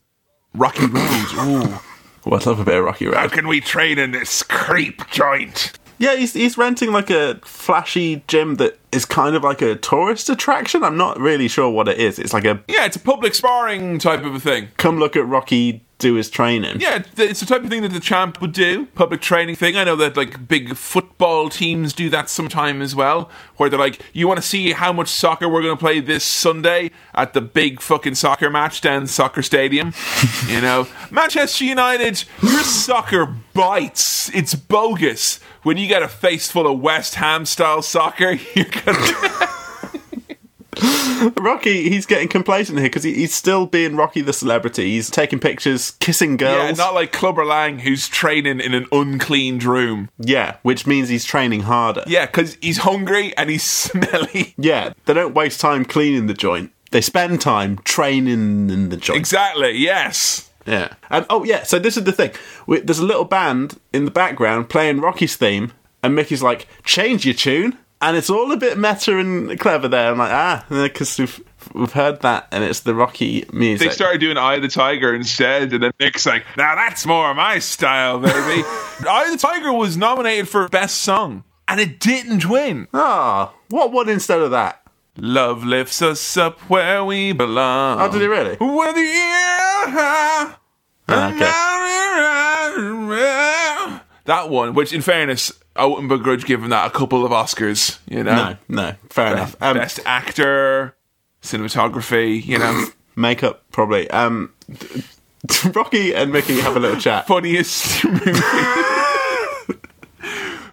[0.55, 1.32] Rocky Roads.
[1.39, 1.78] Ooh.
[2.24, 3.14] Well, I love a bit of Rocky Road.
[3.16, 5.72] How can we train in this creep joint?
[5.99, 10.29] Yeah, he's he's renting like a flashy gym that is kind of like a tourist
[10.29, 10.83] attraction.
[10.83, 12.18] I'm not really sure what it is.
[12.18, 14.68] It's like a Yeah, it's a public sparring type of a thing.
[14.76, 16.80] come look at Rocky do his training.
[16.80, 19.76] Yeah, it's the type of thing that the champ would do, public training thing.
[19.76, 24.00] I know that like big football teams do that sometime as well, where they're like,
[24.12, 27.41] "You want to see how much soccer we're going to play this Sunday at the
[27.41, 29.92] big fucking soccer match down soccer stadium?"
[30.49, 34.33] you know, Manchester United, your soccer bites.
[34.34, 35.41] It's bogus.
[35.62, 38.67] When you get a face full of West Ham style soccer, you're.
[41.37, 44.92] Rocky, he's getting complacent here because he, he's still being Rocky the celebrity.
[44.92, 46.79] He's taking pictures, kissing girls.
[46.79, 50.11] yeah, not like Clubber Lang, who's training in an uncleaned room.
[50.18, 52.05] Yeah, which means he's training harder.
[52.07, 54.55] Yeah, because he's hungry and he's smelly.
[54.57, 56.72] Yeah, they don't waste time cleaning the joint.
[56.91, 59.18] They spend time training in the joint.
[59.18, 60.50] Exactly, yes.
[60.67, 60.95] Yeah.
[61.11, 62.30] And oh yeah, so this is the thing.
[62.67, 65.72] We, there's a little band in the background playing Rocky's theme,
[66.03, 70.11] and Mickey's like, "Change your tune," and it's all a bit meta and clever there.
[70.11, 71.41] I'm like, ah, because we've
[71.75, 73.88] we've heard that, and it's the Rocky music.
[73.88, 77.33] They started doing Eye of the Tiger instead, and then Mick's like, now that's more
[77.34, 78.62] my style, baby.
[79.08, 82.88] Eye of the Tiger was nominated for Best Song, and it didn't win.
[82.95, 84.83] Ah, what one instead of that?
[85.16, 88.00] Love lifts us up where we belong.
[88.00, 88.54] Oh, did it really?
[88.57, 90.54] Where the air
[91.11, 91.45] Okay.
[94.26, 98.25] That one, which in fairness, I wouldn't begrudge giving that a couple of Oscars, you
[98.25, 98.34] know?
[98.34, 99.57] No, no, fair enough.
[99.61, 100.96] Um, Best actor,
[101.42, 102.87] cinematography, you know?
[103.17, 104.11] makeup probably.
[104.11, 104.53] Um,
[105.72, 107.26] Rocky and Mickey have a little chat.
[107.26, 108.33] funniest movie.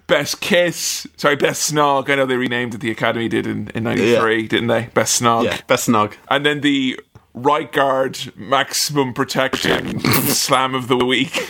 [0.07, 1.07] best kiss.
[1.17, 2.09] Sorry, best snog.
[2.09, 2.81] I know they renamed it.
[2.81, 4.87] The Academy did in, in 93, didn't they?
[4.93, 5.43] Best snog.
[5.45, 6.13] Yeah, best snog.
[6.29, 6.99] And then the
[7.33, 11.47] right guard maximum protection slam of the week.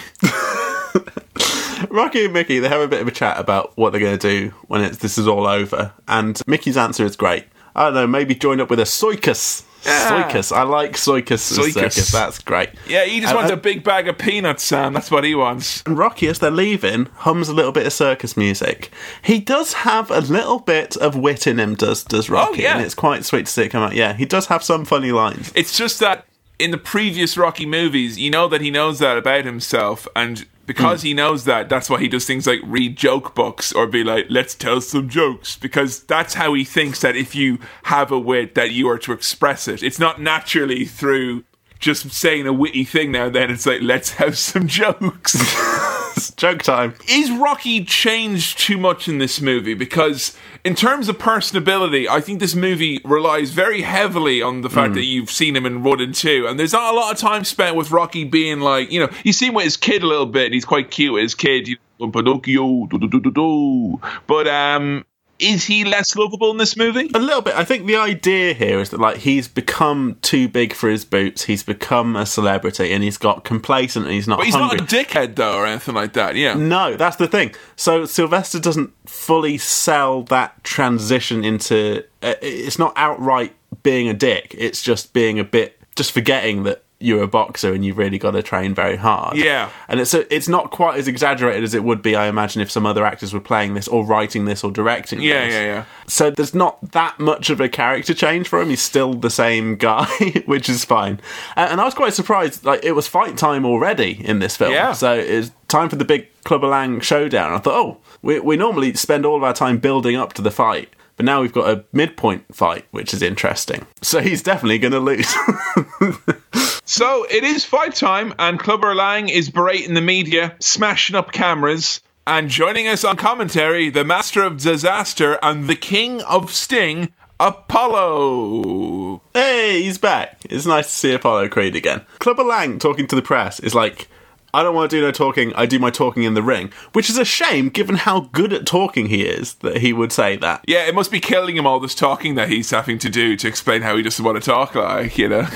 [1.96, 4.30] Rocky and Mickey, they have a bit of a chat about what they're going to
[4.30, 5.94] do when it's, this is all over.
[6.08, 7.46] And Mickey's answer is great.
[7.76, 9.64] I don't know, maybe join up with a Soikus.
[9.86, 10.30] Yeah.
[10.30, 10.56] Soikus.
[10.56, 11.58] I like Soikus.
[11.58, 11.74] Soikus.
[11.74, 12.12] Circus.
[12.12, 12.70] That's great.
[12.88, 14.94] Yeah, he just And- wants a big bag of peanuts, Sam.
[14.94, 15.84] That's what he wants.
[15.86, 18.90] And Rocky, as they're leaving, hums a little bit of circus music.
[19.22, 22.64] He does have a little bit of wit in him, does does oh, Rocky?
[22.64, 22.78] yeah.
[22.78, 23.94] And it's quite sweet to see it come out.
[23.94, 25.52] Yeah, he does have some funny lines.
[25.54, 26.26] It's just that
[26.60, 31.02] in the previous Rocky movies, you know that he knows that about himself, and because
[31.02, 31.08] hmm.
[31.08, 34.28] he knows that, that's why he does things like read joke books or be like,
[34.30, 38.56] "Let's tell some jokes," because that's how he thinks that if you have a wit,
[38.56, 39.84] that you are to express it.
[39.84, 41.44] It's not naturally through
[41.80, 43.52] just saying a witty thing now and then.
[43.52, 45.36] It's like, "Let's have some jokes."
[46.38, 46.96] Joke time.
[47.10, 49.74] is Rocky changed too much in this movie?
[49.74, 54.96] Because in terms of personability, I think this movie relies very heavily on the fact
[54.96, 57.76] that you've seen him in and Two, and there's not a lot of time spent
[57.76, 60.46] with Rocky being like, you know, you see him with his kid a little bit,
[60.46, 64.02] and he's quite cute with his kid, you know, Pinocchio, do, do, do, do, do.
[64.26, 65.06] but um,
[65.38, 67.12] is he less lovable in this movie?
[67.14, 67.56] A little bit.
[67.56, 71.44] I think the idea here is that like he's become too big for his boots.
[71.44, 74.78] He's become a celebrity, and he's got complacent, and he's not But he's hungry.
[74.78, 76.36] not a dickhead though, or anything like that.
[76.36, 76.54] Yeah.
[76.54, 77.54] No, that's the thing.
[77.76, 82.06] So Sylvester doesn't fully sell that transition into.
[82.24, 83.54] Uh, it's not outright
[83.84, 84.56] being a dick.
[84.58, 88.32] It's just being a bit, just forgetting that you're a boxer and you've really got
[88.32, 89.38] to train very hard.
[89.38, 89.70] Yeah.
[89.88, 92.16] and it's a, it's not quite as exaggerated as it would be.
[92.16, 95.22] I imagine if some other actors were playing this or writing this or directing.
[95.22, 95.54] Yeah, this.
[95.54, 95.86] yeah, yeah.
[96.08, 98.70] So there's not that much of a character change for him.
[98.70, 100.06] He's still the same guy,
[100.46, 101.20] which is fine.
[101.56, 102.64] And, and I was quite surprised.
[102.64, 104.72] Like it was fight time already in this film.
[104.72, 104.94] Yeah.
[104.94, 107.54] So it's time for the big Clubber Lang showdown.
[107.54, 110.52] I thought, oh, we we normally spend all of our time building up to the
[110.52, 110.90] fight.
[111.18, 113.88] But now we've got a midpoint fight, which is interesting.
[114.02, 115.34] So he's definitely going to lose.
[116.88, 122.00] So it is fight time, and Clubber Lang is berating the media, smashing up cameras,
[122.28, 129.22] and joining us on commentary, the master of disaster and the king of sting, Apollo.
[129.34, 130.38] hey, he's back.
[130.48, 132.02] It's nice to see Apollo Creed again.
[132.20, 134.08] Clubber Lang talking to the press is like,
[134.56, 136.72] I don't want to do no talking, I do my talking in the ring.
[136.94, 140.38] Which is a shame given how good at talking he is that he would say
[140.38, 140.64] that.
[140.66, 143.48] Yeah, it must be killing him all this talking that he's having to do to
[143.48, 145.48] explain how he doesn't want to talk like, you know.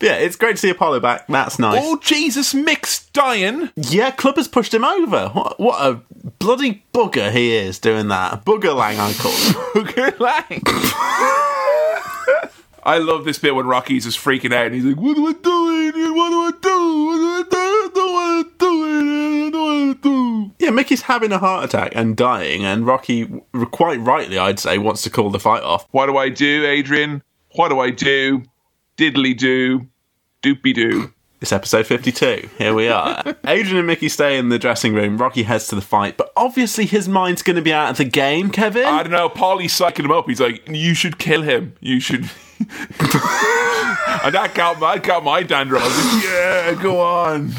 [0.00, 1.28] Yeah, it's great to see Apollo back.
[1.28, 1.80] That's nice.
[1.80, 3.70] oh, Jesus, Mick's dying.
[3.76, 5.28] Yeah, Club has pushed him over.
[5.28, 6.00] What, what a
[6.40, 8.44] bloody bugger he is doing that.
[8.44, 9.52] Bugger Lang, I call him.
[9.84, 10.62] Booger Lang.
[12.84, 15.32] I love this bit when Rocky's just freaking out and he's like, What am I
[15.32, 16.14] doing?
[16.16, 17.06] What do I do?
[17.06, 17.58] What do I do?
[17.58, 19.46] I don't want to do it.
[19.46, 20.54] I don't want to do.
[20.58, 23.26] Yeah, Mickey's having a heart attack and dying, and Rocky,
[23.70, 25.86] quite rightly, I'd say, wants to call the fight off.
[25.90, 27.22] What do I do, Adrian?
[27.52, 28.42] What do I do?
[28.96, 29.88] Diddly do.
[30.42, 31.12] Doopy doo.
[31.40, 32.48] It's episode 52.
[32.56, 33.20] Here we are.
[33.46, 35.18] Adrian and Mickey stay in the dressing room.
[35.18, 38.04] Rocky heads to the fight, but obviously his mind's going to be out of the
[38.04, 38.84] game, Kevin.
[38.84, 39.28] I don't know.
[39.28, 40.28] Paulie's psyching him up.
[40.28, 41.74] He's like, "You should kill him.
[41.80, 42.30] You should."
[44.24, 45.78] And I got my got my dander.
[45.78, 47.52] I was like, "Yeah, go on."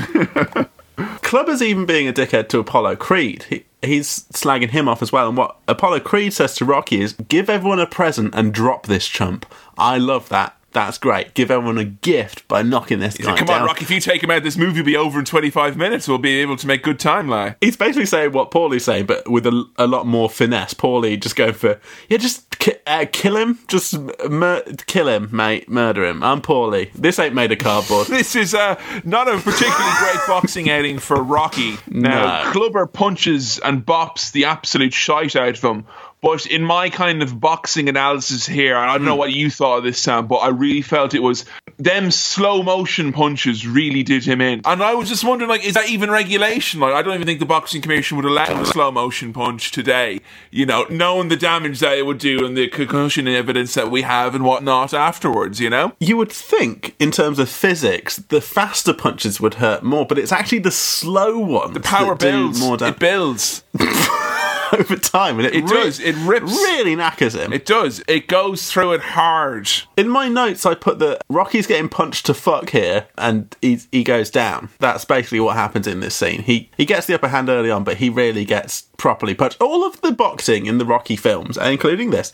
[1.22, 3.44] Clubber's even being a dickhead to Apollo Creed.
[3.50, 5.28] He, he's slagging him off as well.
[5.28, 9.08] And what Apollo Creed says to Rocky is, give everyone a present and drop this
[9.08, 9.46] chump.
[9.78, 10.56] I love that.
[10.74, 11.34] That's great.
[11.36, 13.62] Give everyone a gift by knocking this He's guy like, Come down.
[13.62, 13.84] on, Rocky.
[13.86, 16.08] If you take him out, this movie will be over in twenty five minutes.
[16.08, 17.58] We'll be able to make good time, like.
[17.62, 20.74] He's basically saying what Paulie's saying, but with a, a lot more finesse.
[20.74, 21.80] Paulie just going for,
[22.10, 23.60] yeah, just ki- uh, kill him.
[23.68, 23.98] Just
[24.30, 25.70] mur- kill him, mate.
[25.70, 26.24] Murder him.
[26.24, 26.92] I'm Paulie.
[26.94, 28.08] This ain't made of cardboard.
[28.14, 31.76] This is uh, not a particularly great boxing outing for Rocky.
[31.88, 32.52] Now, No.
[32.52, 35.86] Clubber punches and bops the absolute shite out of him.
[36.24, 39.20] But in my kind of boxing analysis here, and I don't know hmm.
[39.20, 41.44] what you thought of this, Sam, but I really felt it was
[41.78, 44.62] them slow motion punches really did him in.
[44.64, 46.80] And I was just wondering, like, is that even regulation?
[46.80, 50.22] Like, I don't even think the boxing commission would allow a slow motion punch today.
[50.50, 54.04] You know, knowing the damage that it would do and the concussion evidence that we
[54.04, 55.60] have and whatnot afterwards.
[55.60, 60.06] You know, You would think, in terms of physics, the faster punches would hurt more,
[60.06, 61.74] but it's actually the slow ones.
[61.74, 62.62] The power that do builds.
[62.62, 63.64] more it damage builds.
[64.80, 66.00] over time, and it, It does.
[66.00, 66.52] It rips.
[66.52, 67.54] really knackers him.
[67.54, 68.04] It does.
[68.08, 69.70] It goes through it hard.
[69.98, 74.04] In my notes, I put that Rocky's getting punched to fuck here, and he he
[74.04, 74.70] goes down.
[74.80, 76.44] That's basically what happens in this scene.
[76.44, 79.62] He he gets the upper hand early on, but he really gets properly punched.
[79.62, 82.32] All of the boxing in the Rocky films, including this,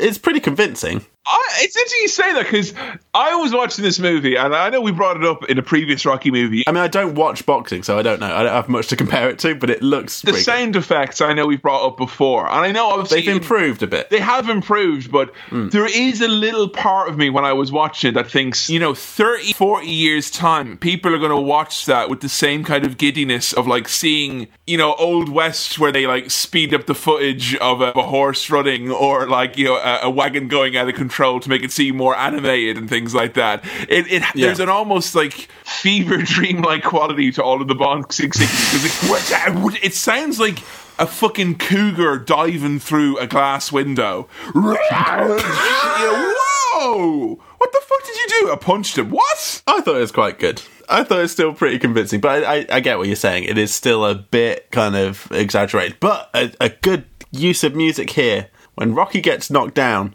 [0.00, 1.06] is pretty convincing.
[1.24, 2.74] I, it's interesting you say that because
[3.14, 6.04] I was watching this movie, and I know we brought it up in a previous
[6.04, 6.64] Rocky movie.
[6.66, 8.26] I mean, I don't watch boxing, so I don't know.
[8.34, 10.44] I don't have much to compare it to, but it looks The pretty good.
[10.44, 13.86] sound effects I know we've brought up before, and I know obviously They've improved a
[13.86, 14.10] bit.
[14.10, 15.68] They have improved, but Hmm.
[15.68, 18.80] there is a little part of me when I was watching it that thinks, You
[18.80, 22.84] know, 30, 40 years' time, people are going to watch that with the same kind
[22.84, 26.94] of giddiness of like seeing, you know, Old West where they like speed up the
[26.96, 30.88] footage of a, a horse running or like, you know, a, a wagon going out
[30.88, 33.64] of control to make it seem more animated and things like that.
[33.88, 35.32] It, it There's an almost like
[35.64, 39.10] fever dream-like quality to all of the boxing scenes.
[39.10, 40.58] What- It sounds like
[40.98, 44.28] a fucking cougar diving through a glass window.
[46.04, 47.38] Whoa!
[47.58, 48.52] What the fuck did you do?
[48.52, 49.10] I punched him.
[49.10, 49.62] What?
[49.66, 50.62] I thought it was quite good.
[50.88, 53.44] I thought it was still pretty convincing, but I, I, I get what you're saying.
[53.44, 58.10] It is still a bit kind of exaggerated, but a, a good use of music
[58.10, 58.48] here.
[58.74, 60.14] When Rocky gets knocked down,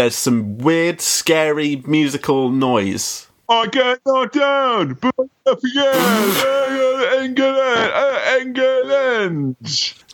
[0.00, 3.28] there's some weird, scary musical noise.
[3.50, 5.14] I get knocked down, but
[5.44, 9.56] up again, England, uh, England.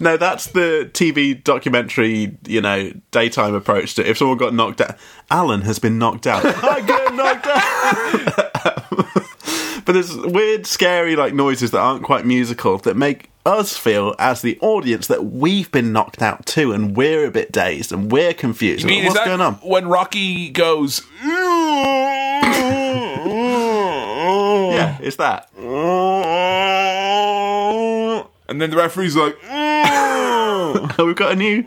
[0.00, 4.96] No, that's the TV documentary, you know, daytime approach to if someone got knocked out.
[5.30, 6.44] Alan has been knocked out.
[6.64, 8.90] I get knocked out.
[9.84, 14.43] but there's weird, scary like noises that aren't quite musical that make us feel as
[14.43, 18.35] the audience that we've been knocked out too, and we're a bit dazed and we're
[18.35, 18.85] confused.
[18.85, 19.55] I mean, What's going on?
[19.56, 21.02] when Rocky goes?
[24.74, 25.48] Yeah, it's that.
[28.48, 29.35] And then the referee's like,
[30.98, 31.62] We've got a new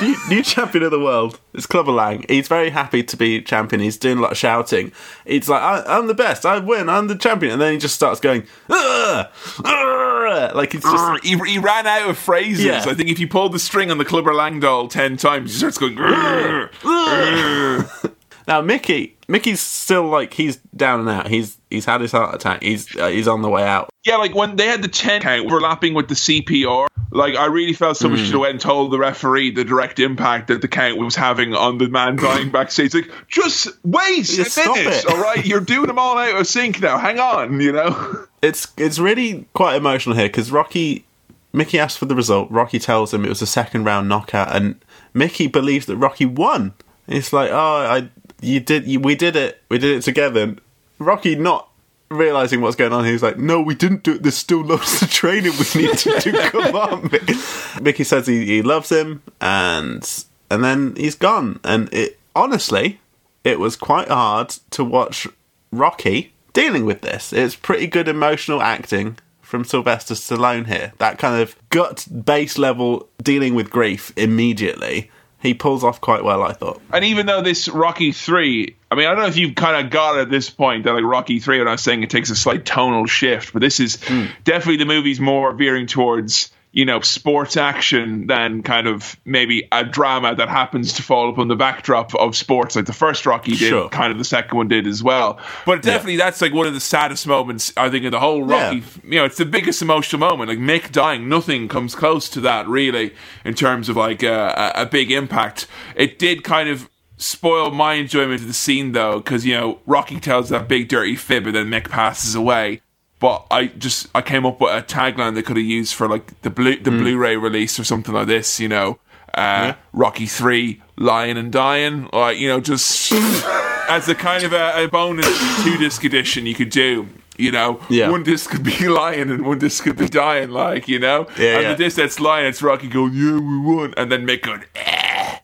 [0.00, 1.40] new, new champion of the world.
[1.52, 2.24] It's Clubber Lang.
[2.28, 3.80] He's very happy to be champion.
[3.80, 4.92] He's doing a lot of shouting.
[5.24, 6.46] It's like, I, I'm the best.
[6.46, 6.88] I win.
[6.88, 7.52] I'm the champion.
[7.52, 9.26] And then he just starts going, "Ugh!
[9.64, 11.24] Ugh!" Like it's just.
[11.24, 12.64] he, he ran out of phrases.
[12.64, 12.84] Yeah.
[12.86, 15.58] I think if you pull the string on the Clubber Lang doll ten times, he
[15.58, 15.94] starts going.
[15.96, 18.12] "Grrr, grrr."
[18.48, 21.26] Now Mickey, Mickey's still like he's down and out.
[21.26, 22.62] He's he's had his heart attack.
[22.62, 23.88] He's uh, he's on the way out.
[24.04, 27.72] Yeah, like when they had the 10 count overlapping with the CPR, like I really
[27.72, 30.96] felt someone should have went and told the referee the direct impact that the count
[30.98, 32.94] was having on the man dying backstage.
[32.94, 35.06] Like, just wait Yeah, a stop minute, it.
[35.10, 35.44] all right?
[35.44, 36.98] You're doing them all out of sync now.
[36.98, 38.26] Hang on, you know?
[38.46, 41.04] It's it's really quite emotional here because Rocky,
[41.52, 42.50] Mickey asks for the result.
[42.50, 44.80] Rocky tells him it was a second round knockout, and
[45.14, 46.74] Mickey believes that Rocky won.
[47.08, 48.08] It's like, oh, I
[48.40, 50.42] you did you, we did it, we did it together.
[50.42, 50.60] And
[50.98, 51.68] Rocky not
[52.08, 53.04] realizing what's going on.
[53.04, 54.22] He's like, no, we didn't do it.
[54.22, 56.32] There's still loads of training we need to do.
[56.50, 57.34] Come on, Mickey.
[57.80, 61.60] Mickey says he, he loves him, and and then he's gone.
[61.64, 63.00] And it honestly,
[63.44, 65.26] it was quite hard to watch
[65.72, 67.34] Rocky dealing with this.
[67.34, 70.94] It's pretty good emotional acting from Sylvester Stallone here.
[70.96, 75.10] That kind of gut base level dealing with grief immediately.
[75.38, 76.80] He pulls off quite well, I thought.
[76.94, 79.92] And even though this Rocky 3, I mean, I don't know if you've kind of
[79.92, 82.30] got it at this point that like Rocky 3, when I was saying it takes
[82.30, 84.24] a slight tonal shift, but this is hmm.
[84.44, 89.82] definitely the movie's more veering towards, you know, sports action than kind of maybe a
[89.82, 93.70] drama that happens to fall upon the backdrop of sports, like the first Rocky did,
[93.70, 93.88] Sure.
[93.88, 95.40] kind of the second one did as well.
[95.64, 98.76] But definitely, that's like one of the saddest moments I think in the whole Rocky.
[98.76, 98.82] Yeah.
[99.04, 100.50] You know, it's the biggest emotional moment.
[100.50, 104.82] Like Mick dying, nothing comes close to that really in terms of like uh, a,
[104.82, 105.66] a big impact.
[105.94, 110.20] It did kind of spoil my enjoyment of the scene though, because you know Rocky
[110.20, 112.82] tells that big dirty fib, and then Mick passes away.
[113.18, 116.40] But I just I came up with a tagline they could have used for like
[116.42, 118.60] the blue the Blu-ray release or something like this.
[118.60, 118.98] You know,
[119.34, 123.12] uh, Rocky Three, Lying and Dying, like you know, just
[123.88, 127.08] as a kind of a, a bonus two disc edition you could do.
[127.38, 128.10] You know, Yeah.
[128.10, 131.26] one disc could be lying and one disc could be dying, like you know.
[131.38, 131.68] Yeah, and yeah.
[131.74, 135.38] the disc that's lying, it's Rocky going, "Yeah, we won," and then Mick going, eh,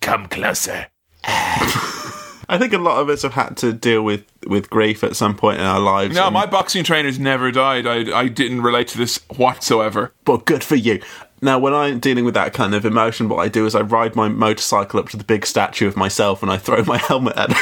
[0.00, 0.86] "Come closer."
[2.48, 5.36] I think a lot of us have had to deal with with grief at some
[5.36, 6.14] point in our lives.
[6.14, 7.86] No, and- my boxing trainers never died.
[7.86, 10.12] I I didn't relate to this whatsoever.
[10.24, 11.00] but good for you.
[11.42, 14.16] Now, when I'm dealing with that kind of emotion, what I do is I ride
[14.16, 17.50] my motorcycle up to the big statue of myself and I throw my helmet at
[17.50, 17.56] it.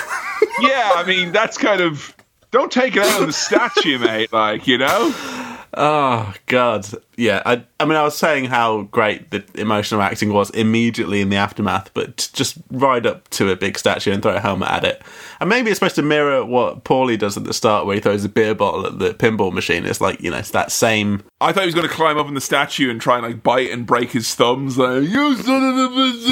[0.60, 2.14] yeah, I mean, that's kind of.
[2.52, 4.30] Don't take it out of the statue, mate.
[4.32, 5.12] Like, you know?
[5.74, 6.86] oh God,
[7.22, 7.42] yeah.
[7.46, 11.36] I, I mean, I was saying how great the emotional acting was immediately in the
[11.36, 15.02] aftermath, but just ride up to a big statue and throw a helmet at it,
[15.40, 18.24] and maybe it's supposed to mirror what Paulie does at the start, where he throws
[18.24, 19.86] a beer bottle at the pinball machine.
[19.86, 21.22] It's like you know, it's that same.
[21.40, 23.42] I thought he was going to climb up in the statue and try and like
[23.42, 24.78] bite and break his thumbs.
[24.78, 26.26] Like, you son of a bitch,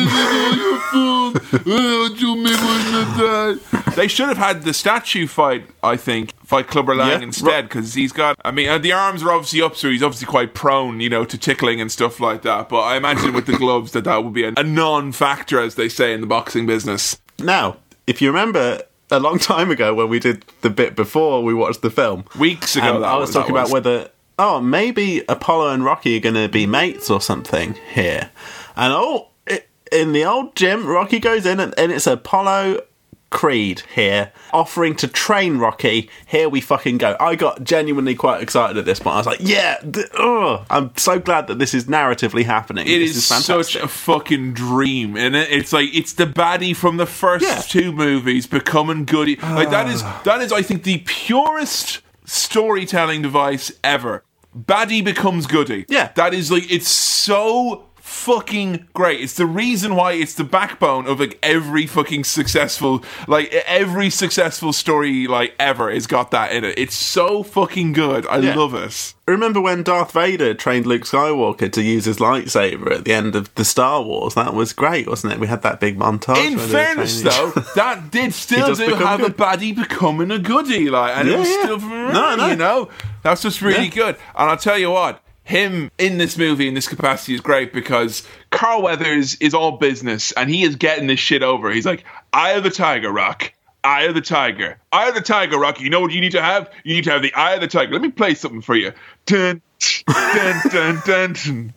[0.56, 2.10] you fool!
[2.16, 3.94] You make one?
[3.96, 5.64] They should have had the statue fight.
[5.82, 7.26] I think fight Clubber Lang Yeah.
[7.26, 8.36] instead because he's got.
[8.44, 11.24] I mean, uh, the arms are obviously up, so he's obviously quite prone, you know,
[11.24, 12.68] to tickling and stuff like that.
[12.68, 15.88] But I imagine with the gloves that that would be a, a non-factor, as they
[15.88, 17.20] say in the boxing business.
[17.38, 17.76] Now,
[18.06, 18.82] if you remember.
[19.12, 22.76] A long time ago, when we did the bit before we watched the film, Weeks
[22.76, 23.72] ago, Um, that I was, was- talking about was.
[23.72, 24.08] whether
[24.38, 28.30] oh maybe Apollo and Rocky are going to be mates or something here,
[28.76, 32.82] and oh it, in the old gym, Rocky goes in and, and it's Apollo
[33.30, 36.10] Creed here offering to train Rocky.
[36.26, 37.16] Here we fucking go.
[37.20, 39.14] I got genuinely quite excited at this point.
[39.14, 42.86] I was like, yeah, th- oh, I'm so glad that this is narratively happening.
[42.88, 43.74] It this is, fantastic.
[43.74, 45.48] such a fucking dream, and it?
[45.50, 47.60] it's like it's the baddie from the first Yeah.
[47.60, 49.36] two movies becoming goody.
[49.36, 50.20] Like that is ah.
[50.24, 54.24] that is, I think, the purest storytelling device ever.
[54.56, 55.84] Baddie becomes goody.
[55.88, 56.10] Yeah.
[56.16, 59.20] that is like it's so fucking great.
[59.20, 64.72] It's the reason why it's the backbone of like every fucking successful, like every successful
[64.72, 66.76] story like ever has got that in it.
[66.76, 68.26] It's so fucking good.
[68.26, 68.54] I Yeah.
[68.56, 69.14] love it.
[69.28, 73.54] Remember when Darth Vader trained Luke Skywalker to use his lightsaber at the end of
[73.54, 74.34] the Star Wars?
[74.34, 75.38] That was great, wasn't it?
[75.38, 76.36] We had that big montage.
[76.44, 80.38] In where they were fairness, though, that did still do have a baddie becoming a
[80.40, 81.62] goodie, like, and it was yeah.
[81.62, 82.46] still, No, no.
[82.48, 82.88] you know,
[83.22, 83.90] that's just really Yeah.
[83.94, 84.16] good.
[84.36, 88.22] And I'll tell you what, him in this movie in this capacity is great because
[88.50, 91.72] Carl Weathers is all business and he is getting this shit over.
[91.72, 93.52] He's like, Eye of the Tiger, Rock.
[93.82, 94.78] Eye of the Tiger.
[94.92, 95.80] Eye of the Tiger, Rock.
[95.80, 96.70] You know what you need to have?
[96.84, 97.92] You need to have the Eye of the Tiger.
[97.92, 98.92] Let me play something for you.
[99.26, 99.60] Dun,
[100.06, 101.74] dun, dun, dun, dun,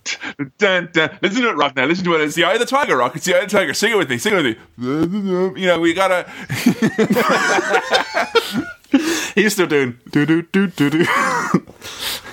[0.60, 1.20] dun, dun.
[1.24, 1.86] Listen to it, Rock, now.
[1.86, 2.22] Listen to it.
[2.22, 3.16] it's the eye of the tiger, Rock.
[3.16, 3.74] It's the eye of the tiger.
[3.74, 4.20] Sing it with me.
[4.20, 4.56] Sing it with me.
[5.62, 6.30] You know, we gotta.
[9.36, 11.00] He's still doing do do do do do.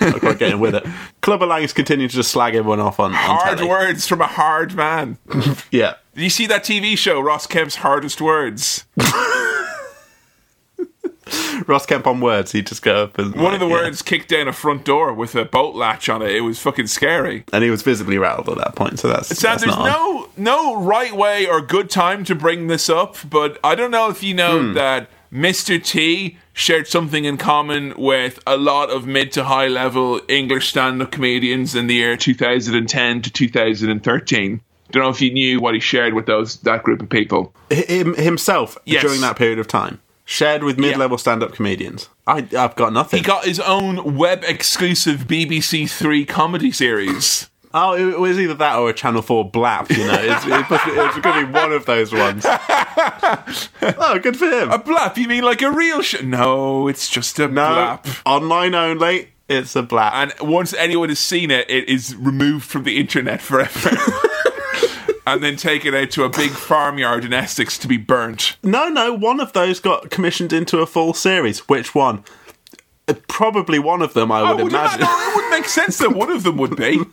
[0.00, 0.86] Not quite getting with it.
[1.22, 3.68] Clubber Lang's continue to just slag everyone off on, on Hard telly.
[3.68, 5.18] words from a hard man.
[5.70, 5.94] Yeah.
[6.14, 8.84] Did you see that TV show, Ross Kemp's Hardest Words?
[11.66, 12.50] Ross Kemp on words.
[12.52, 13.82] He'd just go up and One of the like, yeah.
[13.84, 16.30] words kicked down a front door with a boat latch on it.
[16.34, 17.44] It was fucking scary.
[17.52, 18.98] and he was visibly rattled at that point.
[18.98, 20.26] So that's Sam, that's there's not on.
[20.36, 24.08] no no right way or good time to bring this up, but I don't know
[24.10, 24.72] if you know Hmm.
[24.74, 25.82] that Mr.
[25.82, 31.00] T shared something in common with a lot of mid to high level English stand
[31.00, 34.60] up comedians in the year 2010 to 2013.
[34.92, 37.54] Don't know if you knew what he shared with those that group of people.
[37.70, 39.02] him himself Yes.
[39.02, 40.00] during that period of time.
[40.26, 42.08] Shared with mid-level stand-up comedians.
[42.24, 43.18] I, I've got nothing.
[43.18, 47.49] He got his own web exclusive BBC Three comedy series.
[47.72, 49.90] Oh, it was either that or a Channel Four blap.
[49.96, 52.44] You know, it's, it, be- it's going to be one of those ones.
[52.46, 54.70] oh, good for him.
[54.70, 55.16] A blap?
[55.16, 57.62] You mean like a real sh No, it's just a no,
[58.02, 58.20] blap.
[58.26, 59.30] online only.
[59.48, 60.12] It's a blap.
[60.12, 63.90] And once anyone has seen it, it is removed from the internet forever.
[65.26, 68.56] and then taken out to a big farmyard in Essex to be burnt.
[68.62, 71.68] No, no, one of those got commissioned into a full series.
[71.68, 72.22] Which one?
[73.08, 75.00] Uh, Probably one of them, I Oh, would would imagine.
[75.02, 77.00] it would make sense that one of them would be.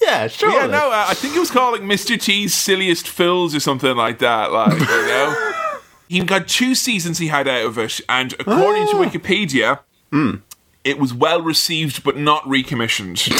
[0.00, 0.50] yeah, sure.
[0.50, 2.20] Yeah, no, uh, I think it was called like Mr.
[2.20, 4.52] T's Silliest Fills or something like that.
[4.52, 5.52] Like, you know,
[6.08, 9.80] he got two seasons he had out of it, and according to Wikipedia,
[10.84, 13.22] it was well received but not recommissioned.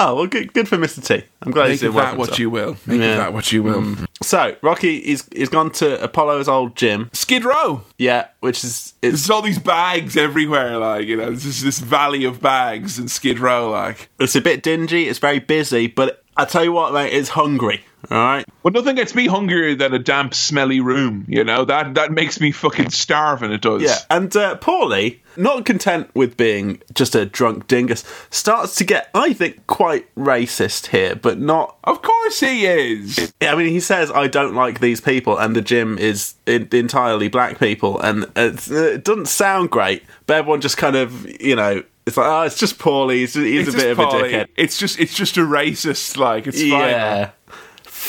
[0.00, 1.04] Oh well, good, good for Mr.
[1.04, 1.24] T.
[1.42, 2.38] I'm glad he's Make doing of well that what himself.
[2.38, 2.76] you will.
[2.86, 3.16] Make Yeah.
[3.16, 3.96] that what you will.
[4.28, 7.08] So Rocky is he's gone to Apollo's old gym.
[7.14, 7.80] Skid Row.
[7.96, 12.24] Yeah, which is it's There's all these bags everywhere, like you know, there's this valley
[12.24, 14.10] of bags and Skid Row, like.
[14.18, 15.08] it's a bit dingy.
[15.08, 17.86] It's very busy, but I tell you what, mate, it's hungry.
[18.10, 18.46] All right.
[18.62, 21.24] But nothing gets me hungrier than a damp, smelly room.
[21.28, 23.52] You know that that makes me fucking starving.
[23.52, 23.82] It does.
[23.82, 29.10] Yeah, and uh, Paulie, not content with being just a drunk dingus, starts to get,
[29.14, 31.76] I think, quite racist here, but not.
[31.84, 33.32] Of course he is.
[33.40, 37.28] I mean, he says, "I don't like these people," and the gym is in, entirely
[37.28, 40.04] black people, and uh, it's, uh, it doesn't sound great.
[40.26, 43.16] But everyone just kind of, you know, it's like, oh, it's just Paulie.
[43.16, 44.48] He's, he's It's a bit just of a dickhead.
[44.56, 47.30] It's just it's just a racist, like it's fine.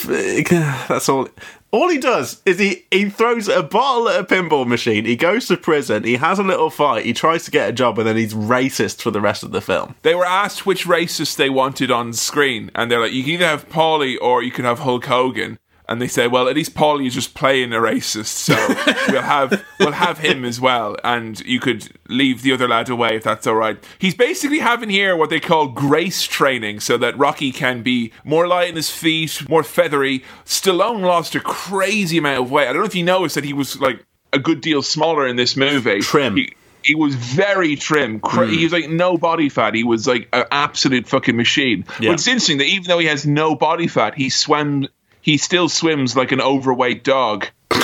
[0.04, 1.28] That's all.
[1.72, 5.06] All he does is he, he throws a bottle at a pinball machine.
[5.06, 6.04] He goes to prison.
[6.04, 7.06] He has a little fight.
[7.06, 9.62] He tries to get a job, and then he's racist for the rest of the
[9.62, 9.94] film.
[10.02, 13.46] They were asked which racist they wanted on screen, and they're like, you can either
[13.46, 15.60] have Paulie or you can have Hulk Hogan.
[15.90, 18.54] And they say, well, at least Paul is just playing a racist, so
[19.12, 23.16] we'll have we'll have him as well, and you could leave the other lad away
[23.16, 23.84] if that's all right.
[23.98, 28.48] He's basically having here what they call grace training, so that Rocky can be more
[28.48, 30.24] light in his feet, more feathery.
[30.46, 32.68] Stallone lost a crazy amount of weight.
[32.68, 35.36] I don't know if you noticed that he was like a good deal smaller in
[35.38, 36.02] this movie.
[36.02, 36.38] Trim.
[36.38, 36.54] He,
[36.84, 38.20] he was very trim.
[38.20, 38.64] Cra- He hmm.
[38.64, 39.76] was like no body fat.
[39.76, 41.86] He was like an absolute fucking machine.
[42.00, 42.10] Yeah.
[42.10, 44.88] But it's interesting that even though he has no body fat, he swam.
[45.30, 47.46] He still swims like an overweight dog.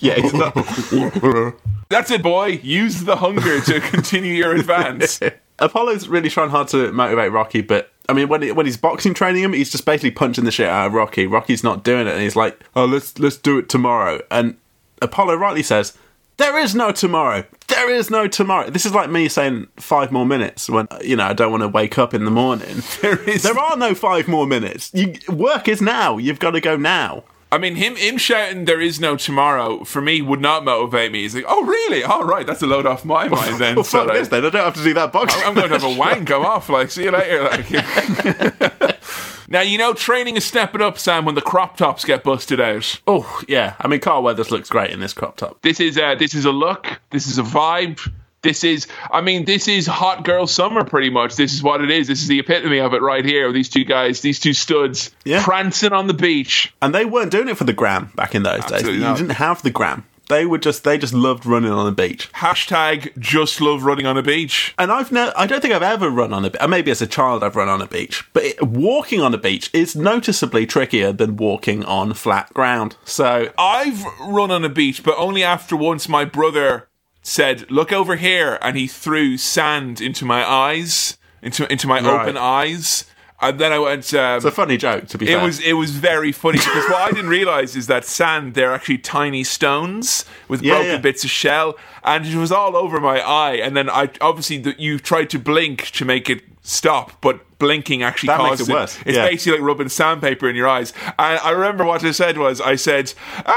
[0.00, 0.54] Yeah, he's not.
[1.88, 2.60] That's it, boy.
[2.62, 5.18] Use the hunger to continue your advance.
[5.58, 9.12] Apollo's really trying hard to motivate Rocky, but I mean, when he, when he's boxing
[9.12, 11.26] training him, he's just basically punching the shit out of Rocky.
[11.26, 14.56] Rocky's not doing it, and he's like, "Oh, let's let's do it tomorrow." And
[15.02, 15.98] Apollo rightly says,
[16.38, 17.44] "There is no tomorrow.
[17.68, 21.24] There is no tomorrow." This is like me saying five more minutes when you know
[21.26, 22.82] I don't want to wake up in the morning.
[23.02, 24.90] There is- There are no five more minutes.
[24.94, 26.16] You, work is now.
[26.16, 27.24] You've got to go now.
[27.50, 31.22] I mean, him him shouting "There is no tomorrow" for me would not motivate me.
[31.22, 32.04] He's like, "Oh, really?
[32.04, 34.44] All right, that's a load off my mind then." Well, so like, then.
[34.44, 35.34] I don't have to do that box.
[35.44, 36.26] I'm going to have a wank.
[36.26, 36.68] Go off.
[36.68, 37.44] Like, see you later.
[37.44, 37.70] Like,
[39.48, 41.24] now you know training is stepping up, Sam.
[41.24, 43.00] When the crop tops get busted out.
[43.06, 45.62] Oh yeah, I mean Carl Weathers looks great in this crop top.
[45.62, 47.00] This is a, this is a look.
[47.10, 47.98] This is a vibe.
[48.42, 51.36] This is, I mean, this is hot girl summer pretty much.
[51.36, 52.06] This is what it is.
[52.06, 53.50] This is the epitome of it right here.
[53.52, 55.42] These two guys, these two studs, Yeah.
[55.42, 56.72] prancing on the beach.
[56.80, 58.72] And they weren't doing it for the gram back in those days.
[58.74, 60.04] Absolutely You didn't have the gram.
[60.28, 62.30] They were just they just loved running on the beach.
[62.34, 64.74] Hashtag just love running on a beach.
[64.78, 66.60] And I've no, I don't think I've ever run on a beach.
[66.68, 69.70] Maybe as a child I've run on a beach, but it, walking on a beach
[69.72, 72.96] is noticeably trickier than walking on flat ground.
[73.04, 76.87] So I've run on a beach, but only after once my brother
[77.28, 82.22] said, "Look over here," and he threw sand into my eyes, into into my Right.
[82.22, 83.04] open eyes,
[83.40, 84.12] and then I went.
[84.14, 85.44] Um, it's a funny joke to be It fair.
[85.44, 88.98] was it was very funny because what I didn't realize is that sand they're actually
[88.98, 90.98] tiny stones with Yeah, broken yeah.
[91.08, 93.54] bits of shell, and it was all over my eye.
[93.64, 98.02] And then I obviously the, you tried to blink to make it stop, but blinking
[98.02, 99.26] actually That makes causes it worse, It's yeah.
[99.28, 100.92] basically like rubbing sandpaper in your eyes.
[101.18, 103.12] And I remember what I said was I said.
[103.46, 103.54] Ah,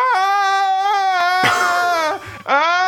[2.48, 2.81] ah,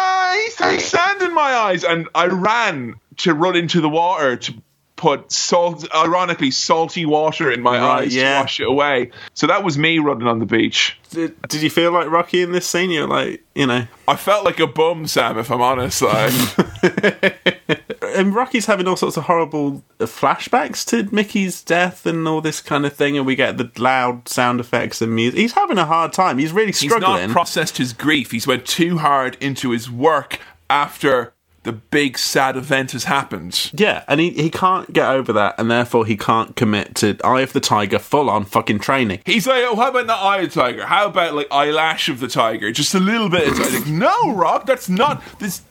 [0.79, 4.53] sand in my eyes, and I ran to run into the water to
[4.95, 8.35] put salt, ironically, salty water in my Right, eyes yeah.
[8.35, 9.11] to wash it away.
[9.33, 10.97] So that was me running on the beach.
[11.09, 12.89] did, did you feel like Rocky in this scene?
[12.91, 16.01] You're like, you know, I felt like a bum, Sam, if I'm honest.
[16.01, 16.31] Like,
[18.15, 22.61] and Rocky's having all sorts of horrible uh, flashbacks to Mickey's death and all this
[22.61, 25.39] kind of thing, and we get the loud sound effects and music.
[25.39, 26.37] He's having a hard time.
[26.37, 27.19] He's really struggling.
[27.19, 28.31] he's not processed his grief.
[28.31, 30.39] He's went too hard into his work
[30.69, 31.33] after
[31.63, 33.71] the big sad event has happened.
[33.73, 37.41] Yeah, and he, he can't get over that, and therefore he can't commit to Eye
[37.41, 39.21] of the Tiger full on fucking training.
[39.25, 40.85] He's like, oh, how about the eye of the tiger?
[40.85, 42.71] How about like eyelash of the tiger?
[42.71, 43.59] Just a little bit of.
[43.59, 45.23] Like, no, Rock, that's not.
[45.39, 45.61] There's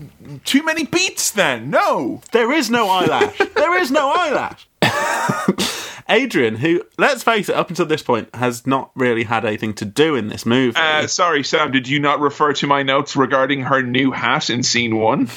[0.45, 1.31] too many beats.
[1.31, 2.23] Then no.
[2.33, 3.39] There is no eyelash.
[3.55, 4.69] there is no eyelash.
[6.09, 9.85] Adrian, who, let's face it, up until this point, has not really had anything to
[9.85, 10.77] do in this movie.
[10.77, 14.63] Uh, sorry, Sam, did you not refer to my notes regarding her new hat in
[14.63, 15.29] scene one?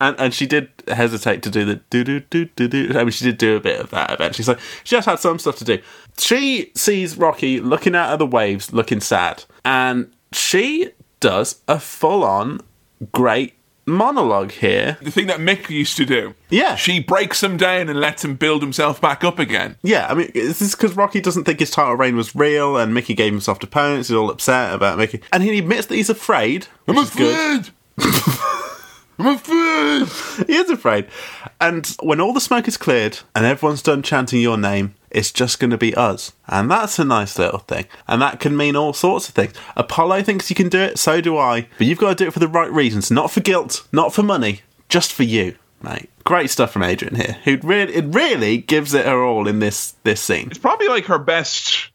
[0.00, 2.90] And, and she did hesitate to do the do do do do do.
[2.94, 4.44] I mean, she did do a bit of that eventually.
[4.44, 5.80] So she just had some stuff to do.
[6.18, 10.90] She sees Rocky looking out of the waves, looking sad, and she
[11.20, 12.60] does a full on
[13.12, 13.54] great
[13.86, 14.98] monologue here.
[15.02, 16.34] The thing that Mick used to do.
[16.50, 16.76] Yeah.
[16.76, 19.76] She breaks him down and lets him build himself back up again.
[19.82, 22.76] Yeah, I mean, is this is because Rocky doesn't think his title reign was real,
[22.76, 24.08] and Mickey gave him soft opponents.
[24.08, 26.66] He's all upset about Mickey, and he admits that he's afraid.
[26.88, 27.70] I'm afraid.
[29.18, 30.46] I'm afraid.
[30.46, 31.06] he is afraid.
[31.60, 35.60] And when all the smoke is cleared and everyone's done chanting your name, it's just
[35.60, 36.32] going to be us.
[36.48, 37.86] And that's a nice little thing.
[38.08, 39.52] And that can mean all sorts of things.
[39.76, 41.68] Apollo thinks you can do it, so do I.
[41.78, 43.10] But you've got to do it for the right reasons.
[43.10, 46.10] Not for guilt, not for money, just for you, mate.
[46.24, 49.94] Great stuff from Adrian here, who really, it really gives it her all in this,
[50.02, 50.48] this scene.
[50.48, 51.90] It's probably like her best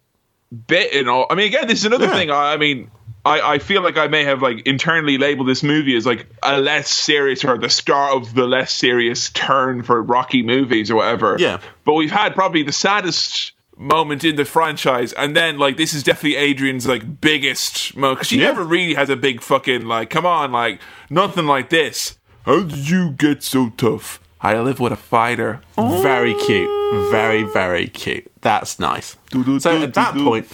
[0.67, 1.25] bit in all.
[1.29, 2.13] I mean, again, this is another Yeah.
[2.13, 2.31] thing.
[2.31, 2.89] I, I mean,
[3.25, 6.59] I, I feel like I may have like internally labeled this movie as like a
[6.59, 11.35] less serious or the start of the less serious turn for Rocky movies or whatever.
[11.37, 11.59] Yeah.
[11.85, 13.53] But we've had probably the saddest.
[13.81, 18.27] moment in the franchise, and then like this is definitely Adrian's like biggest moment because
[18.27, 18.47] she Yeah.
[18.47, 20.09] never really has a big fucking like.
[20.09, 22.17] Come on, like nothing like this.
[22.45, 24.19] How did you get so tough?
[24.41, 25.61] I live with a fighter.
[25.77, 26.69] Very cute.
[27.09, 28.29] Very, very cute.
[28.41, 29.15] That's nice.
[29.59, 30.47] So at that point,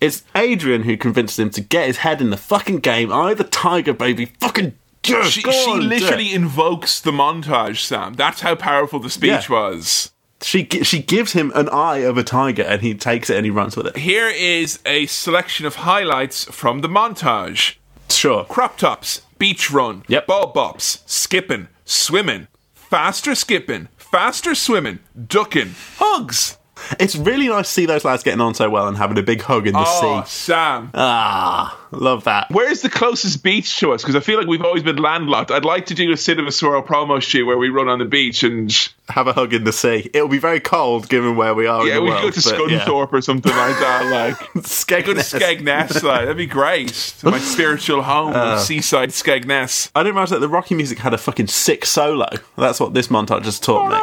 [0.00, 3.12] it's Adrian who convinces him to get his head in the fucking game.
[3.12, 4.26] I, the tiger, baby.
[4.40, 5.24] Fucking it.
[5.26, 6.34] She, she literally it.
[6.36, 8.14] invokes the montage, Sam.
[8.14, 9.52] That's how powerful the speech Yeah.
[9.52, 10.10] was.
[10.42, 13.50] She, she gives him an eye of a tiger and he takes it and he
[13.50, 13.96] runs with it.
[13.98, 17.76] Here is a selection of highlights from the montage.
[18.08, 18.44] Sure.
[18.44, 20.26] crop tops, beach run, Yep.
[20.26, 24.98] ball bops, skipping, swimming, faster skipping, faster swimming,
[25.28, 26.56] ducking, hugs.
[26.98, 29.42] It's really nice to see those lads getting on so well and having a big
[29.42, 30.30] hug in the Oh, sea.
[30.30, 30.90] Sam.
[30.94, 32.48] Ah, love that.
[32.50, 34.02] Where's the closest beach to us?
[34.02, 35.50] Because I feel like we've always been landlocked.
[35.50, 38.42] I'd like to do a Cinema Swirl promo shoot where we run on the beach
[38.42, 38.70] and
[39.08, 40.10] Have a hug in the sea.
[40.12, 42.32] It'll be very cold given where we are yeah, in the we world.
[42.32, 42.78] could go to but yeah.
[42.84, 44.10] Scunthorpe or something like that.
[44.10, 45.38] Like Go to Skegness.
[45.40, 47.14] Skegness, like, that'd be great.
[47.24, 48.58] My spiritual home, Uh.
[48.70, 49.90] seaside Skegness.
[49.94, 52.28] I didn't realize that the Rocky music had a fucking sick solo.
[52.56, 53.96] That's what this montage just taught me.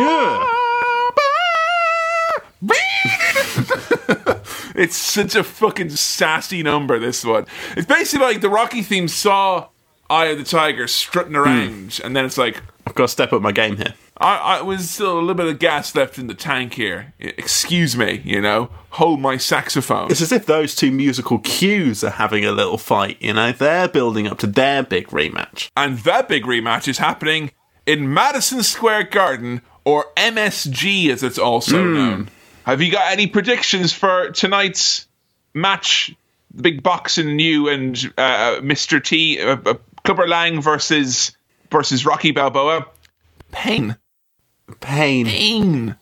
[0.00, 0.48] Yeah.
[4.74, 7.44] It's such a fucking sassy number, this one.
[7.76, 9.68] It's basically like the Rocky theme saw
[10.08, 13.42] Eye of the Tiger strutting around, and then it's like, I've got to step up
[13.42, 13.92] my game here.
[14.18, 17.12] I, I was still a little bit of gas left in the tank here.
[17.20, 20.10] Excuse me, you know, hold my saxophone.
[20.10, 23.52] It's as if those two musical cues are having a little fight, you know?
[23.52, 25.70] They're building up to their big rematch.
[25.76, 27.50] And that big rematch is happening
[27.84, 31.94] in Madison Square Garden, or MSG as it's also Hmm.
[31.94, 32.28] known.
[32.64, 35.06] Have you got any predictions for tonight's
[35.54, 36.14] match?
[36.54, 39.02] The big boxing you and uh, Mr.
[39.02, 39.74] T, uh, uh,
[40.04, 41.36] Clubber Lang versus
[41.70, 42.86] versus Rocky Balboa.
[43.50, 43.96] Pain.
[44.80, 45.26] Pain.
[45.26, 45.96] Pain.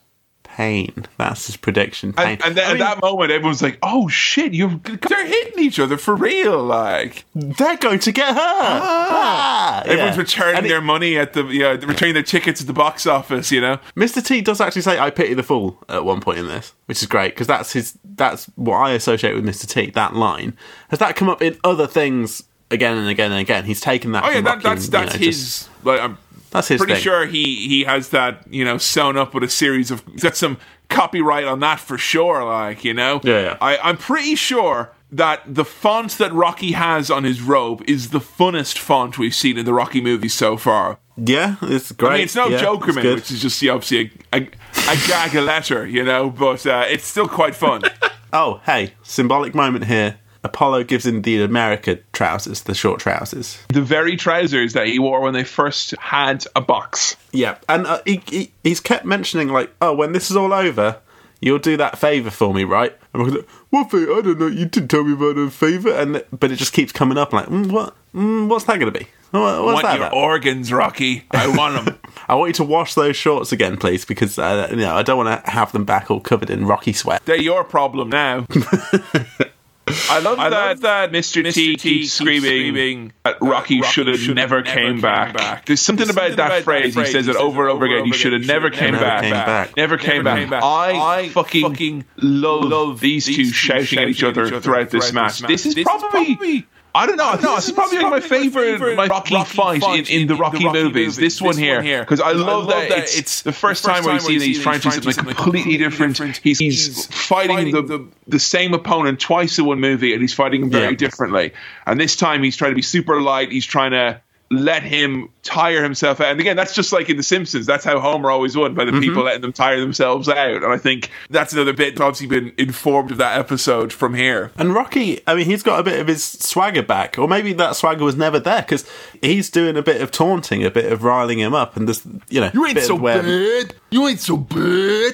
[0.60, 1.06] Pain.
[1.16, 2.12] That's his prediction.
[2.12, 2.26] Pain.
[2.34, 4.68] And, and then I mean- at that moment, everyone's like, "Oh shit, you're."
[5.08, 7.24] They're hitting each other for real, like.
[7.34, 8.36] They're going to get hurt.
[8.82, 10.20] Ah, Everyone's yeah.
[10.22, 13.60] returning it- their money at the, yeah, returning their tickets at the box office, you
[13.60, 13.78] know?
[13.96, 14.22] Mr.
[14.24, 17.06] T does actually say "I pity the fool" at one point in this, which is
[17.08, 17.96] great because that's his.
[18.04, 19.66] That's what I associate with Mr.
[19.66, 19.90] T.
[19.90, 20.56] That line
[20.90, 23.64] has that come up in other things again and again and again.
[23.64, 24.24] He's taken that.
[24.24, 25.38] Oh, yeah, that, that's, and, you that's know, his.
[25.38, 26.18] just- like, I'm
[26.50, 27.02] That's his pretty thing.
[27.02, 30.02] sure he, he has that, you know, sewn up with a series of.
[30.12, 30.58] He's got some
[30.88, 33.20] copyright on that for sure, like, you know?
[33.22, 33.58] Yeah, yeah.
[33.60, 38.20] I, I'm pretty sure that the font that Rocky has on his robe is the
[38.20, 40.98] funnest font we've seen in the Rocky movies so far.
[41.16, 42.08] Yeah, it's great.
[42.08, 43.14] I mean, it's no yeah, it's Jokerman, good.
[43.16, 46.84] which is just yeah, obviously a, a, a gag a letter, you know, but uh,
[46.88, 47.82] it's still quite fun.
[48.32, 50.19] Oh, hey, symbolic moment here.
[50.42, 53.58] Apollo gives him the America trousers, the short trousers.
[53.68, 57.16] The very trousers that he wore when they first had a box.
[57.32, 60.98] Yeah, and uh, he, he he's kept mentioning like, oh, when this is all over,
[61.40, 62.96] you'll do that favor for me, right?
[63.12, 64.12] And we're like, what favor?
[64.14, 64.46] I don't know.
[64.46, 67.32] You didn't tell me about a favor, and but it just keeps coming up.
[67.32, 67.94] like, mm, what?
[68.14, 69.06] Mm, what's that going to be?
[69.30, 70.16] What, I want that your about?
[70.16, 71.24] organs, Rocky.
[71.30, 71.98] I want them.
[72.28, 75.16] I want you to wash those shorts again, please, because uh, you know I don't
[75.16, 77.22] want to have them back all covered in rocky sweat.
[77.26, 78.46] They're your problem now.
[79.86, 81.52] I love I that, love that Mr.
[81.52, 85.66] T keeps screaming, that Rocky, should have never, came, back.
[85.66, 86.94] There's something, about, that phrase.
[86.94, 88.04] He says it over and over again.
[88.04, 89.22] He should have never came Never back.
[89.22, 89.76] came back.
[89.76, 90.62] Never came back.
[90.62, 95.40] I, fucking, love, these two shouting at each other throughout this match.
[95.40, 96.66] This is probably.
[96.94, 97.34] I don't know.
[97.34, 101.16] No, this is probably like my favorite, my Rocky fight in, in the Rocky movies.
[101.16, 105.14] This one here, because I love that it's the first time you see these franchises
[105.14, 106.18] something completely different.
[106.38, 110.70] He's, he's fighting the the same opponent twice in one movie, and he's fighting him
[110.70, 110.96] very Yeah.
[110.96, 111.52] differently.
[111.86, 113.50] And this time, he's trying to be super light.
[113.52, 114.20] He's trying to
[114.52, 116.32] let him tire himself out.
[116.32, 117.66] And again, that's just like in The Simpsons.
[117.66, 119.00] That's how Homer always won by the mm-hmm.
[119.00, 120.64] people letting them tire themselves out.
[120.64, 124.50] And I think That's another bit that's obviously been informed of that episode from here.
[124.56, 127.76] And Rocky, I mean, he's got a bit of his swagger back, or maybe that
[127.76, 128.84] swagger was never there because
[129.22, 132.40] he's doing a bit of taunting, a bit of riling him up, and this, you
[132.40, 133.74] know, You ain't so of where bad.
[133.90, 135.12] You ain't so bad.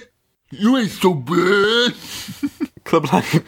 [0.51, 1.95] You ain't so bad.
[2.85, 3.45] Clubber Lang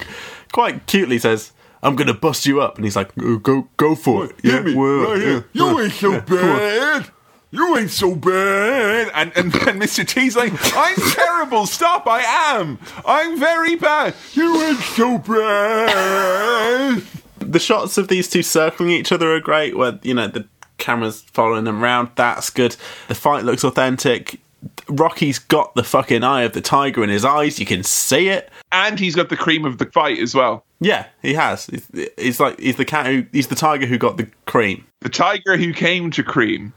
[0.52, 1.52] quite cutely says,
[1.82, 4.74] I'm gonna bust you up, and he's like, "Go, go, go for it." Hit me
[4.74, 5.44] well, right here.
[5.52, 7.10] yeah, You yeah, ain't so yeah, bad.
[7.50, 9.10] You ain't so bad.
[9.14, 10.06] And, and, and Mr.
[10.06, 11.64] T's like, I'm terrible.
[11.66, 12.06] Stop.
[12.06, 12.20] I
[12.58, 12.78] am.
[13.06, 14.14] I'm very bad.
[14.34, 17.02] You ain't so bad.
[17.38, 19.76] The shots of these two circling each other are great.
[19.76, 20.46] Where you know the
[20.76, 22.10] camera's following them around.
[22.16, 22.76] That's good.
[23.08, 24.40] The fight looks authentic.
[24.88, 27.58] Rocky's got the fucking eye of the tiger in his eyes.
[27.58, 28.50] You can see it.
[28.72, 30.64] And he's got the cream of the fight as well.
[30.80, 31.66] Yeah, he has.
[31.66, 34.86] He's, he's like he's the cat who he's the tiger who got the cream.
[35.00, 36.72] The tiger who came to cream.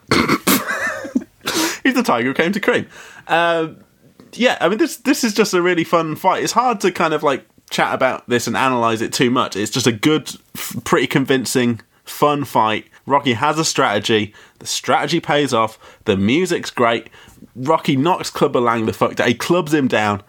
[1.83, 2.87] He's the tiger who came to cream.
[3.27, 3.83] Um,
[4.33, 6.43] yeah, I mean this this is just a really fun fight.
[6.43, 9.55] It's hard to kind of like chat about this and analyze it too much.
[9.55, 12.85] It's just a good, f- pretty convincing, fun fight.
[13.05, 14.33] Rocky has a strategy.
[14.59, 15.79] The strategy pays off.
[16.05, 17.09] The music's great.
[17.55, 19.27] Rocky knocks Clubber Lang the fuck down.
[19.27, 20.21] He clubs him down,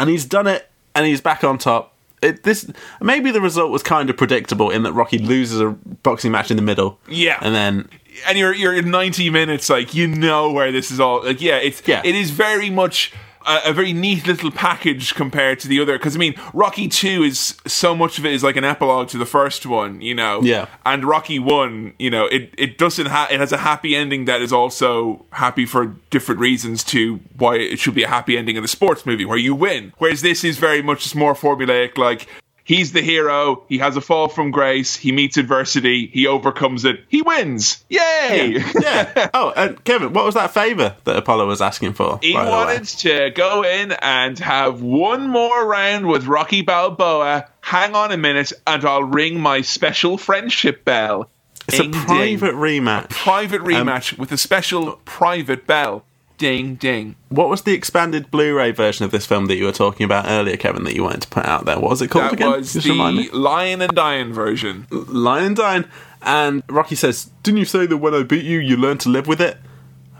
[0.00, 0.70] and he's done it.
[0.94, 1.93] And he's back on top.
[2.24, 2.70] It, this
[3.00, 5.70] maybe the result was kind of predictable in that Rocky loses a
[6.02, 6.98] boxing match in the middle.
[7.08, 7.38] Yeah.
[7.40, 7.88] and then
[8.28, 11.56] and you're you're in 90 minutes like you know where this is all like yeah
[11.56, 12.00] it's Yeah.
[12.04, 13.12] it is very much
[13.46, 17.22] a, a very neat little package compared to the other because I mean Rocky 2
[17.22, 20.40] is so much of it is like an epilogue to the first one you know
[20.42, 20.66] Yeah.
[20.84, 24.40] and Rocky 1 you know it it doesn't ha- it has a happy ending that
[24.42, 28.62] is also happy for different reasons to why it should be a happy ending in
[28.62, 32.26] the sports movie where you win whereas this is very much just more formulaic like
[32.64, 33.62] He's the hero.
[33.68, 34.96] He has a fall from grace.
[34.96, 36.06] He meets adversity.
[36.06, 37.04] He overcomes it.
[37.08, 37.84] He wins.
[37.90, 38.62] Yay!
[38.80, 39.28] yeah.
[39.34, 42.18] Oh, and Kevin, what was that favour that Apollo was asking for?
[42.22, 42.56] He by the way?
[42.56, 47.48] wanted to go in and have one more round with Rocky Balboa.
[47.60, 51.28] Hang on a minute, and I'll ring my special friendship bell.
[51.68, 53.10] It's a private rematch.
[53.10, 56.04] private um, rematch with a special private bell
[56.44, 60.04] ding ding What was the expanded Blu-ray version of this film that you were talking
[60.04, 60.84] about earlier, Kevin?
[60.84, 61.78] That you wanted to put out there?
[61.80, 62.50] What was it called That again?
[62.50, 64.86] was Just the Lion and Diane version.
[64.90, 65.84] Lion and Dine.
[66.22, 69.26] And Rocky says, "Didn't you say that when I beat you, you learned to live
[69.26, 69.56] with it?"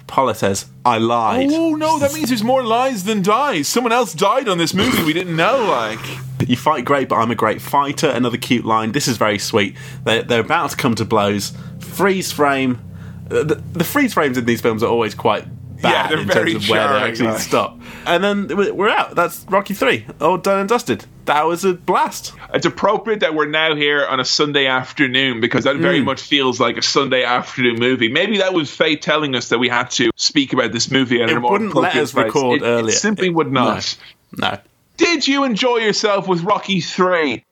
[0.01, 3.69] Apollo says, "I lied." Oh no, that means there's more lies than dies.
[3.69, 5.65] Someone else died on this movie we didn't know.
[5.65, 6.01] Like,
[6.49, 8.09] You fight great, but I'm a great fighter.
[8.09, 8.93] Another cute line.
[8.93, 9.77] This is very sweet.
[10.05, 11.53] They're, they're about to come to blows.
[11.81, 12.81] Freeze frame.
[13.29, 15.47] The, the freeze frames in these films are always quite
[15.85, 17.39] bad they're in very terms of where they actually like.
[17.41, 17.79] stop.
[18.07, 19.15] And then we- we're out.
[19.15, 20.07] That's Rocky Three.
[20.21, 21.05] All done and dusted.
[21.27, 22.33] That was a blast.
[22.53, 26.61] It's appropriate that we're now here on a Sunday afternoon because that very much feels
[26.61, 28.09] like a Sunday afternoon movie.
[28.09, 31.31] Maybe that was fate telling us that we had to speak about this movie at
[31.31, 32.25] It a more wouldn't let appropriate us place.
[32.27, 32.95] record It- it earlier.
[32.97, 33.97] simply It- would not.
[34.37, 34.59] No.
[34.99, 37.43] Did you enjoy yourself with Rocky Three?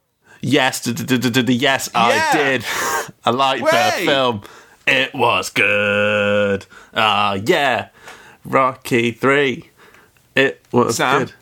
[0.43, 2.65] Yes, d- d- d- d- d- yes, I did.
[3.25, 4.05] I liked the Way.
[4.07, 4.43] film.
[4.87, 6.67] It was good.
[6.95, 7.87] Ah, yeah.
[8.45, 9.71] Rocky Three.
[10.35, 11.33] It was Sam, good.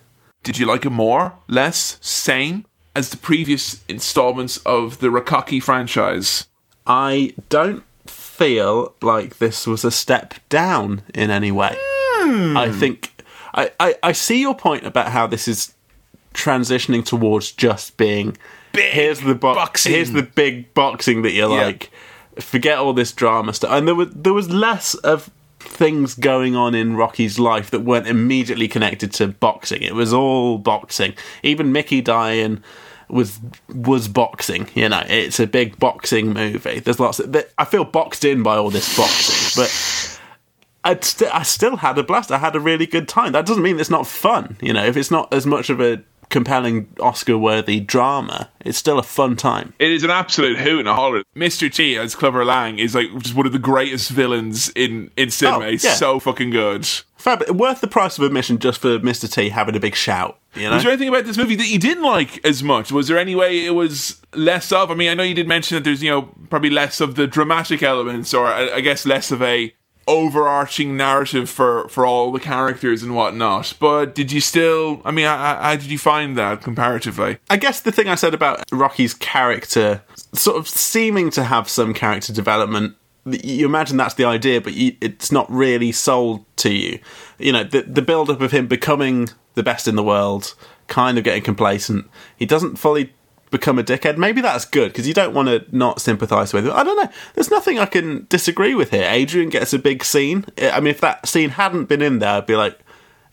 [0.43, 2.65] did you like it more, less, same
[2.97, 6.47] as the previous installments of the Rakaki franchise?
[6.87, 11.77] I don't feel like this was a step down in any way.
[11.79, 12.57] Hmm.
[12.57, 13.13] I think
[13.55, 15.73] I, I, I see your point about how this is
[16.35, 18.37] transitioning towards just being
[18.73, 19.93] Big here's the bo- boxing.
[19.93, 21.67] here's the big boxing that you're Yeah.
[21.67, 21.91] like
[22.39, 25.29] forget all this drama stuff and there was there was less of
[25.61, 30.59] things going on in Rocky's life that weren't immediately connected to boxing it was all
[30.59, 32.63] boxing even Mickey dying
[33.09, 33.39] was
[33.75, 38.25] was boxing you know it's a big boxing movie there's lots of I feel boxed
[38.25, 39.71] in by all this boxing but
[41.01, 42.33] st- I still had a blast.
[42.33, 43.33] I had a really good time.
[43.33, 44.57] That doesn't mean it's not fun.
[44.61, 49.03] You know, if it's not as much of a compelling Oscar-worthy drama, it's still a
[49.03, 49.75] fun time.
[49.79, 51.23] It is an absolute hoot and a holler.
[51.37, 51.73] Mr.
[51.73, 55.67] T as Clubber Lang is like just one of the greatest villains in in cinema.
[55.67, 56.89] Oh, He's so fucking good.
[57.17, 59.31] Fab, worth the price of admission just for Mr.
[59.31, 60.39] T having a big shout.
[60.55, 62.91] You know, Was there anything about this movie that you didn't like as much?
[62.91, 64.91] Was there any way it was less of?
[64.91, 67.27] I mean, I know you did mention that there's you know probably less of the
[67.27, 69.73] dramatic elements, or I, I guess less of a
[70.11, 73.75] overarching narrative for for all the characters and whatnot.
[73.79, 75.01] But did you still?
[75.05, 77.39] I mean, how, did you find that comparatively?
[77.49, 80.03] I guess the thing I said about Rocky's character,
[80.35, 84.97] sort of seeming to have some character development, you imagine that's the idea, but you,
[85.01, 86.99] it's not really sold to you.
[87.39, 90.55] You know, the, the build up of him becoming the best in the world,
[90.89, 92.11] kind of getting complacent.
[92.37, 93.15] He doesn't fully
[93.51, 94.17] become a dickhead.
[94.17, 96.73] Maybe that's good because you don't want to not sympathise with him.
[96.75, 97.11] I don't know.
[97.35, 99.09] There's nothing I can disagree with here.
[99.09, 100.45] Adrian gets a big scene.
[100.61, 102.79] I mean, if that scene hadn't been in there, I'd be like,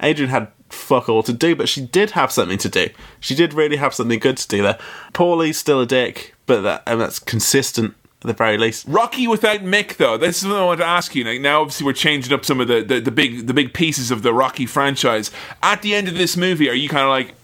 [0.01, 2.89] Adrian had fuck all to do, but she did have something to do.
[3.19, 4.77] She did really have something good to do there.
[5.13, 8.85] Paulie's still a dick, but that and that's consistent at the very least.
[8.87, 10.17] Rocky without Mick, though.
[10.17, 11.23] This is what I want to ask you.
[11.23, 14.11] Like, now, obviously, we're changing up some of the, the, the big the big pieces
[14.11, 15.31] of the Rocky franchise.
[15.63, 17.35] At the end of this movie, are you kind of like,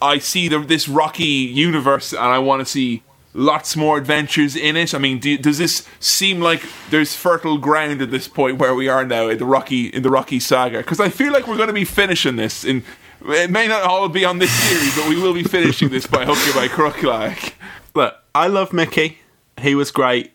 [0.00, 3.02] I see the, this Rocky universe, and I want to see
[3.34, 4.94] lots more adventures in it?
[4.94, 8.88] I mean, do, does this seem like there's fertile ground at this point where we
[8.88, 10.78] are now in the Rocky in the Rocky saga?
[10.78, 12.84] Because I feel like we're going to be finishing this in.
[13.26, 16.24] It may not all be on this series, but we will be finishing this by
[16.24, 17.02] hook or by crook.
[17.02, 17.56] Like,
[17.94, 19.18] Look, I love Mickey.
[19.60, 20.32] He was great.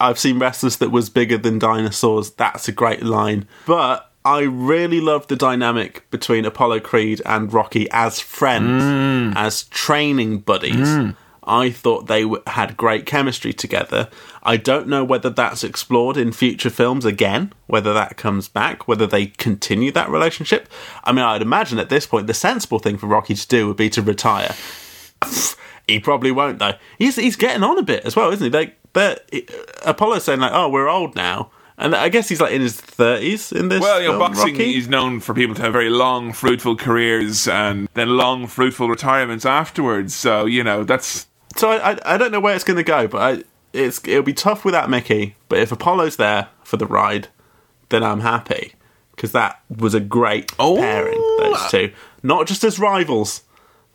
[0.00, 2.30] I've seen wrestlers that was bigger than dinosaurs.
[2.30, 3.46] That's a great line.
[3.66, 9.32] But I really love the dynamic between Apollo Creed and Rocky as friends, mm.
[9.36, 10.88] as training buddies.
[10.88, 11.16] Mm.
[11.44, 14.08] I thought they w- had great chemistry together.
[14.44, 19.08] I don't know whether that's explored in future films again, whether that comes back, whether
[19.08, 20.68] they continue that relationship.
[21.02, 23.76] I mean, I'd imagine at this point the sensible thing for Rocky to do would
[23.76, 24.54] be to retire.
[25.88, 26.74] He probably won't though.
[26.96, 28.56] He's he's getting on a bit as well, isn't he?
[28.56, 29.40] Like, but uh,
[29.84, 31.50] Apollo's saying like, "Oh, we're old now,"
[31.82, 33.80] and I guess he's like in his thirties in this.
[33.80, 34.76] well, you know, film, boxing Rocky.
[34.78, 39.44] is known for people to have very long, fruitful careers and then long, fruitful retirements
[39.44, 40.14] afterwards.
[40.14, 41.26] So you know, that's
[41.56, 44.22] So I, I I don't know where it's going to go, but I, it's it'll
[44.22, 45.36] be tough without Mickey.
[45.48, 47.28] But if Apollo's there for the ride,
[47.90, 48.72] then I'm happy
[49.16, 50.76] because that was a great Oh.
[50.76, 51.20] pairing.
[51.38, 51.92] Those two,
[52.22, 53.42] not just as rivals,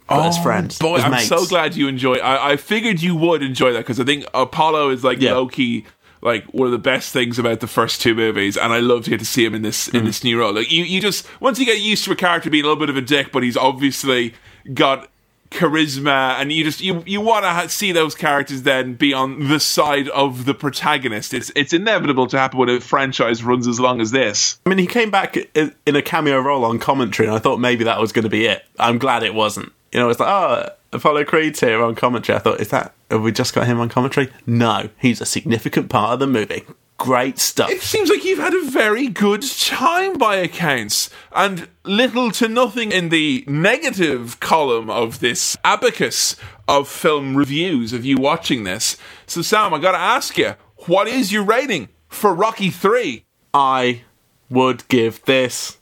[0.07, 0.77] but as oh, friends.
[0.80, 1.27] Boy, as I'm mates.
[1.27, 2.15] so glad you enjoy.
[2.15, 5.34] I, I figured you would enjoy that because I think Apollo is like Yeah.
[5.34, 5.85] low key,
[6.22, 9.10] like one of the best things about the first two movies, and I love to
[9.10, 9.99] get to see him in this Mm.
[9.99, 10.53] in this new role.
[10.53, 12.89] Like you, you just once you get used to a character being a little bit
[12.89, 14.34] of a dick, but he's obviously
[14.73, 15.10] got
[15.52, 19.48] charisma, and you just you you want to ha- see those characters then be on
[19.48, 21.34] the side of the protagonist.
[21.34, 24.60] It's It's inevitable to happen when a franchise runs as long as this.
[24.65, 27.60] I mean, he came back i- in a cameo role on commentary, and I thought
[27.60, 28.65] maybe that was going to be it.
[28.80, 29.72] I'm glad it wasn't.
[29.94, 32.35] You know, it's like, oh, Apollo Creed's here on commentary.
[32.35, 34.29] I thought, is that have we just got him on commentary?
[34.45, 36.63] No, he's a significant part of the movie.
[36.97, 37.69] Great stuff.
[37.69, 42.91] It seems like you've had a very good time by accounts, and little to nothing
[42.91, 46.35] in the negative column of this abacus
[46.67, 48.97] of film reviews of you watching this.
[49.27, 50.55] So, Sam, I gotta ask you,
[50.88, 53.23] what is your rating for Rocky 3?
[53.53, 54.01] I
[54.49, 55.77] would give this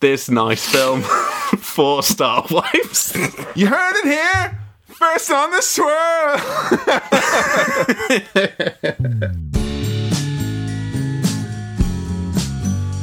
[0.00, 1.00] this nice film
[1.58, 3.14] four star wipes.
[3.56, 4.65] You heard it here!
[4.96, 6.38] First on the swirl!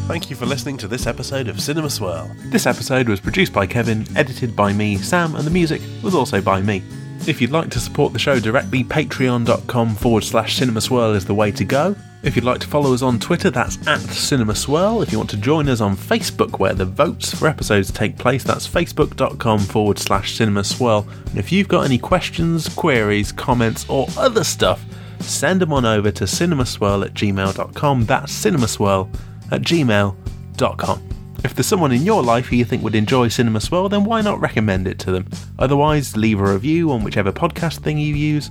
[0.07, 2.31] Thank you for listening to this episode of Cinema Swirl.
[2.45, 6.41] This episode was produced by Kevin, edited by me, Sam, and the music was also
[6.41, 6.81] by me.
[7.27, 11.35] If you'd like to support the show directly, patreon.com forward slash cinema swirl is the
[11.35, 11.95] way to go.
[12.23, 15.01] If you'd like to follow us on Twitter, that's at Cinema Swirl.
[15.01, 18.45] If you want to join us on Facebook, where the votes for episodes take place,
[18.45, 21.05] that's facebook.com forward slash cinema swirl.
[21.25, 24.85] And if you've got any questions, queries, comments, or other stuff,
[25.19, 28.05] send them on over to cinemaswirl at gmail.com.
[28.05, 29.13] That's cinemaswirl
[29.51, 31.09] at gmail.com.
[31.43, 34.21] If there's someone in your life who you think would enjoy Cinema Swirl, then why
[34.21, 35.29] not recommend it to them?
[35.59, 38.49] Otherwise, leave a review on whichever podcast thing you use,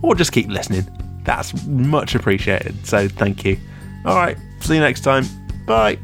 [0.00, 0.88] or just keep listening.
[1.24, 2.86] That's much appreciated.
[2.86, 3.58] So thank you.
[4.04, 4.36] All right.
[4.60, 5.24] See you next time.
[5.66, 5.98] Bye.